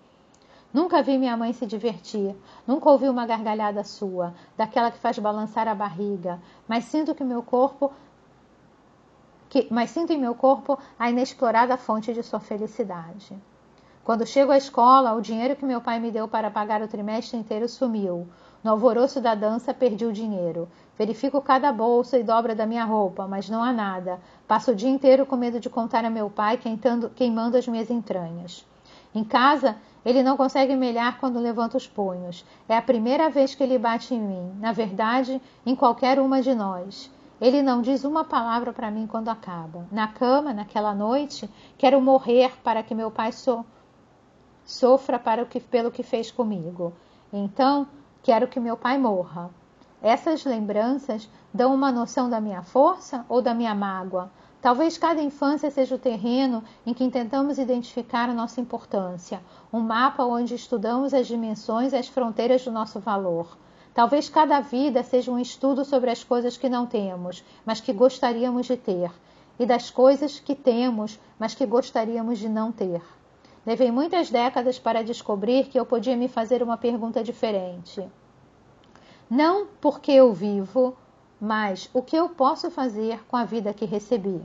Nunca 0.74 1.02
vi 1.02 1.18
minha 1.18 1.36
mãe 1.36 1.52
se 1.52 1.66
divertir, 1.66 2.36
nunca 2.66 2.90
ouvi 2.90 3.10
uma 3.10 3.26
gargalhada 3.26 3.84
sua, 3.84 4.34
daquela 4.56 4.90
que 4.90 4.98
faz 4.98 5.20
balançar 5.20 5.68
a 5.68 5.76
barriga, 5.76 6.40
mas 6.68 6.86
sinto 6.86 7.14
que 7.14 7.24
meu 7.24 7.44
corpo 7.44 7.92
que, 9.50 9.68
mas 9.70 9.90
sinto 9.90 10.14
em 10.14 10.18
meu 10.18 10.34
corpo 10.34 10.80
a 10.98 11.10
inexplorada 11.10 11.76
fonte 11.76 12.14
de 12.14 12.24
sua 12.24 12.40
felicidade. 12.40 13.38
Quando 14.02 14.26
chego 14.26 14.52
à 14.52 14.58
escola, 14.58 15.14
o 15.14 15.22
dinheiro 15.22 15.58
que 15.58 15.66
meu 15.66 15.82
pai 15.82 16.00
me 16.00 16.10
deu 16.10 16.26
para 16.26 16.50
pagar 16.50 16.82
o 16.82 16.88
trimestre 16.88 17.38
inteiro 17.38 17.68
sumiu. 17.68 18.28
No 18.64 18.72
alvoroço 18.72 19.20
da 19.20 19.36
dança, 19.36 19.74
perdi 19.74 20.06
o 20.06 20.14
dinheiro. 20.14 20.70
Verifico 20.98 21.42
cada 21.42 21.72
bolsa 21.72 22.18
e 22.18 22.24
dobra 22.24 22.56
da 22.56 22.66
minha 22.66 22.86
roupa, 22.86 23.28
mas 23.28 23.50
não 23.50 23.62
há 23.62 23.74
nada. 23.74 24.20
Passo 24.48 24.72
o 24.72 24.76
dia 24.76 24.90
inteiro 24.90 25.26
com 25.26 25.36
medo 25.36 25.60
de 25.60 25.70
contar 25.70 26.06
a 26.06 26.10
meu 26.10 26.30
pai, 26.30 26.58
queimando 27.16 27.58
as 27.58 27.68
minhas 27.68 27.92
entranhas. 27.92 28.66
Em 29.14 29.24
casa, 29.24 29.76
ele 30.06 30.24
não 30.24 30.36
consegue 30.36 30.76
melhar 30.76 31.20
quando 31.20 31.40
levanta 31.40 31.78
os 31.78 31.88
punhos. 31.88 32.46
É 32.68 32.76
a 32.76 32.82
primeira 32.82 33.30
vez 33.30 33.54
que 33.54 33.64
ele 33.64 33.78
bate 33.78 34.16
em 34.16 34.20
mim. 34.20 34.54
Na 34.60 34.72
verdade, 34.72 35.42
em 35.66 35.76
qualquer 35.76 36.20
uma 36.20 36.42
de 36.42 36.56
nós. 36.56 37.12
Ele 37.40 37.62
não 37.62 37.82
diz 37.82 38.04
uma 38.04 38.24
palavra 38.24 38.72
para 38.72 38.92
mim 38.92 39.08
quando 39.08 39.30
acaba. 39.30 39.88
Na 39.92 40.08
cama, 40.08 40.54
naquela 40.54 40.94
noite, 40.94 41.50
quero 41.78 42.00
morrer 42.02 42.52
para 42.64 42.84
que 42.84 42.94
meu 42.94 43.10
pai 43.10 43.32
so 43.32 43.66
sofra 44.64 45.18
para 45.18 45.42
o 45.42 45.46
que, 45.46 45.60
pelo 45.60 45.92
que 45.92 46.04
fez 46.04 46.32
comigo. 46.32 46.94
Então, 47.34 47.88
quero 48.22 48.48
que 48.48 48.60
meu 48.60 48.78
pai 48.78 48.98
morra. 48.98 49.50
Essas 50.02 50.46
lembranças 50.46 51.30
dão 51.54 51.74
uma 51.74 51.92
noção 51.92 52.30
da 52.30 52.40
minha 52.40 52.62
força 52.64 53.26
ou 53.28 53.42
da 53.42 53.54
minha 53.54 53.76
mágoa? 53.76 54.32
Talvez 54.62 54.96
cada 54.96 55.24
infância 55.24 55.72
seja 55.72 55.96
o 55.96 56.00
terreno 56.00 56.64
em 56.86 56.94
que 56.94 57.10
tentamos 57.10 57.58
identificar 57.58 58.30
a 58.30 58.34
nossa 58.34 58.62
importância, 58.62 59.42
um 59.74 59.80
mapa 59.80 60.24
onde 60.24 60.54
estudamos 60.54 61.16
as 61.16 61.26
dimensões 61.26 61.94
e 61.94 61.96
as 61.96 62.08
fronteiras 62.08 62.64
do 62.64 62.72
nosso 62.72 63.00
valor. 63.00 63.58
Talvez 63.92 64.30
cada 64.30 64.60
vida 64.62 65.02
seja 65.02 65.32
um 65.32 65.40
estudo 65.40 65.84
sobre 65.84 66.12
as 66.12 66.24
coisas 66.24 66.58
que 66.58 66.70
não 66.70 66.86
temos, 66.86 67.44
mas 67.66 67.82
que 67.82 67.92
gostaríamos 67.92 68.68
de 68.68 68.78
ter, 68.78 69.12
e 69.58 69.66
das 69.66 69.90
coisas 69.90 70.40
que 70.40 70.54
temos, 70.54 71.20
mas 71.40 71.56
que 71.56 71.66
gostaríamos 71.66 72.38
de 72.38 72.48
não 72.48 72.72
ter. 72.72 73.02
Levei 73.66 73.92
muitas 73.92 74.30
décadas 74.30 74.78
para 74.78 75.04
descobrir 75.04 75.70
que 75.70 75.80
eu 75.80 75.86
podia 75.88 76.16
me 76.16 76.28
fazer 76.28 76.62
uma 76.62 76.78
pergunta 76.78 77.24
diferente. 77.24 78.08
Não 79.28 79.66
porque 79.80 80.12
eu 80.12 80.32
vivo, 80.34 80.96
mas 81.42 81.90
o 81.92 82.04
que 82.04 82.16
eu 82.16 82.30
posso 82.30 82.70
fazer 82.70 83.26
com 83.28 83.36
a 83.36 83.44
vida 83.44 83.74
que 83.74 83.84
recebi. 83.84 84.40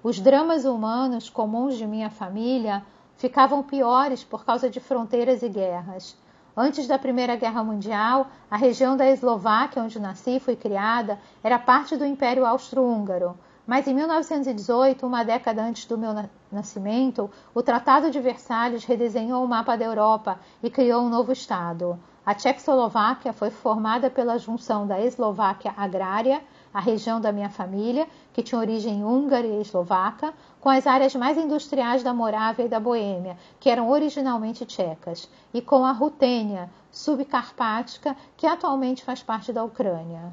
Os 0.00 0.20
dramas 0.20 0.64
humanos 0.64 1.28
comuns 1.28 1.76
de 1.76 1.84
minha 1.84 2.10
família 2.10 2.84
ficavam 3.16 3.60
piores 3.60 4.22
por 4.22 4.44
causa 4.44 4.70
de 4.70 4.78
fronteiras 4.78 5.42
e 5.42 5.48
guerras. 5.48 6.16
Antes 6.56 6.86
da 6.86 6.98
Primeira 6.98 7.34
Guerra 7.34 7.64
Mundial, 7.64 8.28
a 8.48 8.56
região 8.56 8.96
da 8.96 9.10
Eslováquia, 9.10 9.82
onde 9.82 9.98
nasci 9.98 10.36
e 10.36 10.40
fui 10.40 10.54
criada, 10.54 11.18
era 11.42 11.58
parte 11.58 11.96
do 11.96 12.06
Império 12.06 12.46
Austro-Húngaro. 12.46 13.36
Mas 13.66 13.86
em 13.86 13.94
1918, 13.94 15.06
uma 15.06 15.24
década 15.24 15.62
antes 15.62 15.86
do 15.86 15.98
meu 15.98 16.10
nascimento, 16.50 17.30
o 17.54 17.62
Tratado 17.62 18.10
de 18.10 18.20
Versalhes 18.20 18.84
redesenhou 18.84 19.44
o 19.44 19.48
mapa 19.48 19.76
da 19.76 19.84
Europa 19.84 20.38
e 20.62 20.70
criou 20.70 21.02
um 21.02 21.08
novo 21.08 21.32
Estado. 21.32 21.98
A 22.24 22.36
Tchecoslováquia 22.36 23.32
foi 23.32 23.50
formada 23.50 24.08
pela 24.08 24.38
junção 24.38 24.86
da 24.86 25.00
Eslováquia 25.00 25.74
agrária, 25.76 26.40
a 26.72 26.78
região 26.78 27.20
da 27.20 27.32
minha 27.32 27.50
família, 27.50 28.06
que 28.32 28.44
tinha 28.44 28.60
origem 28.60 29.04
húngara 29.04 29.44
e 29.44 29.60
eslovaca, 29.60 30.32
com 30.60 30.68
as 30.68 30.86
áreas 30.86 31.16
mais 31.16 31.36
industriais 31.36 32.04
da 32.04 32.14
Morávia 32.14 32.66
e 32.66 32.68
da 32.68 32.78
Boêmia, 32.78 33.36
que 33.58 33.68
eram 33.68 33.90
originalmente 33.90 34.64
tchecas, 34.64 35.28
e 35.52 35.60
com 35.60 35.84
a 35.84 35.90
Rutênia 35.90 36.70
subcarpática, 36.92 38.16
que 38.36 38.46
atualmente 38.46 39.04
faz 39.04 39.20
parte 39.20 39.52
da 39.52 39.64
Ucrânia. 39.64 40.32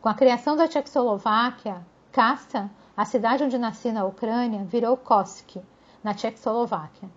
Com 0.00 0.08
a 0.08 0.14
criação 0.14 0.56
da 0.56 0.66
Tchecoslováquia, 0.66 1.86
Kassa, 2.12 2.70
a 2.96 3.04
cidade 3.04 3.44
onde 3.44 3.58
nasci 3.58 3.92
na 3.92 4.06
Ucrânia, 4.06 4.64
virou 4.64 4.96
Koski, 4.96 5.60
na 6.02 6.14
Tchecoslováquia. 6.14 7.10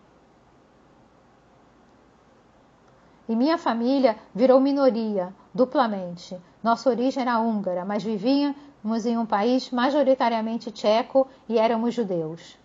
E 3.29 3.35
minha 3.35 3.59
família 3.59 4.17
virou 4.33 4.59
minoria, 4.59 5.31
duplamente. 5.53 6.35
Nossa 6.63 6.89
origem 6.89 7.21
era 7.21 7.37
húngara, 7.37 7.85
mas 7.85 8.03
vivíamos 8.03 9.05
em 9.05 9.19
um 9.19 9.25
país 9.25 9.69
majoritariamente 9.69 10.71
tcheco 10.71 11.27
e 11.47 11.59
éramos 11.59 11.93
judeus. 11.93 12.57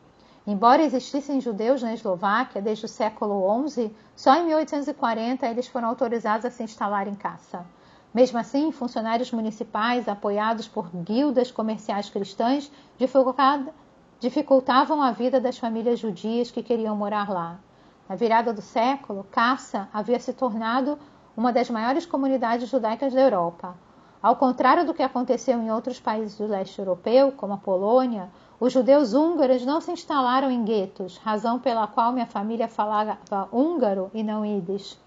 Embora 0.46 0.83
existissem 0.83 1.38
judeus 1.38 1.83
na 1.83 1.92
Eslováquia 1.92 2.62
desde 2.62 2.87
o 2.87 2.88
século 2.88 3.68
XI, 3.68 3.94
só 4.16 4.37
em 4.37 4.46
1840 4.46 5.46
eles 5.46 5.68
foram 5.68 5.88
autorizados 5.88 6.46
a 6.46 6.50
se 6.50 6.62
instalar 6.62 7.07
em 7.09 7.14
Kassa. 7.14 7.66
Mesmo 8.14 8.38
assim, 8.38 8.72
funcionários 8.72 9.33
municipais, 9.33 10.09
apoiados 10.09 10.66
por 10.66 10.88
guildas 10.96 11.50
comerciais 11.50 12.09
cristãs, 12.09 12.72
dificultavam 14.18 15.03
a 15.03 15.12
vida 15.12 15.38
das 15.38 15.59
famílias 15.59 15.98
judias 15.98 16.50
que 16.50 16.62
queriam 16.62 16.96
morar 16.96 17.29
lá. 17.29 17.59
Na 18.08 18.16
virada 18.16 18.52
do 18.52 18.60
século, 18.60 19.26
Cassa 19.30 19.88
havia 19.92 20.20
se 20.20 20.32
tornado 20.32 20.98
uma 21.36 21.52
das 21.52 21.70
maiores 21.70 22.04
comunidades 22.04 22.68
judaicas 22.68 23.12
da 23.12 23.20
Europa. 23.20 23.74
Ao 24.22 24.36
contrário 24.36 24.86
do 24.86 24.94
que 24.94 25.02
aconteceu 25.02 25.58
em 25.58 25.70
outros 25.70 26.00
países 26.00 26.36
do 26.36 26.46
leste 26.46 26.78
europeu, 26.78 27.32
como 27.32 27.54
a 27.54 27.58
Polônia, 27.58 28.30
os 28.60 28.72
judeus 28.72 29.12
húngaros 29.12 29.64
não 29.66 29.80
se 29.80 29.92
instalaram 29.92 30.50
em 30.50 30.64
guetos, 30.64 31.18
razão 31.18 31.58
pela 31.58 31.86
qual 31.86 32.12
minha 32.12 32.26
família 32.26 32.68
falava 32.68 33.18
húngaro 33.52 34.10
e 34.14 34.22
não 34.22 34.44
ídis. 34.44 34.98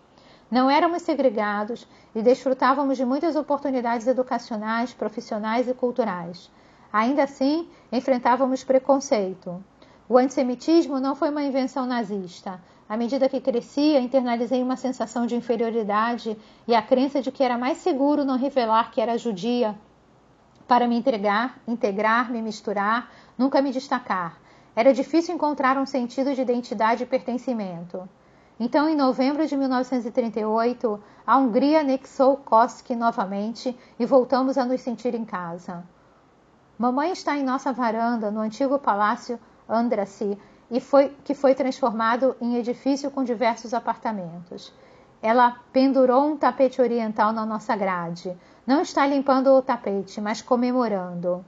Não 0.49 0.69
éramos 0.69 1.01
segregados 1.01 1.87
e 2.15 2.21
desfrutávamos 2.21 2.97
de 2.97 3.05
muitas 3.05 3.35
oportunidades 3.35 4.07
educacionais, 4.07 4.93
profissionais 4.93 5.67
e 5.67 5.73
culturais. 5.73 6.49
Ainda 6.91 7.23
assim, 7.23 7.67
enfrentávamos 7.91 8.63
preconceito. 8.63 9.63
O 10.07 10.17
antissemitismo 10.17 10.99
não 10.99 11.15
foi 11.15 11.29
uma 11.29 11.43
invenção 11.43 11.85
nazista. 11.85 12.61
À 12.89 12.95
medida 12.95 13.27
que 13.27 13.41
crescia, 13.41 13.99
internalizei 13.99 14.63
uma 14.63 14.77
sensação 14.77 15.25
de 15.25 15.35
inferioridade 15.35 16.37
e 16.67 16.73
a 16.73 16.81
crença 16.81 17.21
de 17.21 17.31
que 17.31 17.43
era 17.43 17.57
mais 17.57 17.79
seguro 17.79 18.23
não 18.23 18.37
revelar 18.37 18.91
que 18.91 19.01
era 19.01 19.17
judia 19.17 19.77
para 20.67 20.87
me 20.87 20.97
entregar, 20.97 21.59
integrar, 21.67 22.31
me 22.31 22.41
misturar, 22.41 23.11
nunca 23.37 23.61
me 23.61 23.71
destacar. 23.71 24.39
Era 24.75 24.93
difícil 24.93 25.35
encontrar 25.35 25.77
um 25.77 25.85
sentido 25.85 26.33
de 26.33 26.41
identidade 26.41 27.03
e 27.03 27.05
pertencimento. 27.05 28.07
Então, 28.59 28.87
em 28.87 28.95
novembro 28.95 29.45
de 29.45 29.55
1938, 29.55 30.99
a 31.25 31.37
Hungria 31.37 31.81
anexou 31.81 32.37
Koski 32.37 32.95
novamente 32.95 33.77
e 33.99 34.05
voltamos 34.05 34.57
a 34.57 34.65
nos 34.65 34.81
sentir 34.81 35.13
em 35.13 35.25
casa. 35.25 35.83
Mamãe 36.77 37.11
está 37.11 37.37
em 37.37 37.43
nossa 37.43 37.73
varanda, 37.73 38.31
no 38.31 38.39
antigo 38.39 38.77
palácio 38.79 39.39
Andrassy, 39.69 40.37
e 40.69 40.79
foi, 40.79 41.15
que 41.23 41.33
foi 41.33 41.55
transformado 41.55 42.35
em 42.41 42.57
edifício 42.57 43.09
com 43.09 43.23
diversos 43.23 43.73
apartamentos. 43.73 44.73
Ela 45.21 45.57
pendurou 45.71 46.27
um 46.27 46.37
tapete 46.37 46.81
oriental 46.81 47.31
na 47.33 47.45
nossa 47.45 47.75
grade. 47.75 48.37
Não 48.65 48.81
está 48.81 49.07
limpando 49.07 49.47
o 49.47 49.61
tapete, 49.61 50.21
mas 50.21 50.41
comemorando. 50.41 51.43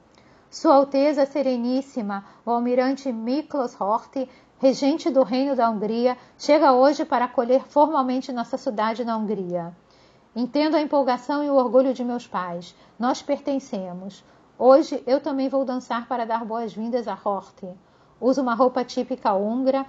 Sua 0.49 0.75
Alteza 0.75 1.25
Sereníssima, 1.25 2.25
o 2.43 2.49
almirante 2.49 3.11
Miklos 3.11 3.79
Horthy, 3.79 4.27
regente 4.57 5.09
do 5.09 5.21
Reino 5.23 5.55
da 5.55 5.69
Hungria, 5.69 6.17
chega 6.37 6.73
hoje 6.73 7.05
para 7.05 7.25
acolher 7.25 7.63
formalmente 7.67 8.31
nossa 8.31 8.57
cidade 8.57 9.05
na 9.05 9.15
Hungria. 9.15 9.71
Entendo 10.35 10.75
a 10.75 10.81
empolgação 10.81 11.43
e 11.43 11.49
o 11.49 11.55
orgulho 11.55 11.93
de 11.93 12.03
meus 12.03 12.25
pais. 12.25 12.75
Nós 12.97 13.21
pertencemos. 13.21 14.23
Hoje 14.57 15.03
eu 15.05 15.21
também 15.21 15.49
vou 15.49 15.63
dançar 15.63 16.07
para 16.07 16.25
dar 16.25 16.43
boas-vindas 16.43 17.07
a 17.07 17.13
Horthy. 17.13 17.77
Uso 18.21 18.41
uma 18.41 18.53
roupa 18.53 18.83
típica 18.83 19.33
húngara, 19.33 19.85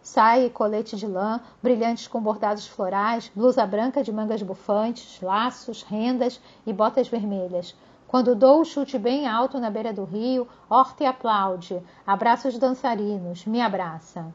saia 0.00 0.46
e 0.46 0.50
colete 0.50 0.96
de 0.96 1.06
lã, 1.06 1.40
brilhantes 1.62 2.08
com 2.08 2.20
bordados 2.20 2.66
florais, 2.66 3.30
blusa 3.34 3.64
branca 3.66 4.02
de 4.02 4.12
mangas 4.12 4.42
bufantes, 4.42 5.20
laços, 5.20 5.82
rendas 5.82 6.40
e 6.66 6.72
botas 6.72 7.08
vermelhas. 7.08 7.76
Quando 8.08 8.34
dou 8.34 8.62
o 8.62 8.64
chute 8.64 8.98
bem 8.98 9.28
alto 9.28 9.60
na 9.60 9.70
beira 9.70 9.92
do 9.92 10.04
rio, 10.04 10.48
Horte 10.68 11.04
aplaude, 11.04 11.80
abraça 12.06 12.48
os 12.48 12.58
dançarinos, 12.58 13.44
me 13.44 13.60
abraça. 13.60 14.32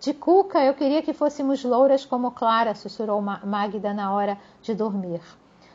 De 0.00 0.14
Cuca, 0.14 0.64
eu 0.64 0.72
queria 0.72 1.02
que 1.02 1.12
fôssemos 1.12 1.62
louras 1.62 2.06
como 2.06 2.30
Clara, 2.30 2.74
sussurrou 2.74 3.20
Magda 3.20 3.92
na 3.92 4.14
hora 4.14 4.38
de 4.62 4.74
dormir. 4.74 5.20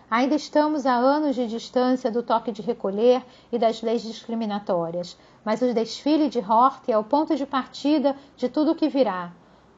Ainda 0.10 0.34
estamos 0.34 0.86
a 0.88 0.96
anos 0.96 1.36
de 1.36 1.48
distância 1.48 2.10
do 2.10 2.24
toque 2.24 2.52
de 2.52 2.64
recolher 2.64 3.24
e 3.52 3.60
das 3.60 3.84
leis 3.84 4.02
discriminatórias, 4.02 5.18
mas 5.46 5.62
o 5.62 5.74
desfile 5.74 6.28
de 6.28 6.40
Horthy 6.40 6.92
é 6.92 6.98
o 6.98 7.04
ponto 7.04 7.36
de 7.36 7.46
partida 7.46 8.16
de 8.36 8.50
tudo 8.50 8.72
o 8.72 8.76
que 8.76 8.90
virá. 8.90 9.32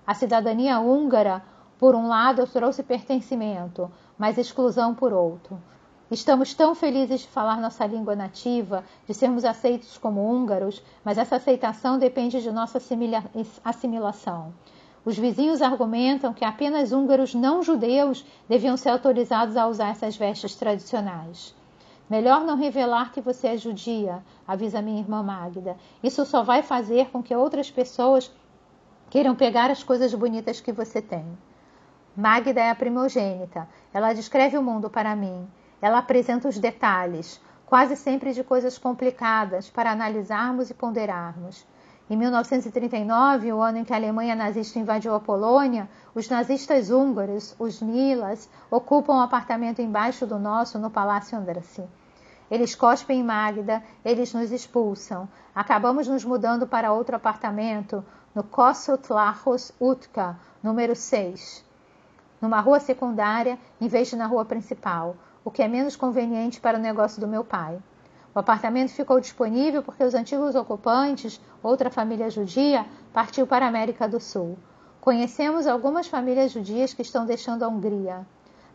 A 0.05 0.13
cidadania 0.13 0.79
húngara, 0.79 1.43
por 1.77 1.93
um 1.93 2.07
lado, 2.07 2.47
trouxe 2.47 2.81
pertencimento, 2.81 3.91
mas 4.17 4.37
exclusão 4.37 4.95
por 4.95 5.11
outro. 5.11 5.61
Estamos 6.09 6.53
tão 6.53 6.73
felizes 6.73 7.21
de 7.21 7.27
falar 7.27 7.59
nossa 7.59 7.85
língua 7.85 8.15
nativa, 8.15 8.85
de 9.05 9.13
sermos 9.13 9.43
aceitos 9.43 9.97
como 9.97 10.21
húngaros, 10.21 10.81
mas 11.03 11.17
essa 11.17 11.35
aceitação 11.35 11.99
depende 11.99 12.41
de 12.41 12.49
nossa 12.49 12.79
assimilação. 13.65 14.53
Os 15.03 15.17
vizinhos 15.17 15.61
argumentam 15.61 16.33
que 16.33 16.45
apenas 16.45 16.93
húngaros 16.93 17.35
não 17.35 17.61
judeus 17.61 18.25
deviam 18.47 18.77
ser 18.77 18.89
autorizados 18.89 19.57
a 19.57 19.67
usar 19.67 19.89
essas 19.89 20.15
vestes 20.15 20.55
tradicionais. 20.55 21.53
Melhor 22.09 22.41
não 22.45 22.55
revelar 22.55 23.11
que 23.11 23.19
você 23.19 23.47
é 23.47 23.57
judia, 23.57 24.23
avisa 24.47 24.81
minha 24.81 25.01
irmã 25.01 25.21
Magda. 25.21 25.75
Isso 26.01 26.25
só 26.25 26.41
vai 26.41 26.63
fazer 26.63 27.09
com 27.09 27.21
que 27.21 27.35
outras 27.35 27.69
pessoas 27.69 28.31
queiram 29.09 29.35
pegar 29.35 29.69
as 29.69 29.83
coisas 29.83 30.13
bonitas 30.13 30.61
que 30.61 30.71
você 30.71 31.01
tem. 31.01 31.25
Magda 32.15 32.61
é 32.61 32.69
a 32.69 32.75
primogênita. 32.75 33.67
Ela 33.93 34.13
descreve 34.13 34.57
o 34.57 34.63
mundo 34.63 34.89
para 34.89 35.15
mim. 35.15 35.47
Ela 35.81 35.99
apresenta 35.99 36.47
os 36.47 36.57
detalhes, 36.57 37.41
quase 37.65 37.95
sempre 37.95 38.33
de 38.33 38.43
coisas 38.43 38.77
complicadas, 38.77 39.69
para 39.69 39.91
analisarmos 39.91 40.69
e 40.69 40.73
ponderarmos. 40.73 41.65
Em 42.09 42.15
1939, 42.15 43.51
o 43.51 43.61
ano 43.61 43.79
em 43.79 43.83
que 43.83 43.91
a 43.91 43.97
Alemanha 43.97 44.33
nazista 44.33 44.79
invadiu 44.79 45.13
a 45.13 45.19
Polônia, 45.19 45.89
os 46.15 46.29
nazistas 46.29 46.89
húngaros, 46.89 47.53
os 47.59 47.81
Nilas, 47.81 48.49
ocupam 48.71 49.15
um 49.15 49.19
apartamento 49.19 49.81
embaixo 49.81 50.25
do 50.25 50.39
nosso 50.39 50.79
no 50.79 50.89
Palácio 50.89 51.37
Andrassy. 51.37 51.83
Eles 52.49 52.75
cospem 52.75 53.19
em 53.19 53.23
Magda, 53.23 53.83
eles 54.05 54.33
nos 54.33 54.51
expulsam. 54.53 55.27
Acabamos 55.53 56.07
nos 56.07 56.23
mudando 56.23 56.65
para 56.65 56.93
outro 56.93 57.17
apartamento 57.17 58.05
no 58.33 58.41
Kossuth 58.41 59.09
Utka, 59.77 60.37
número 60.63 60.95
6, 60.95 61.65
numa 62.41 62.61
rua 62.61 62.79
secundária 62.79 63.59
em 63.81 63.87
vez 63.89 64.07
de 64.07 64.15
na 64.15 64.27
rua 64.27 64.45
principal 64.45 65.15
o 65.43 65.51
que 65.51 65.63
é 65.63 65.67
menos 65.67 65.95
conveniente 65.95 66.59
para 66.59 66.77
o 66.77 66.81
negócio 66.81 67.19
do 67.19 67.27
meu 67.27 67.43
pai. 67.43 67.79
O 68.37 68.39
apartamento 68.39 68.91
ficou 68.91 69.19
disponível 69.19 69.81
porque 69.81 70.03
os 70.03 70.13
antigos 70.13 70.53
ocupantes, 70.53 71.41
outra 71.63 71.89
família 71.89 72.29
judia, 72.29 72.85
partiu 73.11 73.47
para 73.47 73.65
a 73.65 73.67
América 73.67 74.07
do 74.07 74.19
Sul. 74.19 74.59
Conhecemos 75.01 75.65
algumas 75.65 76.05
famílias 76.05 76.51
judias 76.51 76.93
que 76.93 77.01
estão 77.01 77.25
deixando 77.25 77.63
a 77.63 77.67
Hungria. 77.67 78.27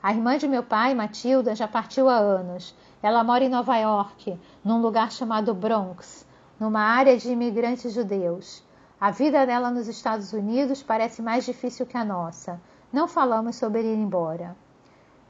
A 0.02 0.12
irmã 0.12 0.36
de 0.36 0.48
meu 0.48 0.64
pai, 0.64 0.94
Matilda, 0.94 1.54
já 1.54 1.68
partiu 1.68 2.08
há 2.08 2.16
anos. 2.16 2.74
Ela 3.00 3.22
mora 3.22 3.44
em 3.44 3.48
Nova 3.48 3.76
York, 3.76 4.36
num 4.64 4.82
lugar 4.82 5.12
chamado 5.12 5.54
Bronx, 5.54 6.26
numa 6.58 6.80
área 6.80 7.16
de 7.16 7.30
imigrantes 7.30 7.92
judeus. 7.92 8.64
A 9.00 9.12
vida 9.12 9.46
dela 9.46 9.70
nos 9.70 9.86
Estados 9.86 10.32
Unidos 10.32 10.82
parece 10.82 11.22
mais 11.22 11.44
difícil 11.44 11.86
que 11.86 11.96
a 11.96 12.04
nossa. 12.04 12.60
Não 12.92 13.06
falamos 13.06 13.54
sobre 13.54 13.82
ir 13.82 13.96
embora. 13.96 14.56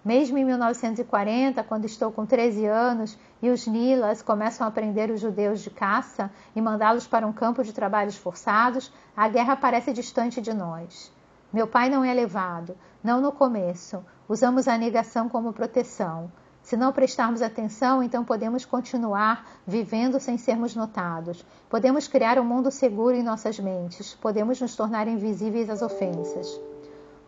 Mesmo 0.05 0.37
em 0.37 0.45
1940, 0.45 1.63
quando 1.63 1.85
estou 1.85 2.11
com 2.11 2.27
13 2.27 2.67
anos 2.67 3.17
e 3.41 3.49
os 3.51 3.69
Nilas 3.69 4.21
começam 4.21 4.67
a 4.67 4.71
prender 4.71 5.11
os 5.11 5.21
judeus 5.21 5.61
de 5.61 5.71
caça 5.71 6.29
e 6.57 6.61
mandá-los 6.61 7.07
para 7.07 7.25
um 7.25 7.33
campo 7.33 7.63
de 7.63 7.73
trabalhos 7.73 8.17
forçados, 8.17 8.93
a 9.17 9.29
guerra 9.29 9.55
parece 9.55 9.93
distante 9.93 10.41
de 10.41 10.53
nós. 10.53 11.13
Meu 11.53 11.69
pai 11.69 11.89
não 11.89 12.05
é 12.05 12.13
levado, 12.13 12.77
não 13.03 13.21
no 13.21 13.31
começo. 13.31 14.05
Usamos 14.29 14.67
a 14.67 14.77
negação 14.77 15.29
como 15.29 15.53
proteção. 15.53 16.33
Se 16.63 16.77
não 16.77 16.93
prestarmos 16.93 17.41
atenção, 17.41 18.03
então 18.03 18.25
podemos 18.25 18.65
continuar 18.65 19.47
vivendo 19.65 20.19
sem 20.19 20.37
sermos 20.37 20.75
notados. 20.75 21.45
Podemos 21.69 22.09
criar 22.09 22.41
um 22.41 22.45
mundo 22.45 22.73
seguro 22.73 23.15
em 23.15 23.23
nossas 23.23 23.59
mentes. 23.61 24.15
Podemos 24.15 24.61
nos 24.61 24.75
tornar 24.75 25.07
invisíveis 25.07 25.71
às 25.71 25.83
ofensas. 25.83 26.72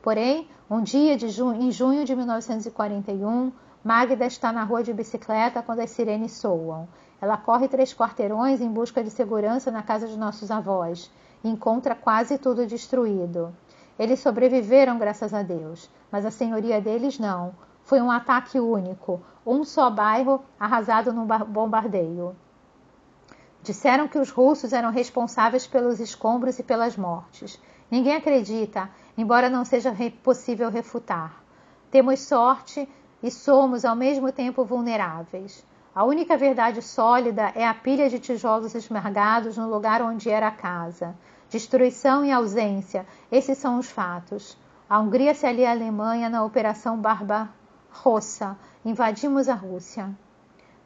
Porém, 0.05 0.47
um 0.69 0.83
dia 0.83 1.19
junho, 1.19 1.63
em 1.63 1.73
junho 1.73 2.05
de 2.05 2.15
1941, 2.15 3.51
Magda 3.83 4.27
está 4.27 4.53
na 4.53 4.63
rua 4.63 4.83
de 4.83 4.93
bicicleta 4.93 5.63
quando 5.63 5.81
as 5.81 5.93
sirenes 5.93 6.33
soam. 6.33 6.87
Ela 7.23 7.39
corre 7.39 7.69
três 7.69 7.95
quarteirões 7.95 8.61
em 8.61 8.69
busca 8.71 9.03
de 9.03 9.09
segurança 9.09 9.71
na 9.71 9.83
casa 9.83 10.07
de 10.07 10.19
nossos 10.19 10.51
avós 10.51 11.11
e 11.43 11.49
encontra 11.49 11.95
quase 11.95 12.37
tudo 12.37 12.67
destruído. 12.67 13.57
Eles 13.99 14.21
sobreviveram, 14.21 14.99
graças 14.99 15.33
a 15.33 15.43
Deus, 15.43 15.89
mas 16.13 16.27
a 16.27 16.31
senhoria 16.31 16.83
deles 16.83 17.19
não. 17.19 17.55
Foi 17.83 18.03
um 18.03 18.11
ataque 18.11 18.61
único, 18.61 19.23
um 19.47 19.65
só 19.65 19.89
bairro 19.89 20.43
arrasado 20.61 21.15
num 21.15 21.27
bombardeio. 21.27 22.37
Disseram 23.63 24.07
que 24.07 24.19
os 24.19 24.31
russos 24.31 24.75
eram 24.75 24.91
responsáveis 24.91 25.67
pelos 25.67 25.99
escombros 25.99 26.59
e 26.59 26.63
pelas 26.63 26.95
mortes. 26.95 27.59
Ninguém 27.91 28.17
acredita, 28.17 28.91
embora 29.17 29.49
não 29.49 29.65
seja 29.65 29.95
possível 30.23 30.71
refutar. 30.71 31.43
Temos 31.91 32.21
sorte 32.21 32.89
e 33.23 33.31
somos 33.31 33.85
ao 33.85 33.95
mesmo 33.95 34.33
tempo 34.33 34.65
vulneráveis. 34.65 35.65
A 35.95 36.03
única 36.03 36.37
verdade 36.37 36.83
sólida 36.83 37.53
é 37.55 37.67
a 37.67 37.73
pilha 37.73 38.11
de 38.11 38.19
tijolos 38.19 38.75
esmargados 38.75 39.57
no 39.57 39.71
lugar 39.71 40.03
onde 40.03 40.29
era 40.29 40.49
a 40.49 40.51
casa. 40.51 41.15
Destruição 41.49 42.25
e 42.25 42.33
ausência, 42.33 43.07
esses 43.31 43.57
são 43.59 43.79
os 43.79 43.89
fatos. 43.89 44.59
A 44.91 44.99
Hungria 44.99 45.35
se 45.35 45.47
alia 45.47 45.69
à 45.69 45.73
Alemanha 45.73 46.29
na 46.29 46.45
Operação 46.45 46.97
Barbarossa. 46.97 48.59
Invadimos 48.85 49.49
a 49.49 49.55
Rússia. 49.55 50.11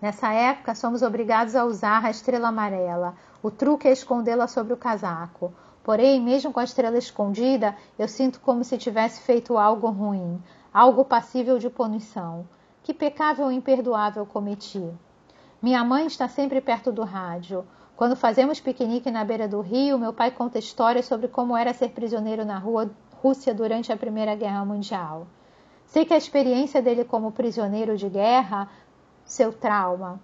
Nessa 0.01 0.31
época, 0.33 0.75
somos 0.75 1.03
obrigados 1.03 1.57
a 1.57 1.65
usar 1.65 2.05
a 2.05 2.11
estrela 2.11 2.49
amarela. 2.49 3.17
O 3.43 3.51
truque 3.51 3.89
é 3.89 3.93
escondê-la 3.93 4.47
sobre 4.47 4.73
o 4.73 4.77
casaco. 4.77 5.53
Porém, 5.89 6.21
mesmo 6.21 6.53
com 6.53 6.61
a 6.61 6.65
estrela 6.65 6.99
escondida, 6.99 7.75
eu 7.99 8.07
sinto 8.07 8.41
como 8.41 8.63
se 8.63 8.77
tivesse 8.77 9.23
feito 9.23 9.57
algo 9.57 9.89
ruim, 9.89 10.39
algo 10.71 11.03
passível 11.03 11.59
de 11.59 11.71
punição. 11.71 12.47
Que 12.83 12.93
pecável 12.93 13.51
e 13.51 13.55
imperdoável 13.55 14.27
cometi. 14.27 14.87
Minha 15.63 15.83
mãe 15.83 16.05
está 16.05 16.29
sempre 16.29 16.61
perto 16.61 16.93
do 16.93 17.05
rádio. 17.05 17.65
Quando 17.97 18.15
fazemos 18.17 18.61
piquenique 18.61 19.11
na 19.11 19.25
beira 19.25 19.49
do 19.49 19.63
rio, 19.63 19.99
meu 19.99 20.13
pai 20.13 20.31
conta 20.31 20.59
histórias 20.59 21.07
sobre 21.07 21.27
como 21.27 21.57
era 21.57 21.73
ser 21.73 21.89
prisioneiro 21.93 22.45
na 22.45 22.59
rua 22.59 22.91
Rússia 23.23 23.55
durante 23.55 23.91
a 23.91 23.97
Primeira 23.97 24.35
Guerra 24.35 24.67
Mundial. 24.67 25.27
Sei 25.87 26.05
que 26.05 26.13
a 26.13 26.19
experiência 26.19 26.83
dele 26.83 27.03
como 27.03 27.33
prisioneiro 27.33 27.97
de 27.97 28.11
guerra, 28.11 28.69
seu 29.25 29.55
trauma. 29.55 30.21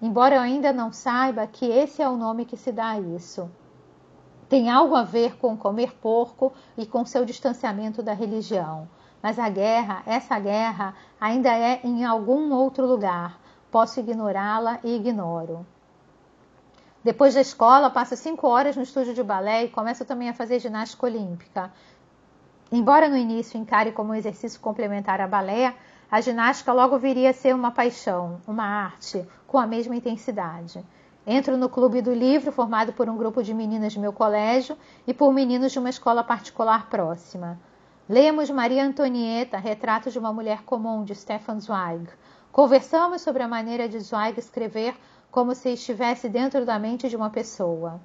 Embora 0.00 0.36
eu 0.36 0.40
ainda 0.40 0.72
não 0.72 0.90
saiba 0.90 1.46
que 1.46 1.66
esse 1.66 2.00
é 2.00 2.08
o 2.08 2.16
nome 2.16 2.46
que 2.46 2.56
se 2.56 2.72
dá 2.72 2.92
a 2.92 2.98
isso 2.98 3.50
tem 4.50 4.68
algo 4.68 4.96
a 4.96 5.04
ver 5.04 5.36
com 5.36 5.56
comer 5.56 5.94
porco 6.02 6.52
e 6.76 6.84
com 6.84 7.06
seu 7.06 7.24
distanciamento 7.24 8.02
da 8.02 8.12
religião. 8.12 8.88
Mas 9.22 9.38
a 9.38 9.48
guerra, 9.48 10.02
essa 10.04 10.36
guerra, 10.40 10.92
ainda 11.20 11.56
é 11.56 11.80
em 11.84 12.04
algum 12.04 12.52
outro 12.52 12.84
lugar. 12.84 13.38
Posso 13.70 14.00
ignorá-la 14.00 14.80
e 14.82 14.96
ignoro. 14.96 15.64
Depois 17.04 17.34
da 17.34 17.40
escola, 17.40 17.90
passo 17.90 18.16
cinco 18.16 18.48
horas 18.48 18.74
no 18.74 18.82
estúdio 18.82 19.14
de 19.14 19.22
balé 19.22 19.64
e 19.64 19.68
começo 19.68 20.04
também 20.04 20.28
a 20.28 20.34
fazer 20.34 20.58
ginástica 20.58 21.06
olímpica. 21.06 21.70
Embora 22.72 23.08
no 23.08 23.16
início 23.16 23.56
encare 23.56 23.92
como 23.92 24.10
um 24.10 24.16
exercício 24.16 24.58
complementar 24.58 25.20
a 25.20 25.28
balé, 25.28 25.76
a 26.10 26.20
ginástica 26.20 26.72
logo 26.72 26.98
viria 26.98 27.30
a 27.30 27.32
ser 27.32 27.54
uma 27.54 27.70
paixão, 27.70 28.40
uma 28.48 28.64
arte, 28.64 29.24
com 29.46 29.58
a 29.58 29.66
mesma 29.66 29.94
intensidade. 29.94 30.84
Entro 31.26 31.56
no 31.56 31.68
clube 31.68 32.00
do 32.00 32.14
livro, 32.14 32.50
formado 32.50 32.94
por 32.94 33.08
um 33.08 33.16
grupo 33.16 33.42
de 33.42 33.52
meninas 33.52 33.94
do 33.94 34.00
meu 34.00 34.12
colégio 34.12 34.76
e 35.06 35.12
por 35.12 35.32
meninos 35.32 35.70
de 35.70 35.78
uma 35.78 35.90
escola 35.90 36.24
particular 36.24 36.88
próxima. 36.88 37.60
Lemos 38.08 38.50
Maria 38.50 38.84
Antonieta, 38.84 39.58
Retrato 39.58 40.10
de 40.10 40.18
uma 40.18 40.32
Mulher 40.32 40.62
Comum, 40.62 41.04
de 41.04 41.14
Stefan 41.14 41.60
Zweig. 41.60 42.08
Conversamos 42.50 43.20
sobre 43.20 43.42
a 43.42 43.48
maneira 43.48 43.88
de 43.88 44.00
Zweig 44.00 44.38
escrever 44.40 44.96
como 45.30 45.54
se 45.54 45.68
estivesse 45.74 46.28
dentro 46.28 46.64
da 46.64 46.78
mente 46.78 47.08
de 47.08 47.16
uma 47.16 47.30
pessoa. 47.30 48.00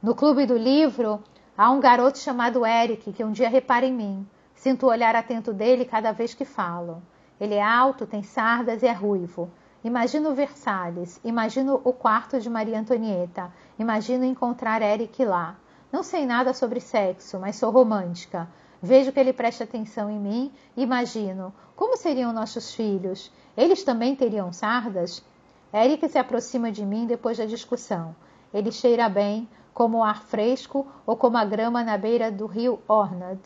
No 0.00 0.14
clube 0.14 0.46
do 0.46 0.56
livro, 0.56 1.22
há 1.58 1.70
um 1.70 1.80
garoto 1.80 2.18
chamado 2.18 2.64
Eric 2.64 3.12
que 3.12 3.24
um 3.24 3.32
dia 3.32 3.48
repara 3.48 3.84
em 3.84 3.92
mim. 3.92 4.26
Sinto 4.54 4.86
o 4.86 4.88
olhar 4.88 5.16
atento 5.16 5.52
dele 5.52 5.84
cada 5.84 6.12
vez 6.12 6.32
que 6.32 6.44
falo. 6.44 7.02
Ele 7.40 7.54
é 7.54 7.62
alto, 7.62 8.06
tem 8.06 8.22
sardas 8.22 8.82
e 8.82 8.86
é 8.86 8.92
ruivo. 8.92 9.50
Imagino 9.82 10.34
Versalhes, 10.34 11.18
imagino 11.24 11.80
o 11.82 11.90
quarto 11.90 12.38
de 12.38 12.50
Maria 12.50 12.78
Antonieta, 12.78 13.50
imagino 13.78 14.26
encontrar 14.26 14.82
Eric 14.82 15.24
lá. 15.24 15.56
Não 15.90 16.02
sei 16.02 16.26
nada 16.26 16.52
sobre 16.52 16.80
sexo, 16.80 17.40
mas 17.40 17.56
sou 17.56 17.70
romântica. 17.70 18.46
Vejo 18.82 19.10
que 19.10 19.18
ele 19.18 19.32
presta 19.32 19.64
atenção 19.64 20.10
em 20.10 20.18
mim 20.18 20.52
e 20.76 20.82
imagino 20.82 21.50
como 21.74 21.96
seriam 21.96 22.30
nossos 22.30 22.74
filhos. 22.74 23.32
Eles 23.56 23.82
também 23.82 24.14
teriam 24.14 24.52
sardas? 24.52 25.24
Eric 25.72 26.06
se 26.10 26.18
aproxima 26.18 26.70
de 26.70 26.84
mim 26.84 27.06
depois 27.06 27.38
da 27.38 27.46
discussão. 27.46 28.14
Ele 28.52 28.70
cheira 28.70 29.08
bem, 29.08 29.48
como 29.72 29.98
o 29.98 30.04
ar 30.04 30.22
fresco 30.22 30.86
ou 31.06 31.16
como 31.16 31.38
a 31.38 31.44
grama 31.46 31.82
na 31.82 31.96
beira 31.96 32.30
do 32.30 32.44
rio 32.44 32.80
Ornad, 32.86 33.38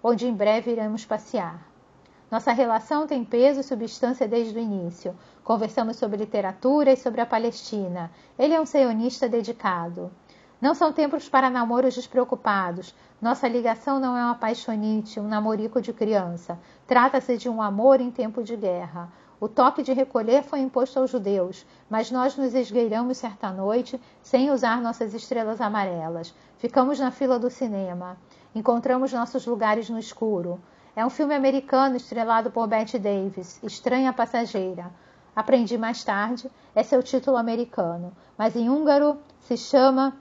onde 0.00 0.24
em 0.24 0.32
breve 0.32 0.70
iremos 0.70 1.04
passear. 1.04 1.73
Nossa 2.34 2.50
relação 2.50 3.06
tem 3.06 3.24
peso 3.24 3.60
e 3.60 3.62
substância 3.62 4.26
desde 4.26 4.58
o 4.58 4.60
início. 4.60 5.14
Conversamos 5.44 5.94
sobre 5.94 6.16
literatura 6.16 6.90
e 6.92 6.96
sobre 6.96 7.20
a 7.20 7.26
Palestina. 7.26 8.10
Ele 8.36 8.52
é 8.52 8.60
um 8.60 8.66
sionista 8.66 9.28
dedicado. 9.28 10.10
Não 10.60 10.74
são 10.74 10.92
tempos 10.92 11.28
para 11.28 11.48
namoros 11.48 11.94
despreocupados. 11.94 12.92
Nossa 13.22 13.46
ligação 13.46 14.00
não 14.00 14.16
é 14.16 14.24
uma 14.24 14.34
paixonite, 14.34 15.20
um 15.20 15.28
namorico 15.28 15.80
de 15.80 15.92
criança. 15.92 16.58
Trata-se 16.88 17.36
de 17.36 17.48
um 17.48 17.62
amor 17.62 18.00
em 18.00 18.10
tempo 18.10 18.42
de 18.42 18.56
guerra. 18.56 19.12
O 19.38 19.46
toque 19.46 19.84
de 19.84 19.92
recolher 19.92 20.42
foi 20.42 20.58
imposto 20.58 20.98
aos 20.98 21.10
judeus, 21.10 21.64
mas 21.88 22.10
nós 22.10 22.36
nos 22.36 22.52
esgueiramos 22.52 23.16
certa 23.16 23.52
noite 23.52 24.00
sem 24.20 24.50
usar 24.50 24.82
nossas 24.82 25.14
estrelas 25.14 25.60
amarelas. 25.60 26.34
Ficamos 26.58 26.98
na 26.98 27.12
fila 27.12 27.38
do 27.38 27.48
cinema. 27.48 28.16
Encontramos 28.52 29.12
nossos 29.12 29.46
lugares 29.46 29.88
no 29.88 30.00
escuro. 30.00 30.60
É 30.96 31.04
um 31.04 31.10
filme 31.10 31.34
americano 31.34 31.96
estrelado 31.96 32.52
por 32.52 32.68
Bette 32.68 33.00
Davis, 33.00 33.60
Estranha 33.64 34.12
Passageira. 34.12 34.92
Aprendi 35.34 35.76
mais 35.76 36.04
tarde, 36.04 36.48
é 36.72 36.84
seu 36.84 37.02
título 37.02 37.36
americano, 37.36 38.12
mas 38.38 38.54
em 38.54 38.70
húngaro 38.70 39.18
se 39.40 39.56
chama 39.56 40.16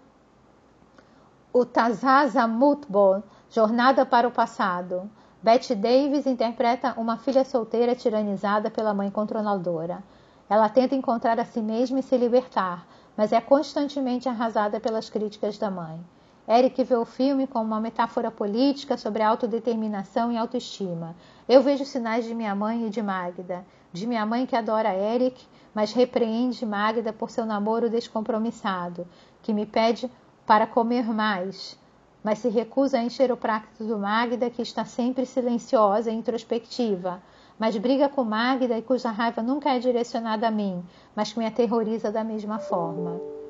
O 1.53 1.63
Tazaza 1.63 2.47
Mutbol, 2.47 3.21
Jornada 3.51 4.03
para 4.03 4.27
o 4.27 4.31
Passado. 4.31 5.07
Bette 5.43 5.75
Davis 5.75 6.25
interpreta 6.25 6.95
uma 6.97 7.17
filha 7.17 7.45
solteira 7.45 7.93
tiranizada 7.93 8.71
pela 8.71 8.95
mãe 8.95 9.11
controladora. 9.11 10.03
Ela 10.49 10.69
tenta 10.69 10.95
encontrar 10.95 11.39
a 11.39 11.45
si 11.45 11.61
mesma 11.61 11.99
e 11.99 12.03
se 12.03 12.17
libertar, 12.17 12.87
mas 13.15 13.31
é 13.31 13.39
constantemente 13.39 14.27
arrasada 14.27 14.79
pelas 14.79 15.07
críticas 15.07 15.59
da 15.59 15.69
mãe. 15.69 16.03
Eric 16.47 16.83
vê 16.83 16.95
o 16.95 17.05
filme 17.05 17.47
como 17.47 17.65
uma 17.65 17.79
metáfora 17.79 18.29
política 18.29 18.97
sobre 18.97 19.23
autodeterminação 19.23 20.29
e 20.29 20.37
autoestima. 20.37 21.15
Eu 21.47 21.61
vejo 21.61 21.85
sinais 21.85 22.25
de 22.25 22.35
minha 22.35 22.53
mãe 22.53 22.85
e 22.85 22.89
de 22.89 23.01
Magda. 23.01 23.65
De 23.93 24.05
minha 24.05 24.25
mãe 24.25 24.45
que 24.45 24.55
adora 24.55 24.93
Eric, 24.93 25.45
mas 25.73 25.93
repreende 25.93 26.65
Magda 26.65 27.13
por 27.13 27.29
seu 27.29 27.45
namoro 27.45 27.89
descompromissado, 27.89 29.07
que 29.41 29.53
me 29.53 29.65
pede 29.65 30.11
para 30.45 30.67
comer 30.67 31.05
mais, 31.05 31.79
mas 32.21 32.39
se 32.39 32.49
recusa 32.49 32.97
a 32.97 33.03
encher 33.03 33.31
o 33.31 33.37
prato 33.37 33.83
do 33.83 33.97
Magda, 33.97 34.49
que 34.49 34.61
está 34.61 34.83
sempre 34.83 35.25
silenciosa 35.25 36.11
e 36.11 36.15
introspectiva, 36.15 37.21
mas 37.57 37.77
briga 37.77 38.09
com 38.09 38.25
Magda 38.25 38.77
e 38.77 38.81
cuja 38.81 39.11
raiva 39.11 39.41
nunca 39.41 39.69
é 39.69 39.79
direcionada 39.79 40.47
a 40.47 40.51
mim, 40.51 40.83
mas 41.15 41.31
que 41.31 41.39
me 41.39 41.45
aterroriza 41.45 42.11
da 42.11 42.23
mesma 42.23 42.59
forma. 42.59 43.42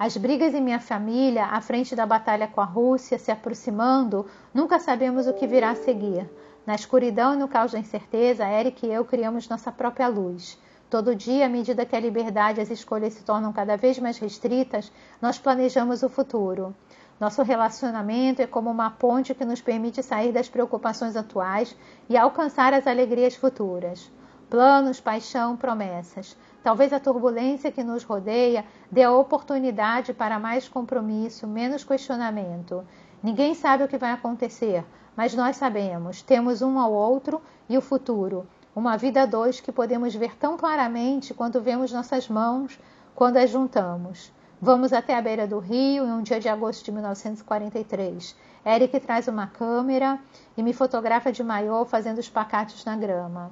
As 0.00 0.16
brigas 0.16 0.54
em 0.54 0.62
minha 0.62 0.80
família, 0.80 1.44
à 1.44 1.60
frente 1.60 1.94
da 1.94 2.06
batalha 2.06 2.48
com 2.48 2.62
a 2.62 2.64
Rússia, 2.64 3.18
se 3.18 3.30
aproximando, 3.30 4.24
nunca 4.54 4.78
sabemos 4.78 5.26
o 5.26 5.34
que 5.34 5.46
virá 5.46 5.72
a 5.72 5.74
seguir. 5.74 6.26
Na 6.64 6.74
escuridão 6.74 7.34
e 7.34 7.36
no 7.36 7.46
caos 7.46 7.72
da 7.72 7.78
incerteza, 7.78 8.48
Eric 8.48 8.86
e 8.86 8.90
eu 8.90 9.04
criamos 9.04 9.46
nossa 9.46 9.70
própria 9.70 10.08
luz. 10.08 10.58
Todo 10.88 11.14
dia, 11.14 11.44
à 11.44 11.48
medida 11.50 11.84
que 11.84 11.94
a 11.94 12.00
liberdade 12.00 12.60
e 12.60 12.62
as 12.62 12.70
escolhas 12.70 13.12
se 13.12 13.22
tornam 13.22 13.52
cada 13.52 13.76
vez 13.76 13.98
mais 13.98 14.16
restritas, 14.16 14.90
nós 15.20 15.38
planejamos 15.38 16.02
o 16.02 16.08
futuro. 16.08 16.74
Nosso 17.20 17.42
relacionamento 17.42 18.40
é 18.40 18.46
como 18.46 18.70
uma 18.70 18.88
ponte 18.88 19.34
que 19.34 19.44
nos 19.44 19.60
permite 19.60 20.02
sair 20.02 20.32
das 20.32 20.48
preocupações 20.48 21.14
atuais 21.14 21.76
e 22.08 22.16
alcançar 22.16 22.72
as 22.72 22.86
alegrias 22.86 23.36
futuras. 23.36 24.10
Planos, 24.48 24.98
paixão, 24.98 25.58
promessas. 25.58 26.34
Talvez 26.62 26.92
a 26.92 27.00
turbulência 27.00 27.72
que 27.72 27.82
nos 27.82 28.04
rodeia 28.04 28.64
dê 28.90 29.02
a 29.02 29.12
oportunidade 29.12 30.12
para 30.12 30.38
mais 30.38 30.68
compromisso, 30.68 31.46
menos 31.46 31.84
questionamento. 31.84 32.84
Ninguém 33.22 33.54
sabe 33.54 33.84
o 33.84 33.88
que 33.88 33.96
vai 33.96 34.12
acontecer, 34.12 34.84
mas 35.16 35.34
nós 35.34 35.56
sabemos. 35.56 36.20
Temos 36.20 36.60
um 36.60 36.78
ao 36.78 36.92
outro 36.92 37.40
e 37.68 37.78
o 37.78 37.80
futuro. 37.80 38.46
Uma 38.76 38.96
vida 38.96 39.22
a 39.22 39.26
dois 39.26 39.58
que 39.58 39.72
podemos 39.72 40.14
ver 40.14 40.36
tão 40.36 40.56
claramente 40.56 41.32
quando 41.32 41.60
vemos 41.60 41.92
nossas 41.92 42.28
mãos 42.28 42.78
quando 43.14 43.36
as 43.36 43.50
juntamos. 43.50 44.32
Vamos 44.60 44.92
até 44.92 45.16
a 45.16 45.22
beira 45.22 45.46
do 45.46 45.58
rio 45.58 46.06
em 46.06 46.12
um 46.12 46.22
dia 46.22 46.38
de 46.38 46.48
agosto 46.48 46.84
de 46.84 46.92
1943. 46.92 48.36
Eric 48.64 49.00
traz 49.00 49.26
uma 49.28 49.46
câmera 49.46 50.18
e 50.56 50.62
me 50.62 50.72
fotografa 50.72 51.32
de 51.32 51.42
maiô 51.42 51.84
fazendo 51.84 52.18
os 52.18 52.28
pacatos 52.28 52.84
na 52.84 52.96
grama. 52.96 53.50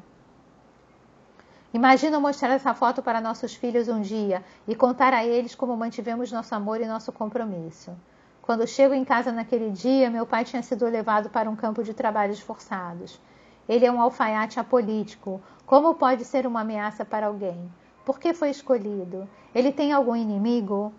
Imagino 1.73 2.19
mostrar 2.19 2.55
essa 2.55 2.73
foto 2.73 3.03
para 3.03 3.21
nossos 3.21 3.55
filhos 3.55 3.89
um 3.89 4.01
dia 4.01 4.43
e 4.67 4.75
contar 4.75 5.13
a 5.13 5.23
eles 5.23 5.55
como 5.55 5.77
mantivemos 5.77 6.33
nosso 6.33 6.55
amor 6.55 6.81
e 6.81 6.87
nosso 6.87 7.13
compromisso. 7.13 7.95
Quando 8.41 8.67
chego 8.67 8.95
em 8.95 9.05
casa 9.05 9.31
naquele 9.31 9.71
dia, 9.71 10.09
meu 10.09 10.25
pai 10.25 10.47
tinha 10.47 10.63
sido 10.63 10.87
levado 10.87 11.29
para 11.29 11.51
um 11.51 11.55
campo 11.55 11.83
de 11.85 11.93
trabalhos 11.93 12.41
forçados. 12.41 13.21
Ele 13.69 13.85
é 13.85 13.93
um 13.93 14.01
alfaiate 14.01 14.59
apolítico. 14.59 15.43
Como 15.67 15.95
pode 15.95 16.25
ser 16.25 16.47
uma 16.47 16.63
ameaça 16.63 17.05
para 17.05 17.27
alguém? 17.27 17.71
Por 18.03 18.19
que 18.19 18.33
foi 18.33 18.49
escolhido? 18.49 19.29
Ele 19.55 19.71
tem 19.71 19.93
algum 19.93 20.17
inimigo? 20.17 20.91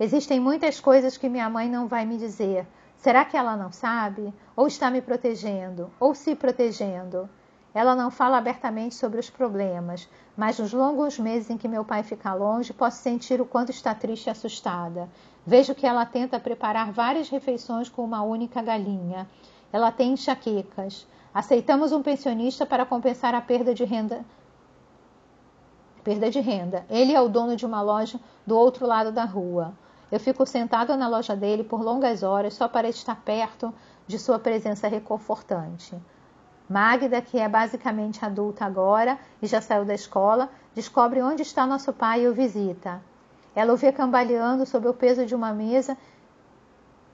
Existem 0.00 0.40
muitas 0.40 0.80
coisas 0.80 1.16
que 1.16 1.28
minha 1.28 1.48
mãe 1.48 1.70
não 1.70 1.86
vai 1.86 2.04
me 2.04 2.18
dizer. 2.18 2.66
Será 2.96 3.24
que 3.24 3.36
ela 3.36 3.56
não 3.56 3.70
sabe? 3.70 4.34
Ou 4.56 4.66
está 4.66 4.90
me 4.90 5.00
protegendo? 5.00 5.88
Ou 6.00 6.16
se 6.16 6.34
protegendo? 6.34 7.30
Ela 7.76 7.94
não 7.94 8.10
fala 8.10 8.38
abertamente 8.38 8.94
sobre 8.94 9.20
os 9.20 9.28
problemas, 9.28 10.08
mas 10.34 10.58
nos 10.58 10.72
longos 10.72 11.18
meses 11.18 11.50
em 11.50 11.58
que 11.58 11.68
meu 11.68 11.84
pai 11.84 12.02
fica 12.02 12.32
longe, 12.32 12.72
posso 12.72 13.02
sentir 13.02 13.38
o 13.38 13.44
quanto 13.44 13.68
está 13.70 13.94
triste 13.94 14.28
e 14.28 14.30
assustada. 14.30 15.10
Vejo 15.46 15.74
que 15.74 15.86
ela 15.86 16.06
tenta 16.06 16.40
preparar 16.40 16.90
várias 16.90 17.28
refeições 17.28 17.90
com 17.90 18.02
uma 18.02 18.22
única 18.22 18.62
galinha. 18.62 19.28
Ela 19.70 19.92
tem 19.92 20.14
enxaquecas. 20.14 21.06
Aceitamos 21.34 21.92
um 21.92 22.02
pensionista 22.02 22.64
para 22.64 22.86
compensar 22.86 23.34
a 23.34 23.42
perda 23.42 23.74
de 23.74 23.84
renda 23.84 24.24
perda 26.02 26.30
de 26.30 26.40
renda. 26.40 26.86
Ele 26.88 27.12
é 27.12 27.20
o 27.20 27.28
dono 27.28 27.56
de 27.56 27.66
uma 27.66 27.82
loja 27.82 28.18
do 28.46 28.56
outro 28.56 28.86
lado 28.86 29.12
da 29.12 29.24
rua. 29.24 29.74
Eu 30.10 30.18
fico 30.18 30.46
sentada 30.46 30.96
na 30.96 31.08
loja 31.08 31.36
dele 31.36 31.62
por 31.62 31.82
longas 31.82 32.22
horas 32.22 32.54
só 32.54 32.68
para 32.68 32.88
estar 32.88 33.16
perto 33.16 33.74
de 34.06 34.18
sua 34.18 34.38
presença 34.38 34.88
reconfortante. 34.88 35.94
Magda, 36.68 37.22
que 37.22 37.38
é 37.38 37.48
basicamente 37.48 38.24
adulta 38.24 38.64
agora 38.64 39.18
e 39.40 39.46
já 39.46 39.60
saiu 39.60 39.84
da 39.84 39.94
escola, 39.94 40.50
descobre 40.74 41.22
onde 41.22 41.42
está 41.42 41.66
nosso 41.66 41.92
pai 41.92 42.22
e 42.22 42.28
o 42.28 42.34
visita. 42.34 43.00
Ela 43.54 43.72
o 43.72 43.76
vê 43.76 43.92
cambaleando 43.92 44.66
sob 44.66 44.88
o 44.88 44.94
peso 44.94 45.24
de 45.24 45.34
uma 45.34 45.52
mesa 45.52 45.96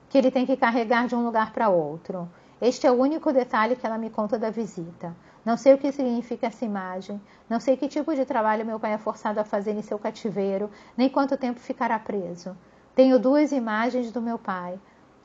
que 0.09 0.17
ele 0.17 0.31
tem 0.31 0.45
que 0.45 0.57
carregar 0.57 1.07
de 1.07 1.15
um 1.15 1.23
lugar 1.23 1.51
para 1.53 1.69
outro. 1.69 2.27
Este 2.59 2.87
é 2.87 2.91
o 2.91 2.95
único 2.99 3.31
detalhe 3.31 3.75
que 3.75 3.85
ela 3.85 3.97
me 3.97 4.09
conta 4.09 4.37
da 4.37 4.49
visita. 4.49 5.15
Não 5.45 5.57
sei 5.57 5.73
o 5.73 5.77
que 5.77 5.91
significa 5.91 6.47
essa 6.47 6.63
imagem, 6.63 7.21
não 7.49 7.59
sei 7.59 7.75
que 7.75 7.87
tipo 7.87 8.15
de 8.15 8.25
trabalho 8.25 8.65
meu 8.65 8.79
pai 8.79 8.93
é 8.93 8.97
forçado 8.97 9.39
a 9.39 9.43
fazer 9.43 9.71
em 9.71 9.81
seu 9.81 9.99
cativeiro, 9.99 10.71
nem 10.95 11.09
quanto 11.09 11.37
tempo 11.37 11.59
ficará 11.59 11.99
preso. 11.99 12.55
Tenho 12.95 13.19
duas 13.19 13.51
imagens 13.51 14.11
do 14.11 14.21
meu 14.21 14.39
pai. 14.39 14.79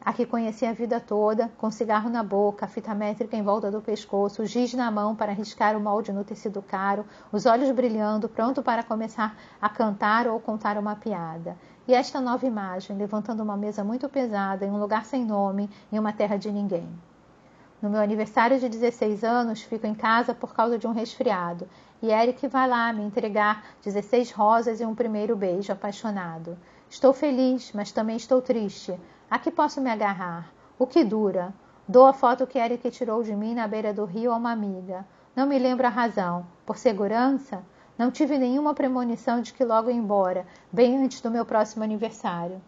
A 0.05 0.13
que 0.13 0.25
conheci 0.25 0.65
a 0.65 0.73
vida 0.73 1.01
toda, 1.01 1.51
com 1.59 1.71
cigarro 1.71 2.09
na 2.09 2.23
boca, 2.23 2.67
fita 2.67 2.95
métrica 2.95 3.37
em 3.37 3.43
volta 3.43 3.71
do 3.71 3.81
pescoço, 3.81 4.47
giz 4.47 4.73
na 4.73 4.91
mão 4.91 5.15
para 5.15 5.33
riscar 5.33 5.77
o 5.77 5.81
molde 5.81 6.13
no 6.13 6.25
tecido 6.25 6.63
caro, 6.63 7.05
os 7.33 7.47
olhos 7.47 7.71
brilhando, 7.73 8.29
pronto 8.29 8.63
para 8.63 8.83
começar 8.83 9.37
a 9.61 9.69
cantar 9.69 10.29
ou 10.29 10.41
contar 10.41 10.79
uma 10.79 10.97
piada. 10.97 11.57
E 11.87 11.95
esta 11.95 12.21
nova 12.21 12.47
imagem, 12.47 12.97
levantando 12.97 13.43
uma 13.43 13.57
mesa 13.57 13.83
muito 13.83 14.09
pesada 14.09 14.65
em 14.65 14.71
um 14.71 14.79
lugar 14.79 15.05
sem 15.05 15.25
nome, 15.25 15.69
em 15.91 15.99
uma 15.99 16.13
terra 16.13 16.37
de 16.37 16.51
ninguém. 16.51 16.89
No 17.81 17.91
meu 17.91 18.01
aniversário 18.01 18.59
de 18.59 18.69
16 18.69 19.23
anos, 19.23 19.63
fico 19.63 19.87
em 19.87 19.95
casa 19.95 20.35
por 20.35 20.53
causa 20.53 20.79
de 20.79 20.87
um 20.87 20.93
resfriado. 20.93 21.69
E 22.03 22.11
Eric 22.11 22.47
vai 22.49 22.69
lá 22.69 22.93
me 22.93 23.03
entregar 23.03 23.65
16 23.85 24.31
rosas 24.33 24.81
e 24.81 24.85
um 24.85 24.95
primeiro 24.95 25.37
beijo 25.37 25.73
apaixonado. 25.73 26.57
Estou 26.91 27.13
feliz, 27.13 27.73
mas 27.73 27.93
também 27.93 28.17
estou 28.17 28.41
triste. 28.41 28.99
A 29.31 29.39
que 29.39 29.51
posso 29.51 29.79
me 29.79 29.91
agarrar? 29.91 30.51
O 30.79 30.87
que 30.87 31.05
dura? 31.05 31.53
Dou 31.87 32.07
a 32.07 32.15
foto 32.15 32.47
que 32.47 32.59
Eric 32.59 32.91
tirou 32.91 33.23
de 33.23 33.37
mim 33.37 33.55
na 33.55 33.69
beira 33.69 33.93
do 33.93 34.07
rio 34.07 34.33
a 34.33 34.37
uma 34.37 34.53
amiga. 34.53 35.07
Não 35.37 35.47
me 35.47 35.59
lembro 35.59 35.87
a 35.87 35.91
razão. 35.91 36.47
Por 36.65 36.79
segurança? 36.79 37.63
Não 37.99 38.11
tive 38.11 38.39
nenhuma 38.39 38.73
premonição 38.73 39.43
de 39.43 39.53
que 39.53 39.63
logo 39.63 39.91
ia 39.91 39.97
embora, 39.97 40.47
bem 40.73 40.97
antes 41.05 41.21
do 41.21 41.31
meu 41.31 41.45
próximo 41.45 41.85
aniversário. 41.85 42.59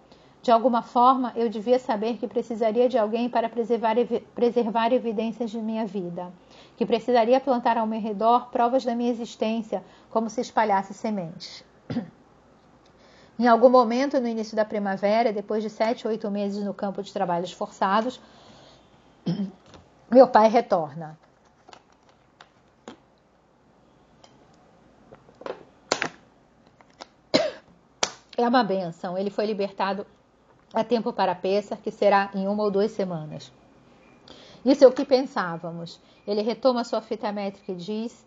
De 0.42 0.50
alguma 0.50 0.82
forma, 0.82 1.32
eu 1.34 1.48
devia 1.48 1.78
saber 1.78 2.18
que 2.18 2.28
precisaria 2.28 2.90
de 2.90 2.98
alguém 2.98 3.30
para 3.30 3.48
preservar, 3.48 3.96
preservar 4.34 4.92
evidências 4.92 5.50
de 5.50 5.62
minha 5.62 5.86
vida, 5.86 6.30
que 6.76 6.84
precisaria 6.84 7.40
plantar 7.40 7.78
ao 7.78 7.86
meu 7.86 8.00
redor 8.00 8.50
provas 8.50 8.84
da 8.84 8.94
minha 8.94 9.10
existência, 9.10 9.82
como 10.10 10.28
se 10.28 10.42
espalhasse 10.42 10.92
sementes. 10.92 11.64
Em 13.40 13.48
algum 13.48 13.70
momento, 13.70 14.20
no 14.20 14.28
início 14.28 14.54
da 14.54 14.66
primavera, 14.66 15.32
depois 15.32 15.62
de 15.62 15.70
sete 15.70 16.06
oito 16.06 16.30
meses 16.30 16.62
no 16.62 16.74
campo 16.74 17.02
de 17.02 17.10
trabalhos 17.10 17.50
forçados, 17.50 18.20
meu 20.10 20.28
pai 20.28 20.50
retorna. 20.50 21.18
É 28.36 28.46
uma 28.46 28.62
benção. 28.62 29.16
Ele 29.16 29.30
foi 29.30 29.46
libertado 29.46 30.06
a 30.74 30.84
tempo 30.84 31.10
para 31.10 31.34
Pessar, 31.34 31.78
que 31.78 31.90
será 31.90 32.30
em 32.34 32.46
uma 32.46 32.62
ou 32.64 32.70
duas 32.70 32.90
semanas. 32.90 33.50
Isso 34.62 34.84
é 34.84 34.86
o 34.86 34.92
que 34.92 35.06
pensávamos. 35.06 35.98
Ele 36.26 36.42
retoma 36.42 36.84
sua 36.84 37.00
fita 37.00 37.32
métrica 37.32 37.72
e 37.72 37.76
diz: 37.76 38.22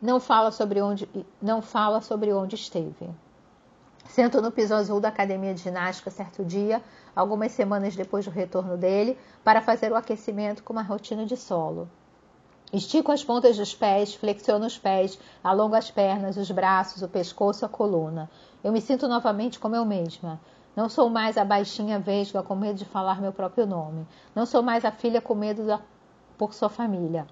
não 0.00 0.18
fala 0.18 0.50
sobre 0.50 0.80
onde, 0.80 1.06
não 1.42 1.60
fala 1.60 2.00
sobre 2.00 2.32
onde 2.32 2.54
esteve. 2.54 3.10
Sento 4.08 4.40
no 4.40 4.52
piso 4.52 4.74
azul 4.74 5.00
da 5.00 5.08
academia 5.08 5.54
de 5.54 5.62
ginástica 5.62 6.10
certo 6.10 6.44
dia, 6.44 6.82
algumas 7.16 7.52
semanas 7.52 7.96
depois 7.96 8.24
do 8.24 8.30
retorno 8.30 8.76
dele, 8.76 9.18
para 9.42 9.60
fazer 9.60 9.90
o 9.90 9.96
aquecimento 9.96 10.62
com 10.62 10.72
uma 10.72 10.82
rotina 10.82 11.26
de 11.26 11.36
solo. 11.36 11.88
Estico 12.72 13.12
as 13.12 13.22
pontas 13.22 13.56
dos 13.56 13.74
pés, 13.74 14.14
flexiono 14.14 14.66
os 14.66 14.76
pés, 14.76 15.18
alongo 15.42 15.76
as 15.76 15.90
pernas, 15.90 16.36
os 16.36 16.50
braços, 16.50 17.02
o 17.02 17.08
pescoço, 17.08 17.64
a 17.64 17.68
coluna. 17.68 18.28
Eu 18.64 18.72
me 18.72 18.80
sinto 18.80 19.06
novamente 19.06 19.60
como 19.60 19.76
eu 19.76 19.84
mesma. 19.84 20.40
Não 20.74 20.88
sou 20.88 21.08
mais 21.08 21.38
a 21.38 21.44
baixinha 21.44 22.00
vesga 22.00 22.42
com 22.42 22.56
medo 22.56 22.78
de 22.78 22.84
falar 22.84 23.20
meu 23.20 23.32
próprio 23.32 23.64
nome. 23.64 24.06
Não 24.34 24.44
sou 24.44 24.60
mais 24.60 24.84
a 24.84 24.90
filha 24.90 25.20
com 25.20 25.34
medo 25.34 25.64
da... 25.64 25.80
por 26.36 26.52
sua 26.52 26.68
família. 26.68 27.28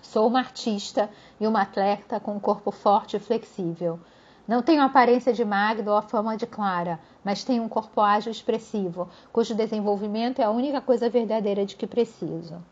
Sou 0.00 0.26
uma 0.26 0.38
artista 0.38 1.10
e 1.38 1.46
uma 1.46 1.60
atleta 1.62 2.18
com 2.18 2.34
um 2.34 2.40
corpo 2.40 2.70
forte 2.70 3.16
e 3.16 3.20
flexível. 3.20 4.00
Não 4.46 4.62
tenho 4.62 4.82
a 4.82 4.84
aparência 4.84 5.32
de 5.32 5.44
Magda 5.44 5.90
ou 5.90 5.96
a 5.96 6.02
fama 6.02 6.36
de 6.36 6.46
Clara, 6.46 7.00
mas 7.24 7.42
tenho 7.42 7.64
um 7.64 7.68
corpo 7.68 8.00
ágil 8.00 8.30
e 8.30 8.32
expressivo, 8.32 9.08
cujo 9.32 9.54
desenvolvimento 9.54 10.40
é 10.40 10.44
a 10.44 10.50
única 10.50 10.80
coisa 10.80 11.10
verdadeira 11.10 11.66
de 11.66 11.74
que 11.74 11.86
preciso. 11.86 12.62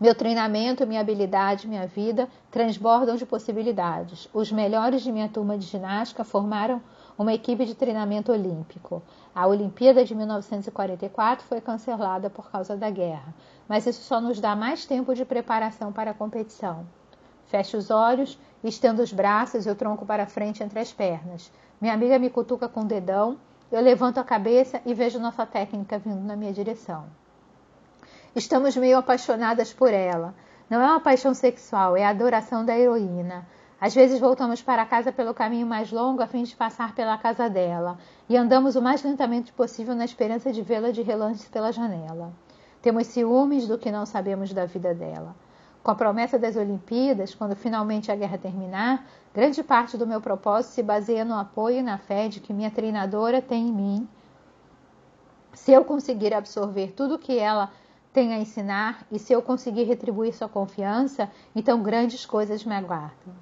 Meu 0.00 0.14
treinamento, 0.14 0.86
minha 0.86 1.02
habilidade, 1.02 1.68
minha 1.68 1.86
vida 1.86 2.26
transbordam 2.50 3.16
de 3.16 3.26
possibilidades. 3.26 4.28
Os 4.32 4.50
melhores 4.50 5.02
de 5.02 5.12
minha 5.12 5.28
turma 5.28 5.58
de 5.58 5.66
ginástica 5.66 6.24
formaram 6.24 6.80
uma 7.18 7.34
equipe 7.34 7.66
de 7.66 7.74
treinamento 7.74 8.32
olímpico. 8.32 9.02
A 9.34 9.46
Olimpíada 9.46 10.02
de 10.02 10.14
1944 10.14 11.44
foi 11.46 11.60
cancelada 11.60 12.30
por 12.30 12.50
causa 12.50 12.76
da 12.76 12.88
guerra, 12.88 13.34
mas 13.68 13.86
isso 13.86 14.02
só 14.02 14.20
nos 14.22 14.40
dá 14.40 14.56
mais 14.56 14.86
tempo 14.86 15.14
de 15.14 15.24
preparação 15.26 15.92
para 15.92 16.12
a 16.12 16.14
competição. 16.14 16.86
Fecho 17.44 17.76
os 17.76 17.90
olhos, 17.90 18.38
estendo 18.68 19.02
os 19.02 19.12
braços 19.12 19.66
e 19.66 19.70
o 19.70 19.74
tronco 19.74 20.04
para 20.04 20.26
frente 20.26 20.62
entre 20.62 20.78
as 20.78 20.92
pernas. 20.92 21.50
Minha 21.80 21.94
amiga 21.94 22.18
me 22.18 22.28
cutuca 22.28 22.68
com 22.68 22.82
o 22.82 22.84
dedão, 22.84 23.38
eu 23.72 23.80
levanto 23.80 24.18
a 24.18 24.24
cabeça 24.24 24.80
e 24.84 24.92
vejo 24.92 25.18
nossa 25.18 25.46
técnica 25.46 25.98
vindo 25.98 26.20
na 26.20 26.36
minha 26.36 26.52
direção. 26.52 27.04
Estamos 28.34 28.76
meio 28.76 28.98
apaixonadas 28.98 29.72
por 29.72 29.92
ela. 29.92 30.34
Não 30.68 30.80
é 30.80 30.86
uma 30.86 31.00
paixão 31.00 31.34
sexual, 31.34 31.96
é 31.96 32.04
a 32.04 32.10
adoração 32.10 32.64
da 32.64 32.78
heroína. 32.78 33.46
Às 33.80 33.94
vezes 33.94 34.20
voltamos 34.20 34.60
para 34.60 34.84
casa 34.84 35.10
pelo 35.10 35.32
caminho 35.32 35.66
mais 35.66 35.90
longo 35.90 36.22
a 36.22 36.26
fim 36.26 36.42
de 36.42 36.54
passar 36.54 36.94
pela 36.94 37.16
casa 37.16 37.48
dela 37.48 37.96
e 38.28 38.36
andamos 38.36 38.76
o 38.76 38.82
mais 38.82 39.02
lentamente 39.02 39.52
possível 39.52 39.94
na 39.94 40.04
esperança 40.04 40.52
de 40.52 40.60
vê-la 40.60 40.90
de 40.90 41.00
relance 41.00 41.48
pela 41.48 41.72
janela. 41.72 42.32
Temos 42.82 43.06
ciúmes 43.06 43.66
do 43.66 43.78
que 43.78 43.90
não 43.90 44.04
sabemos 44.04 44.52
da 44.52 44.66
vida 44.66 44.94
dela. 44.94 45.34
Com 45.82 45.90
a 45.90 45.94
promessa 45.94 46.38
das 46.38 46.56
Olimpíadas, 46.56 47.34
quando 47.34 47.56
finalmente 47.56 48.12
a 48.12 48.16
guerra 48.16 48.36
terminar, 48.36 49.06
grande 49.34 49.62
parte 49.62 49.96
do 49.96 50.06
meu 50.06 50.20
propósito 50.20 50.72
se 50.72 50.82
baseia 50.82 51.24
no 51.24 51.34
apoio 51.34 51.78
e 51.78 51.82
na 51.82 51.96
fé 51.96 52.28
de 52.28 52.38
que 52.38 52.52
minha 52.52 52.70
treinadora 52.70 53.40
tem 53.40 53.68
em 53.68 53.72
mim. 53.72 54.08
Se 55.54 55.72
eu 55.72 55.82
conseguir 55.84 56.34
absorver 56.34 56.92
tudo 56.92 57.14
o 57.14 57.18
que 57.18 57.38
ela 57.38 57.70
tem 58.12 58.34
a 58.34 58.38
ensinar 58.38 59.06
e 59.10 59.18
se 59.18 59.32
eu 59.32 59.40
conseguir 59.40 59.84
retribuir 59.84 60.34
sua 60.34 60.48
confiança, 60.48 61.30
então 61.56 61.82
grandes 61.82 62.26
coisas 62.26 62.64
me 62.64 62.74
aguardam. 62.74 63.34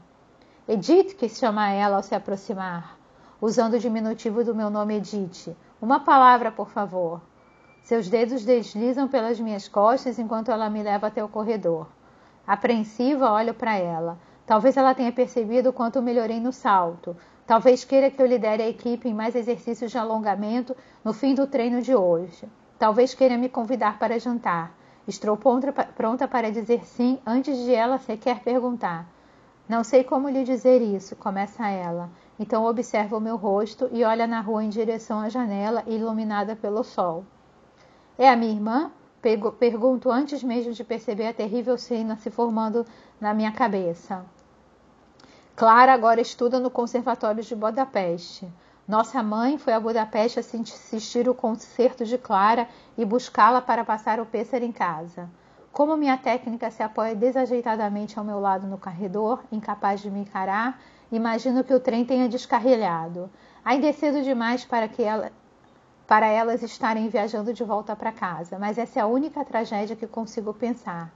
Edith 0.68 1.14
quis 1.16 1.38
chamar 1.38 1.70
ela 1.70 1.96
ao 1.96 2.02
se 2.02 2.14
aproximar, 2.14 2.98
usando 3.40 3.74
o 3.74 3.78
diminutivo 3.80 4.44
do 4.44 4.54
meu 4.54 4.70
nome 4.70 4.96
Edith. 4.98 5.56
Uma 5.82 6.00
palavra, 6.00 6.52
por 6.52 6.68
favor. 6.68 7.20
Seus 7.82 8.08
dedos 8.08 8.44
deslizam 8.44 9.08
pelas 9.08 9.40
minhas 9.40 9.66
costas 9.66 10.18
enquanto 10.18 10.50
ela 10.50 10.68
me 10.70 10.82
leva 10.82 11.06
até 11.06 11.24
o 11.24 11.28
corredor. 11.28 11.88
Apreensiva, 12.48 13.30
olho 13.30 13.52
para 13.52 13.76
ela. 13.76 14.18
Talvez 14.46 14.74
ela 14.74 14.94
tenha 14.94 15.12
percebido 15.12 15.70
quanto 15.70 16.00
melhorei 16.00 16.40
no 16.40 16.50
salto. 16.50 17.14
Talvez 17.46 17.84
queira 17.84 18.10
que 18.10 18.22
eu 18.22 18.26
lidere 18.26 18.62
a 18.62 18.68
equipe 18.70 19.06
em 19.06 19.12
mais 19.12 19.36
exercícios 19.36 19.90
de 19.90 19.98
alongamento 19.98 20.74
no 21.04 21.12
fim 21.12 21.34
do 21.34 21.46
treino 21.46 21.82
de 21.82 21.94
hoje. 21.94 22.48
Talvez 22.78 23.12
queira 23.12 23.36
me 23.36 23.50
convidar 23.50 23.98
para 23.98 24.18
jantar. 24.18 24.74
Estou 25.06 25.36
pronta 25.36 26.26
para 26.26 26.50
dizer 26.50 26.86
sim 26.86 27.18
antes 27.26 27.54
de 27.58 27.74
ela 27.74 27.98
sequer 27.98 28.40
perguntar. 28.40 29.06
Não 29.68 29.84
sei 29.84 30.02
como 30.02 30.30
lhe 30.30 30.42
dizer 30.42 30.80
isso, 30.80 31.16
começa 31.16 31.68
ela. 31.68 32.08
Então 32.40 32.64
observa 32.64 33.14
o 33.14 33.20
meu 33.20 33.36
rosto 33.36 33.90
e 33.92 34.04
olha 34.04 34.26
na 34.26 34.40
rua 34.40 34.64
em 34.64 34.70
direção 34.70 35.20
à 35.20 35.28
janela 35.28 35.84
iluminada 35.86 36.56
pelo 36.56 36.82
sol. 36.82 37.26
É 38.16 38.26
a 38.26 38.36
minha 38.36 38.52
irmã? 38.52 38.90
Pergunto 39.20 40.10
antes 40.10 40.42
mesmo 40.44 40.72
de 40.72 40.84
perceber 40.84 41.26
a 41.26 41.32
terrível 41.32 41.76
cena 41.76 42.16
se 42.16 42.30
formando 42.30 42.86
na 43.20 43.34
minha 43.34 43.50
cabeça. 43.50 44.24
Clara 45.56 45.92
agora 45.92 46.20
estuda 46.20 46.60
no 46.60 46.70
Conservatório 46.70 47.42
de 47.42 47.56
Budapeste. 47.56 48.48
Nossa 48.86 49.22
mãe 49.22 49.58
foi 49.58 49.72
a 49.72 49.80
Budapeste 49.80 50.38
assistir 50.38 51.28
o 51.28 51.34
concerto 51.34 52.04
de 52.04 52.16
Clara 52.16 52.68
e 52.96 53.04
buscá-la 53.04 53.60
para 53.60 53.84
passar 53.84 54.20
o 54.20 54.24
pêssaro 54.24 54.64
em 54.64 54.70
casa. 54.72 55.28
Como 55.72 55.96
minha 55.96 56.16
técnica 56.16 56.70
se 56.70 56.82
apoia 56.82 57.14
desajeitadamente 57.14 58.18
ao 58.18 58.24
meu 58.24 58.40
lado 58.40 58.66
no 58.66 58.78
corredor, 58.78 59.42
incapaz 59.50 60.00
de 60.00 60.10
me 60.10 60.20
encarar, 60.20 60.80
imagino 61.10 61.62
que 61.64 61.74
o 61.74 61.80
trem 61.80 62.04
tenha 62.04 62.28
descarrilhado. 62.28 63.28
Ainda 63.64 63.88
é 63.88 63.92
cedo 63.92 64.22
demais 64.22 64.64
para 64.64 64.88
que 64.88 65.02
ela 65.02 65.32
para 66.08 66.26
elas 66.26 66.62
estarem 66.62 67.06
viajando 67.10 67.52
de 67.52 67.62
volta 67.62 67.94
para 67.94 68.10
casa, 68.10 68.58
mas 68.58 68.78
essa 68.78 68.98
é 68.98 69.02
a 69.02 69.06
única 69.06 69.44
tragédia 69.44 69.94
que 69.94 70.06
consigo 70.06 70.54
pensar. 70.54 71.12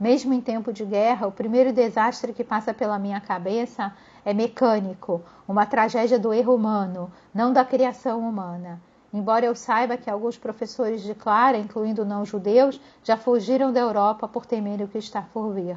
Mesmo 0.00 0.32
em 0.32 0.40
tempo 0.40 0.72
de 0.72 0.82
guerra, 0.82 1.26
o 1.26 1.32
primeiro 1.32 1.74
desastre 1.74 2.32
que 2.32 2.42
passa 2.42 2.72
pela 2.72 2.98
minha 2.98 3.20
cabeça 3.20 3.94
é 4.24 4.32
mecânico, 4.32 5.22
uma 5.46 5.66
tragédia 5.66 6.18
do 6.18 6.32
erro 6.32 6.54
humano, 6.54 7.12
não 7.34 7.52
da 7.52 7.66
criação 7.66 8.26
humana. 8.26 8.80
Embora 9.12 9.44
eu 9.44 9.54
saiba 9.54 9.98
que 9.98 10.08
alguns 10.08 10.38
professores 10.38 11.02
de 11.02 11.14
Clara, 11.14 11.58
incluindo 11.58 12.02
não-judeus, 12.02 12.80
já 13.04 13.18
fugiram 13.18 13.70
da 13.70 13.80
Europa 13.80 14.26
por 14.26 14.46
temer 14.46 14.80
o 14.80 14.88
que 14.88 14.96
está 14.96 15.20
por 15.20 15.52
vir. 15.52 15.76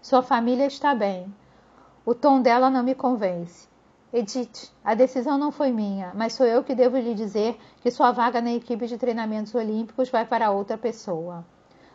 Sua 0.00 0.22
família 0.22 0.66
está 0.66 0.94
bem. 0.94 1.26
O 2.06 2.14
tom 2.14 2.40
dela 2.40 2.70
não 2.70 2.84
me 2.84 2.94
convence. 2.94 3.69
Edith, 4.12 4.72
a 4.84 4.92
decisão 4.94 5.38
não 5.38 5.52
foi 5.52 5.70
minha, 5.70 6.10
mas 6.16 6.32
sou 6.32 6.44
eu 6.44 6.64
que 6.64 6.74
devo 6.74 6.96
lhe 6.96 7.14
dizer 7.14 7.56
que 7.80 7.92
sua 7.92 8.10
vaga 8.10 8.40
na 8.40 8.52
equipe 8.52 8.86
de 8.86 8.98
treinamentos 8.98 9.54
olímpicos 9.54 10.10
vai 10.10 10.26
para 10.26 10.50
outra 10.50 10.76
pessoa. 10.76 11.44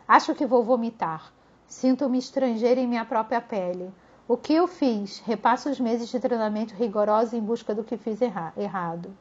Acho 0.07 0.34
que 0.34 0.45
vou 0.45 0.63
vomitar. 0.63 1.34
Sinto-me 1.68 2.18
estrangeira 2.18 2.80
em 2.80 2.88
minha 2.88 3.03
própria 3.03 3.41
pele. 3.41 3.91
O 4.28 4.38
que 4.38 4.53
eu 4.53 4.66
fiz? 4.66 5.20
Repasso 5.26 5.70
os 5.70 5.80
meses 5.80 6.07
de 6.07 6.20
treinamento 6.20 6.74
rigoroso 6.74 7.36
em 7.36 7.41
busca 7.41 7.76
do 7.76 7.84
que 7.84 7.97
fiz 7.97 8.22
erra 8.22 8.53
errado. 8.55 9.16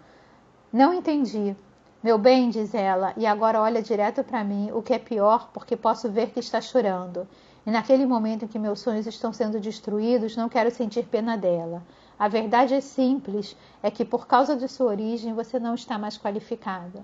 Não 0.72 0.94
entendi. 0.94 1.56
Meu 2.00 2.16
bem, 2.16 2.48
diz 2.48 2.74
ela, 2.74 3.12
e 3.16 3.26
agora 3.26 3.60
olha 3.60 3.82
direto 3.82 4.22
para 4.22 4.44
mim, 4.44 4.70
o 4.72 4.82
que 4.82 4.92
é 4.92 4.98
pior, 4.98 5.50
porque 5.52 5.74
posso 5.74 6.10
ver 6.10 6.30
que 6.30 6.38
está 6.38 6.60
chorando. 6.60 7.26
E 7.66 7.70
naquele 7.70 8.06
momento 8.06 8.44
em 8.44 8.48
que 8.48 8.58
meus 8.58 8.80
sonhos 8.80 9.06
estão 9.06 9.32
sendo 9.32 9.58
destruídos, 9.58 10.36
não 10.36 10.48
quero 10.48 10.70
sentir 10.70 11.06
pena 11.06 11.36
dela. 11.36 11.82
A 12.18 12.28
verdade 12.28 12.74
é 12.74 12.80
simples, 12.80 13.56
é 13.82 13.90
que 13.90 14.04
por 14.04 14.26
causa 14.26 14.56
de 14.56 14.68
sua 14.68 14.86
origem 14.86 15.34
você 15.34 15.58
não 15.58 15.74
está 15.74 15.98
mais 15.98 16.16
qualificada. 16.16 17.02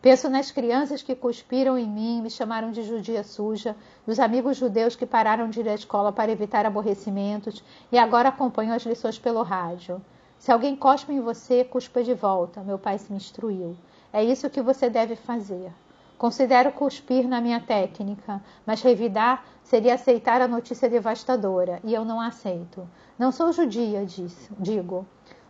Penso 0.00 0.28
nas 0.28 0.52
crianças 0.52 1.02
que 1.02 1.16
cuspiram 1.16 1.76
em 1.76 1.88
mim, 1.88 2.22
me 2.22 2.30
chamaram 2.30 2.70
de 2.70 2.82
judia 2.82 3.24
suja, 3.24 3.74
nos 4.06 4.20
amigos 4.20 4.56
judeus 4.56 4.94
que 4.94 5.04
pararam 5.04 5.50
de 5.50 5.58
ir 5.58 5.68
à 5.68 5.74
escola 5.74 6.12
para 6.12 6.30
evitar 6.30 6.64
aborrecimentos 6.64 7.64
e 7.90 7.98
agora 7.98 8.28
acompanham 8.28 8.76
as 8.76 8.84
lições 8.84 9.18
pelo 9.18 9.42
rádio. 9.42 10.00
Se 10.38 10.52
alguém 10.52 10.76
cospe 10.76 11.12
em 11.12 11.20
você, 11.20 11.64
cuspa 11.64 12.02
de 12.04 12.14
volta, 12.14 12.60
meu 12.60 12.78
pai 12.78 12.96
se 12.98 13.10
me 13.10 13.16
instruiu. 13.16 13.76
É 14.12 14.22
isso 14.22 14.48
que 14.48 14.62
você 14.62 14.88
deve 14.88 15.16
fazer. 15.16 15.72
Considero 16.16 16.72
cuspir 16.72 17.26
na 17.26 17.40
minha 17.40 17.60
técnica, 17.60 18.40
mas 18.64 18.82
revidar 18.82 19.44
seria 19.64 19.94
aceitar 19.94 20.40
a 20.40 20.48
notícia 20.48 20.88
devastadora, 20.88 21.80
e 21.82 21.92
eu 21.92 22.04
não 22.04 22.20
aceito. 22.20 22.88
Não 23.18 23.32
sou 23.32 23.52
judia, 23.52 24.06
disse, 24.06 24.48
digo. 24.60 25.04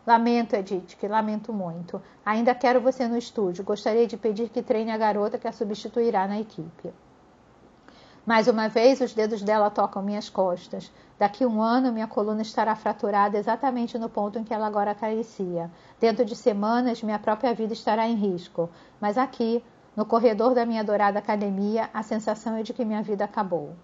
Lamento, 0.07 0.57
Edith, 0.57 0.97
que 0.97 1.07
lamento 1.07 1.53
muito. 1.53 2.01
Ainda 2.25 2.55
quero 2.55 2.81
você 2.81 3.07
no 3.07 3.19
estúdio. 3.19 3.63
Gostaria 3.63 4.07
de 4.07 4.17
pedir 4.17 4.49
que 4.49 4.63
treine 4.63 4.91
a 4.91 4.97
garota 4.97 5.37
que 5.37 5.47
a 5.47 5.53
substituirá 5.53 6.27
na 6.27 6.41
equipe. 6.41 6.91
Mais 8.25 8.49
uma 8.49 8.69
vez, 8.69 9.03
os 9.03 9.13
dedos 9.13 9.43
dela 9.43 9.69
tocam 9.69 10.03
minhas 10.03 10.31
costas. 10.31 10.91
Daqui 11.19 11.45
um 11.45 11.61
ano, 11.61 11.93
minha 11.93 12.07
coluna 12.07 12.41
estará 12.41 12.75
fraturada 12.75 13.37
exatamente 13.37 13.99
no 13.99 14.09
ponto 14.09 14.39
em 14.39 14.45
que 14.45 14.55
ela 14.55 14.67
agora 14.67 14.95
carecia. 14.95 15.71
Dentro 16.01 16.25
de 16.25 16.35
semanas, 16.35 17.03
minha 17.03 17.19
própria 17.19 17.53
vida 17.53 17.75
estará 17.75 18.09
em 18.09 18.15
risco. 18.15 18.71
Mas 18.99 19.19
aqui, 19.19 19.63
no 19.95 20.07
corredor 20.07 20.55
da 20.55 20.65
minha 20.65 20.81
adorada 20.81 21.19
academia, 21.19 21.91
a 21.93 22.03
sensação 22.03 22.57
é 22.57 22.63
de 22.63 22.73
que 22.73 22.85
minha 22.85 23.03
vida 23.03 23.25
acabou. 23.25 23.77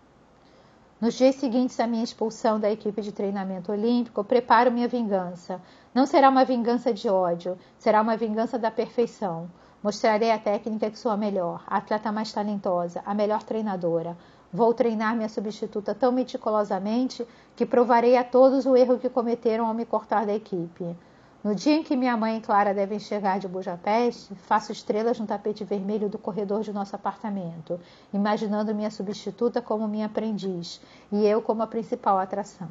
Nos 1.04 1.12
dias 1.12 1.34
seguintes 1.34 1.78
à 1.78 1.86
minha 1.86 2.02
expulsão 2.02 2.58
da 2.58 2.72
equipe 2.72 3.02
de 3.02 3.12
treinamento 3.12 3.70
olímpico, 3.70 4.24
preparo 4.24 4.72
minha 4.72 4.88
vingança. 4.88 5.60
Não 5.92 6.06
será 6.06 6.30
uma 6.30 6.46
vingança 6.46 6.94
de 6.94 7.10
ódio, 7.10 7.58
será 7.78 8.00
uma 8.00 8.16
vingança 8.16 8.58
da 8.58 8.70
perfeição. 8.70 9.50
Mostrarei 9.82 10.30
a 10.30 10.38
técnica 10.38 10.90
que 10.90 10.98
sou 10.98 11.12
a 11.12 11.16
melhor, 11.18 11.62
a 11.66 11.76
atleta 11.76 12.10
mais 12.10 12.32
talentosa, 12.32 13.02
a 13.04 13.12
melhor 13.12 13.42
treinadora. 13.42 14.16
Vou 14.50 14.72
treinar 14.72 15.14
minha 15.14 15.28
substituta 15.28 15.94
tão 15.94 16.10
meticulosamente 16.10 17.28
que 17.54 17.66
provarei 17.66 18.16
a 18.16 18.24
todos 18.24 18.64
o 18.64 18.74
erro 18.74 18.98
que 18.98 19.10
cometeram 19.10 19.66
ao 19.66 19.74
me 19.74 19.84
cortar 19.84 20.24
da 20.24 20.34
equipe. 20.34 20.96
No 21.44 21.54
dia 21.54 21.74
em 21.74 21.82
que 21.82 21.94
minha 21.94 22.16
mãe 22.16 22.38
e 22.38 22.40
Clara 22.40 22.72
devem 22.72 22.98
chegar 22.98 23.38
de 23.38 23.46
Budapeste, 23.46 24.34
faço 24.34 24.72
estrelas 24.72 25.20
no 25.20 25.26
tapete 25.26 25.62
vermelho 25.62 26.08
do 26.08 26.16
corredor 26.16 26.62
de 26.62 26.72
nosso 26.72 26.96
apartamento, 26.96 27.78
imaginando 28.14 28.74
minha 28.74 28.90
substituta 28.90 29.60
como 29.60 29.86
minha 29.86 30.06
aprendiz 30.06 30.80
e 31.12 31.26
eu 31.26 31.42
como 31.42 31.62
a 31.62 31.66
principal 31.66 32.18
atração. 32.18 32.70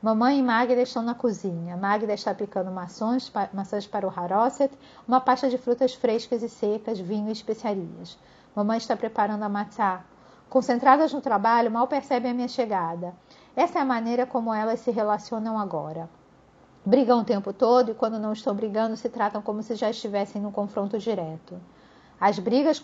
Mamãe 0.00 0.38
e 0.38 0.42
Magda 0.44 0.80
estão 0.80 1.02
na 1.02 1.12
cozinha. 1.12 1.76
Magda 1.76 2.14
está 2.14 2.32
picando 2.32 2.70
maçãs, 2.70 3.32
maçãs 3.52 3.84
para 3.84 4.06
o 4.06 4.12
haroset, 4.16 4.72
uma 5.08 5.20
pasta 5.20 5.50
de 5.50 5.58
frutas 5.58 5.92
frescas 5.92 6.44
e 6.44 6.48
secas, 6.48 7.00
vinho 7.00 7.30
e 7.30 7.32
especiarias. 7.32 8.16
Mamãe 8.54 8.78
está 8.78 8.96
preparando 8.96 9.42
a 9.42 9.48
matzá. 9.48 10.04
Concentradas 10.48 11.12
no 11.12 11.20
trabalho, 11.20 11.68
mal 11.68 11.88
percebem 11.88 12.30
a 12.30 12.34
minha 12.34 12.46
chegada. 12.46 13.12
Essa 13.56 13.80
é 13.80 13.82
a 13.82 13.84
maneira 13.84 14.24
como 14.24 14.54
elas 14.54 14.78
se 14.78 14.92
relacionam 14.92 15.58
agora. 15.58 16.08
Brigam 16.88 17.20
o 17.20 17.24
tempo 17.24 17.52
todo 17.52 17.90
e, 17.90 17.94
quando 17.94 18.18
não 18.18 18.32
estão 18.32 18.54
brigando, 18.54 18.96
se 18.96 19.10
tratam 19.10 19.42
como 19.42 19.62
se 19.62 19.74
já 19.74 19.90
estivessem 19.90 20.40
num 20.40 20.50
confronto 20.50 20.98
direto. 20.98 21.60
As 22.18 22.38
brigas 22.38 22.80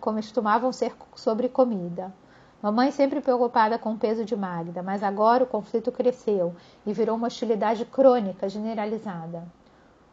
costumavam 0.00 0.72
ser 0.72 0.94
sobre 1.14 1.50
comida. 1.50 2.10
Mamãe 2.62 2.90
sempre 2.90 3.20
preocupada 3.20 3.76
com 3.76 3.92
o 3.92 3.98
peso 3.98 4.24
de 4.24 4.34
Magda, 4.34 4.82
mas 4.82 5.02
agora 5.02 5.44
o 5.44 5.46
conflito 5.46 5.92
cresceu 5.92 6.56
e 6.86 6.94
virou 6.94 7.14
uma 7.14 7.26
hostilidade 7.26 7.84
crônica, 7.84 8.48
generalizada. 8.48 9.44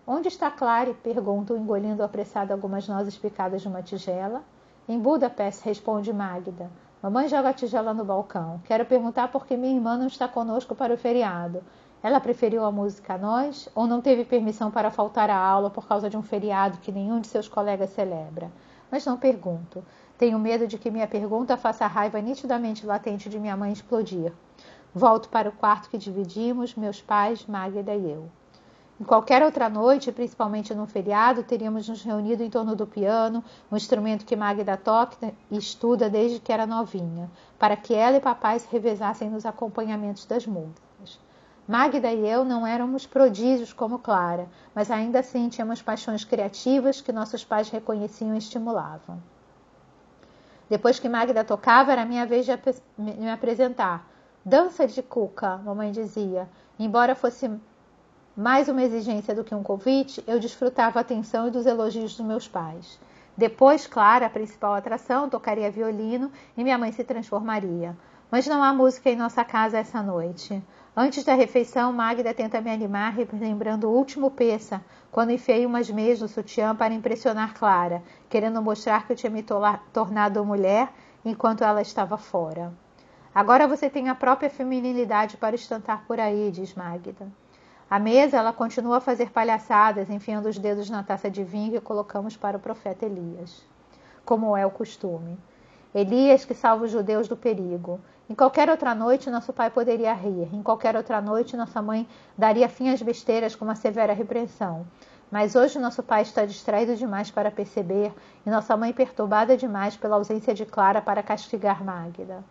Onde 0.05 0.27
está 0.27 0.51
Clare? 0.51 0.93
pergunto, 0.95 1.55
engolindo 1.55 2.03
apressado 2.03 2.51
algumas 2.51 2.89
nozes 2.89 3.17
picadas 3.17 3.61
de 3.61 3.69
uma 3.69 3.81
tigela. 3.81 4.43
Em 4.85 4.99
Budapeste, 4.99 5.63
responde 5.63 6.11
Magda. 6.11 6.69
Mamãe 7.01 7.29
joga 7.29 7.47
a 7.47 7.53
tigela 7.53 7.93
no 7.93 8.03
balcão. 8.03 8.59
Quero 8.65 8.85
perguntar 8.85 9.29
por 9.29 9.45
que 9.45 9.55
minha 9.55 9.73
irmã 9.73 9.97
não 9.97 10.07
está 10.07 10.27
conosco 10.27 10.75
para 10.75 10.93
o 10.93 10.97
feriado. 10.97 11.63
Ela 12.01 12.21
preferiu 12.21 12.63
a 12.63 12.71
música 12.71 13.15
a 13.15 13.17
nós 13.17 13.67
ou 13.75 13.85
não 13.85 13.99
teve 13.99 14.23
permissão 14.23 14.71
para 14.71 14.89
faltar 14.89 15.29
à 15.29 15.37
aula 15.37 15.69
por 15.69 15.85
causa 15.85 16.09
de 16.09 16.15
um 16.15 16.21
feriado 16.21 16.77
que 16.77 16.93
nenhum 16.93 17.19
de 17.19 17.27
seus 17.27 17.49
colegas 17.49 17.89
celebra? 17.89 18.49
Mas 18.89 19.05
não 19.05 19.17
pergunto. 19.17 19.83
Tenho 20.17 20.39
medo 20.39 20.65
de 20.65 20.77
que 20.77 20.89
minha 20.89 21.07
pergunta 21.07 21.57
faça 21.57 21.83
a 21.83 21.89
raiva 21.89 22.21
nitidamente 22.21 22.85
latente 22.85 23.27
de 23.29 23.37
minha 23.37 23.57
mãe 23.57 23.73
explodir. 23.73 24.31
Volto 24.95 25.27
para 25.27 25.49
o 25.49 25.51
quarto 25.51 25.89
que 25.89 25.97
dividimos, 25.97 26.73
meus 26.73 27.01
pais, 27.01 27.45
Magda 27.45 27.93
e 27.93 28.11
eu. 28.11 28.29
Em 28.99 29.03
qualquer 29.03 29.43
outra 29.43 29.69
noite, 29.69 30.11
principalmente 30.11 30.73
num 30.73 30.87
feriado, 30.87 31.43
teríamos 31.43 31.87
nos 31.87 32.01
reunido 32.01 32.43
em 32.43 32.49
torno 32.49 32.77
do 32.77 32.87
piano, 32.87 33.43
um 33.69 33.75
instrumento 33.75 34.25
que 34.25 34.37
Magda 34.37 34.77
toca 34.77 35.33
e 35.51 35.57
estuda 35.57 36.09
desde 36.09 36.39
que 36.39 36.51
era 36.51 36.65
novinha, 36.65 37.29
para 37.57 37.75
que 37.75 37.93
ela 37.93 38.17
e 38.17 38.21
papai 38.21 38.57
se 38.57 38.67
revezassem 38.71 39.29
nos 39.29 39.45
acompanhamentos 39.45 40.25
das 40.25 40.45
músicas. 40.45 40.88
Magda 41.69 42.11
e 42.11 42.27
eu 42.27 42.43
não 42.43 42.65
éramos 42.65 43.05
prodígios 43.05 43.71
como 43.71 43.99
Clara, 43.99 44.47
mas 44.73 44.89
ainda 44.89 45.19
assim 45.19 45.49
tínhamos 45.49 45.83
paixões 45.83 46.23
criativas 46.23 46.99
que 46.99 47.11
nossos 47.11 47.45
pais 47.45 47.69
reconheciam 47.69 48.33
e 48.33 48.39
estimulavam. 48.39 49.21
Depois 50.67 50.97
que 50.97 51.07
Magda 51.07 51.43
tocava, 51.43 51.91
era 51.91 52.05
minha 52.05 52.25
vez 52.25 52.47
de 52.47 52.53
me 52.97 53.29
apresentar. 53.29 54.09
Dança 54.43 54.87
de 54.87 55.03
cuca, 55.03 55.57
mamãe 55.57 55.91
dizia. 55.91 56.49
Embora 56.79 57.13
fosse 57.13 57.51
mais 58.35 58.67
uma 58.67 58.81
exigência 58.81 59.35
do 59.35 59.43
que 59.43 59.53
um 59.53 59.61
convite, 59.61 60.23
eu 60.25 60.39
desfrutava 60.39 60.97
a 60.97 61.01
atenção 61.01 61.49
e 61.49 61.51
dos 61.51 61.67
elogios 61.67 62.17
dos 62.17 62.25
meus 62.25 62.47
pais. 62.47 62.99
Depois, 63.37 63.85
Clara, 63.85 64.25
a 64.25 64.29
principal 64.31 64.73
atração, 64.73 65.29
tocaria 65.29 65.69
violino 65.69 66.31
e 66.57 66.63
minha 66.63 66.79
mãe 66.79 66.91
se 66.91 67.03
transformaria. 67.03 67.95
Mas 68.31 68.47
não 68.47 68.63
há 68.63 68.73
música 68.73 69.09
em 69.11 69.15
nossa 69.15 69.43
casa 69.43 69.77
essa 69.77 70.01
noite. 70.01 70.63
Antes 71.01 71.23
da 71.23 71.33
refeição, 71.33 71.93
Magda 71.93 72.33
tenta 72.33 72.59
me 72.59 72.69
animar, 72.69 73.15
lembrando 73.31 73.85
o 73.85 73.93
último 73.93 74.29
peça, 74.29 74.83
quando 75.09 75.31
enfiei 75.31 75.65
umas 75.65 75.89
meias 75.89 76.19
no 76.19 76.27
sutiã 76.27 76.75
para 76.75 76.93
impressionar 76.93 77.53
Clara, 77.53 78.03
querendo 78.29 78.61
mostrar 78.61 79.07
que 79.07 79.13
eu 79.13 79.15
tinha 79.15 79.29
me 79.29 79.41
tornado 79.93 80.43
mulher 80.43 80.91
enquanto 81.23 81.63
ela 81.63 81.81
estava 81.81 82.17
fora. 82.17 82.73
Agora 83.33 83.65
você 83.65 83.89
tem 83.89 84.09
a 84.09 84.13
própria 84.13 84.49
feminilidade 84.49 85.37
para 85.37 85.55
estantar 85.55 86.03
por 86.05 86.19
aí, 86.19 86.51
diz 86.51 86.75
Magda. 86.75 87.31
À 87.89 87.97
mesa, 87.97 88.35
ela 88.35 88.51
continua 88.51 88.97
a 88.97 88.99
fazer 88.99 89.31
palhaçadas, 89.31 90.09
enfiando 90.09 90.49
os 90.49 90.59
dedos 90.59 90.89
na 90.89 91.01
taça 91.01 91.31
de 91.31 91.45
vinho 91.45 91.71
que 91.71 91.79
colocamos 91.79 92.35
para 92.35 92.57
o 92.57 92.59
profeta 92.59 93.05
Elias. 93.05 93.65
Como 94.25 94.57
é 94.57 94.65
o 94.65 94.69
costume. 94.69 95.39
Elias 95.95 96.43
que 96.43 96.53
salva 96.53 96.83
os 96.83 96.91
judeus 96.91 97.29
do 97.29 97.37
perigo. 97.37 98.01
Em 98.29 98.35
qualquer 98.35 98.69
outra 98.69 98.93
noite, 98.93 99.27
nosso 99.27 99.51
pai 99.51 99.71
poderia 99.71 100.13
rir. 100.13 100.53
Em 100.53 100.61
qualquer 100.61 100.95
outra 100.95 101.19
noite, 101.19 101.57
nossa 101.57 101.81
mãe 101.81 102.07
daria 102.37 102.69
fim 102.69 102.89
às 102.89 103.01
besteiras 103.01 103.55
com 103.55 103.65
uma 103.65 103.73
severa 103.73 104.13
repreensão. 104.13 104.85
Mas 105.31 105.55
hoje 105.55 105.79
nosso 105.79 106.03
pai 106.03 106.21
está 106.21 106.45
distraído 106.45 106.95
demais 106.95 107.31
para 107.31 107.49
perceber 107.49 108.13
e 108.45 108.49
nossa 108.51 108.77
mãe 108.77 108.93
perturbada 108.93 109.57
demais 109.57 109.97
pela 109.97 110.15
ausência 110.15 110.53
de 110.53 110.63
Clara 110.63 111.01
para 111.01 111.23
castigar 111.23 111.83
Magda. 111.83 112.43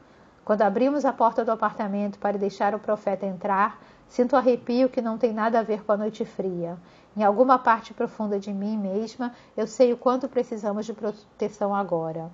Quando 0.45 0.62
abrimos 0.62 1.05
a 1.05 1.12
porta 1.12 1.45
do 1.45 1.53
apartamento 1.53 2.18
para 2.18 2.37
deixar 2.37 2.74
o 2.74 2.81
profeta 2.81 3.24
entrar, 3.24 3.81
sinto 4.09 4.35
arrepio 4.35 4.89
que 4.89 5.01
não 5.01 5.16
tem 5.16 5.33
nada 5.33 5.61
a 5.61 5.62
ver 5.62 5.85
com 5.85 5.93
a 5.93 5.97
noite 5.97 6.24
fria. 6.24 6.76
Em 7.16 7.22
alguma 7.22 7.57
parte 7.57 7.95
profunda 7.95 8.41
de 8.41 8.53
mim 8.53 8.76
mesma, 8.76 9.33
eu 9.57 9.68
sei 9.68 9.93
o 9.93 9.97
quanto 9.97 10.29
precisamos 10.29 10.87
de 10.87 10.93
proteção 10.93 11.72
agora. 11.72 12.29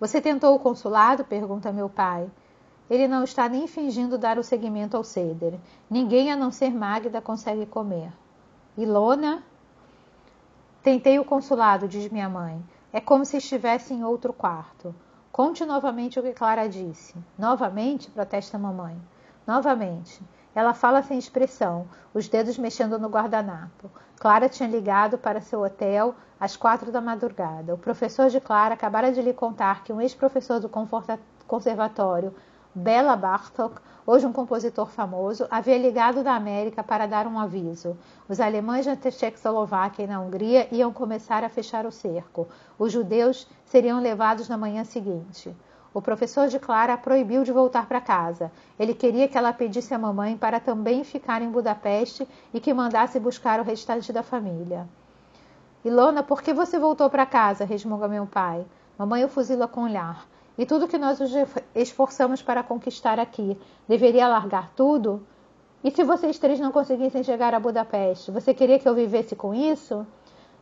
Você 0.00 0.20
tentou 0.20 0.54
o 0.54 0.60
consulado? 0.60 1.24
pergunta 1.24 1.72
meu 1.72 1.88
pai. 1.88 2.30
Ele 2.88 3.06
não 3.06 3.24
está 3.24 3.48
nem 3.48 3.66
fingindo 3.66 4.16
dar 4.16 4.38
o 4.38 4.42
seguimento 4.42 4.96
ao 4.96 5.04
ceder. 5.04 5.58
Ninguém 5.90 6.32
a 6.32 6.36
não 6.36 6.50
ser 6.50 6.70
Magda 6.72 7.20
consegue 7.20 7.66
comer. 7.66 8.12
Ilona? 8.76 9.42
Tentei 10.82 11.18
o 11.18 11.24
consulado, 11.24 11.88
diz 11.88 12.10
minha 12.10 12.28
mãe. 12.28 12.64
É 12.92 13.00
como 13.00 13.24
se 13.24 13.36
estivesse 13.36 13.92
em 13.92 14.04
outro 14.04 14.32
quarto. 14.32 14.94
Conte 15.30 15.64
novamente 15.66 16.18
o 16.18 16.22
que 16.22 16.32
Clara 16.32 16.68
disse. 16.68 17.14
Novamente? 17.36 18.10
protesta 18.10 18.58
mamãe. 18.58 18.96
Novamente. 19.46 20.22
Ela 20.54 20.72
fala 20.72 21.02
sem 21.02 21.18
expressão, 21.18 21.86
os 22.14 22.28
dedos 22.28 22.56
mexendo 22.56 22.98
no 22.98 23.08
guardanapo. 23.08 23.90
Clara 24.18 24.48
tinha 24.48 24.68
ligado 24.68 25.18
para 25.18 25.40
seu 25.40 25.62
hotel 25.62 26.14
às 26.40 26.56
quatro 26.56 26.92
da 26.92 27.00
madrugada. 27.00 27.74
O 27.74 27.78
professor 27.78 28.28
de 28.30 28.40
Clara 28.40 28.74
acabara 28.74 29.12
de 29.12 29.20
lhe 29.20 29.32
contar 29.32 29.82
que 29.82 29.92
um 29.92 30.00
ex-professor 30.00 30.60
do 30.60 30.70
conservatório, 31.46 32.34
Bela 32.74 33.16
Bartok, 33.16 33.80
hoje 34.06 34.26
um 34.26 34.32
compositor 34.32 34.86
famoso, 34.88 35.46
havia 35.50 35.76
ligado 35.76 36.22
da 36.22 36.34
América 36.34 36.82
para 36.84 37.06
dar 37.06 37.26
um 37.26 37.38
aviso. 37.38 37.96
Os 38.28 38.38
alemães 38.40 38.86
na 38.86 38.94
Tchecoslováquia 38.94 40.04
e 40.04 40.06
na 40.06 40.20
Hungria 40.20 40.68
iam 40.70 40.92
começar 40.92 41.42
a 41.42 41.48
fechar 41.48 41.86
o 41.86 41.90
cerco. 41.90 42.46
Os 42.78 42.92
judeus 42.92 43.48
seriam 43.64 44.00
levados 44.00 44.48
na 44.48 44.56
manhã 44.56 44.84
seguinte. 44.84 45.54
O 45.92 46.00
professor 46.00 46.46
de 46.48 46.58
Clara 46.58 46.92
a 46.92 46.98
proibiu 46.98 47.42
de 47.42 47.50
voltar 47.50 47.88
para 47.88 48.00
casa. 48.00 48.52
Ele 48.78 48.94
queria 48.94 49.26
que 49.26 49.36
ela 49.36 49.52
pedisse 49.52 49.92
à 49.92 49.98
mamãe 49.98 50.36
para 50.36 50.60
também 50.60 51.02
ficar 51.02 51.42
em 51.42 51.50
Budapeste 51.50 52.28
e 52.54 52.60
que 52.60 52.72
mandasse 52.72 53.18
buscar 53.18 53.58
o 53.58 53.64
restante 53.64 54.12
da 54.12 54.22
família. 54.22 54.86
Ilona, 55.84 56.22
por 56.24 56.42
que 56.42 56.52
você 56.52 56.78
voltou 56.78 57.08
para 57.08 57.24
casa? 57.24 57.64
resmunga 57.64 58.08
meu 58.08 58.26
pai. 58.26 58.66
Mamãe 58.98 59.24
o 59.24 59.28
fuzila 59.28 59.68
com 59.68 59.84
olhar. 59.84 60.26
E 60.58 60.66
tudo 60.66 60.88
que 60.88 60.98
nós 60.98 61.20
nos 61.20 61.30
esforçamos 61.72 62.42
para 62.42 62.64
conquistar 62.64 63.20
aqui, 63.20 63.56
deveria 63.86 64.26
largar 64.26 64.72
tudo? 64.74 65.24
E 65.84 65.90
se 65.92 66.02
vocês 66.02 66.36
três 66.36 66.58
não 66.58 66.72
conseguissem 66.72 67.22
chegar 67.22 67.54
a 67.54 67.60
Budapeste, 67.60 68.32
você 68.32 68.52
queria 68.52 68.80
que 68.80 68.88
eu 68.88 68.94
vivesse 68.94 69.36
com 69.36 69.54
isso? 69.54 70.04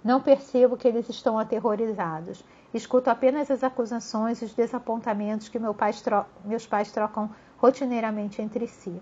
Não 0.05 0.21
percebo 0.21 0.77
que 0.77 0.87
eles 0.87 1.09
estão 1.09 1.39
aterrorizados. 1.39 2.45
Escuto 2.75 3.09
apenas 3.09 3.51
as 3.51 3.65
acusações 3.65 4.43
e 4.43 4.45
os 4.45 4.53
desapontamentos 4.53 5.49
que 5.49 5.59
meu 5.59 5.73
pai 5.73 5.93
meus 6.45 6.67
pais 6.67 6.93
trocam 6.93 7.31
rotineiramente 7.57 8.43
entre 8.43 8.67
si. 8.67 9.01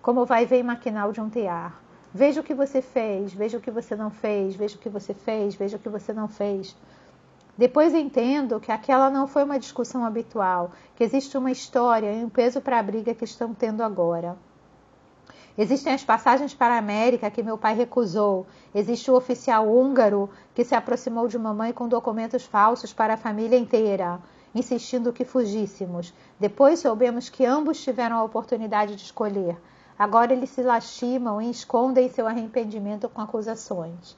Como 0.00 0.24
vai 0.24 0.46
ver 0.46 0.62
maquinal 0.62 1.10
de 1.10 1.20
um 1.20 1.28
tear. 1.28 1.85
Veja 2.16 2.40
o 2.40 2.42
que 2.42 2.54
você 2.54 2.80
fez, 2.80 3.34
veja 3.34 3.58
o 3.58 3.60
que 3.60 3.70
você 3.70 3.94
não 3.94 4.08
fez, 4.08 4.56
veja 4.56 4.74
o 4.74 4.78
que 4.78 4.88
você 4.88 5.12
fez, 5.12 5.54
veja 5.54 5.76
o 5.76 5.78
que 5.78 5.90
você 5.90 6.14
não 6.14 6.26
fez. 6.26 6.74
Depois 7.58 7.92
entendo 7.92 8.58
que 8.58 8.72
aquela 8.72 9.10
não 9.10 9.28
foi 9.28 9.44
uma 9.44 9.58
discussão 9.58 10.02
habitual, 10.02 10.70
que 10.96 11.04
existe 11.04 11.36
uma 11.36 11.50
história 11.50 12.10
e 12.10 12.24
um 12.24 12.30
peso 12.30 12.58
para 12.58 12.78
a 12.78 12.82
briga 12.82 13.12
que 13.12 13.26
estão 13.26 13.52
tendo 13.52 13.82
agora. 13.82 14.34
Existem 15.58 15.92
as 15.92 16.02
passagens 16.04 16.54
para 16.54 16.76
a 16.76 16.78
América 16.78 17.30
que 17.30 17.42
meu 17.42 17.58
pai 17.58 17.74
recusou. 17.74 18.46
Existe 18.74 19.10
o 19.10 19.14
oficial 19.14 19.68
húngaro 19.68 20.30
que 20.54 20.64
se 20.64 20.74
aproximou 20.74 21.28
de 21.28 21.38
mamãe 21.38 21.70
com 21.70 21.86
documentos 21.86 22.46
falsos 22.46 22.94
para 22.94 23.12
a 23.12 23.18
família 23.18 23.58
inteira, 23.58 24.18
insistindo 24.54 25.12
que 25.12 25.26
fugíssemos. 25.26 26.14
Depois 26.40 26.78
soubemos 26.78 27.28
que 27.28 27.44
ambos 27.44 27.84
tiveram 27.84 28.16
a 28.16 28.24
oportunidade 28.24 28.96
de 28.96 29.02
escolher. 29.02 29.58
Agora 29.98 30.32
eles 30.32 30.50
se 30.50 30.62
lastimam 30.62 31.40
e 31.40 31.50
escondem 31.50 32.08
seu 32.10 32.26
arrependimento 32.26 33.08
com 33.08 33.20
acusações. 33.20 34.16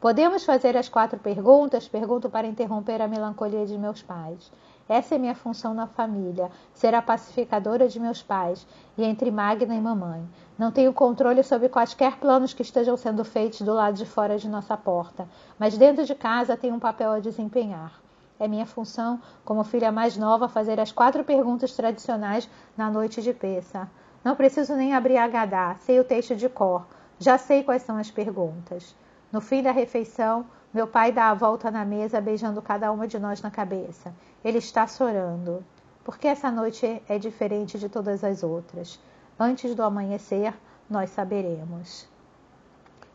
Podemos 0.00 0.44
fazer 0.44 0.76
as 0.76 0.88
quatro 0.88 1.18
perguntas? 1.18 1.88
Pergunto 1.88 2.30
para 2.30 2.46
interromper 2.46 3.02
a 3.02 3.08
melancolia 3.08 3.66
de 3.66 3.76
meus 3.76 4.02
pais. 4.02 4.50
Essa 4.88 5.16
é 5.16 5.18
minha 5.18 5.34
função 5.34 5.74
na 5.74 5.86
família, 5.86 6.50
ser 6.72 6.94
a 6.94 7.02
pacificadora 7.02 7.86
de 7.86 8.00
meus 8.00 8.22
pais 8.22 8.66
e 8.96 9.04
entre 9.04 9.30
Magna 9.30 9.74
e 9.74 9.80
mamãe. 9.80 10.26
Não 10.58 10.72
tenho 10.72 10.92
controle 10.92 11.42
sobre 11.42 11.68
quaisquer 11.68 12.16
planos 12.16 12.54
que 12.54 12.62
estejam 12.62 12.96
sendo 12.96 13.24
feitos 13.24 13.60
do 13.62 13.74
lado 13.74 13.94
de 13.94 14.06
fora 14.06 14.38
de 14.38 14.48
nossa 14.48 14.76
porta, 14.76 15.28
mas 15.58 15.76
dentro 15.76 16.04
de 16.04 16.14
casa 16.14 16.56
tenho 16.56 16.74
um 16.74 16.80
papel 16.80 17.12
a 17.12 17.20
desempenhar. 17.20 18.00
É 18.38 18.48
minha 18.48 18.64
função, 18.64 19.20
como 19.44 19.62
filha 19.64 19.92
mais 19.92 20.16
nova, 20.16 20.48
fazer 20.48 20.80
as 20.80 20.90
quatro 20.90 21.22
perguntas 21.24 21.72
tradicionais 21.76 22.48
na 22.76 22.90
noite 22.90 23.20
de 23.20 23.34
peça. 23.34 23.86
Não 24.22 24.36
preciso 24.36 24.74
nem 24.74 24.94
abrir 24.94 25.16
a 25.16 25.26
Gadá, 25.26 25.76
sei 25.76 25.98
o 25.98 26.04
texto 26.04 26.36
de 26.36 26.48
cor. 26.48 26.86
Já 27.18 27.38
sei 27.38 27.64
quais 27.64 27.82
são 27.82 27.96
as 27.96 28.10
perguntas. 28.10 28.94
No 29.32 29.40
fim 29.40 29.62
da 29.62 29.72
refeição, 29.72 30.44
meu 30.72 30.86
pai 30.86 31.10
dá 31.10 31.30
a 31.30 31.34
volta 31.34 31.70
na 31.70 31.84
mesa, 31.84 32.20
beijando 32.20 32.60
cada 32.60 32.92
uma 32.92 33.08
de 33.08 33.18
nós 33.18 33.40
na 33.40 33.50
cabeça. 33.50 34.14
Ele 34.44 34.58
está 34.58 34.86
chorando. 34.86 35.64
Porque 36.04 36.28
essa 36.28 36.50
noite 36.50 37.02
é 37.08 37.18
diferente 37.18 37.78
de 37.78 37.88
todas 37.88 38.22
as 38.22 38.42
outras. 38.42 39.00
Antes 39.38 39.74
do 39.74 39.82
amanhecer, 39.82 40.54
nós 40.88 41.10
saberemos. 41.10 42.06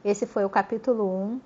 Esse 0.03 0.25
foi 0.25 0.43
o 0.43 0.49
capítulo 0.49 1.05
1 1.05 1.41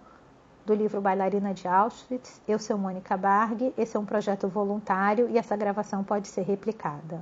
do 0.66 0.74
livro 0.74 1.02
Bailarina 1.02 1.54
de 1.54 1.68
Auschwitz. 1.68 2.42
Eu 2.48 2.60
sou 2.60 2.78
Mônica 2.78 3.18
Barg. 3.18 3.74
Esse 3.78 3.98
é 3.98 4.00
um 4.00 4.06
projeto 4.06 4.48
voluntário 4.48 5.30
e 5.30 5.38
essa 5.38 5.58
gravação 5.58 6.04
pode 6.04 6.28
ser 6.28 6.44
replicada. 6.44 7.22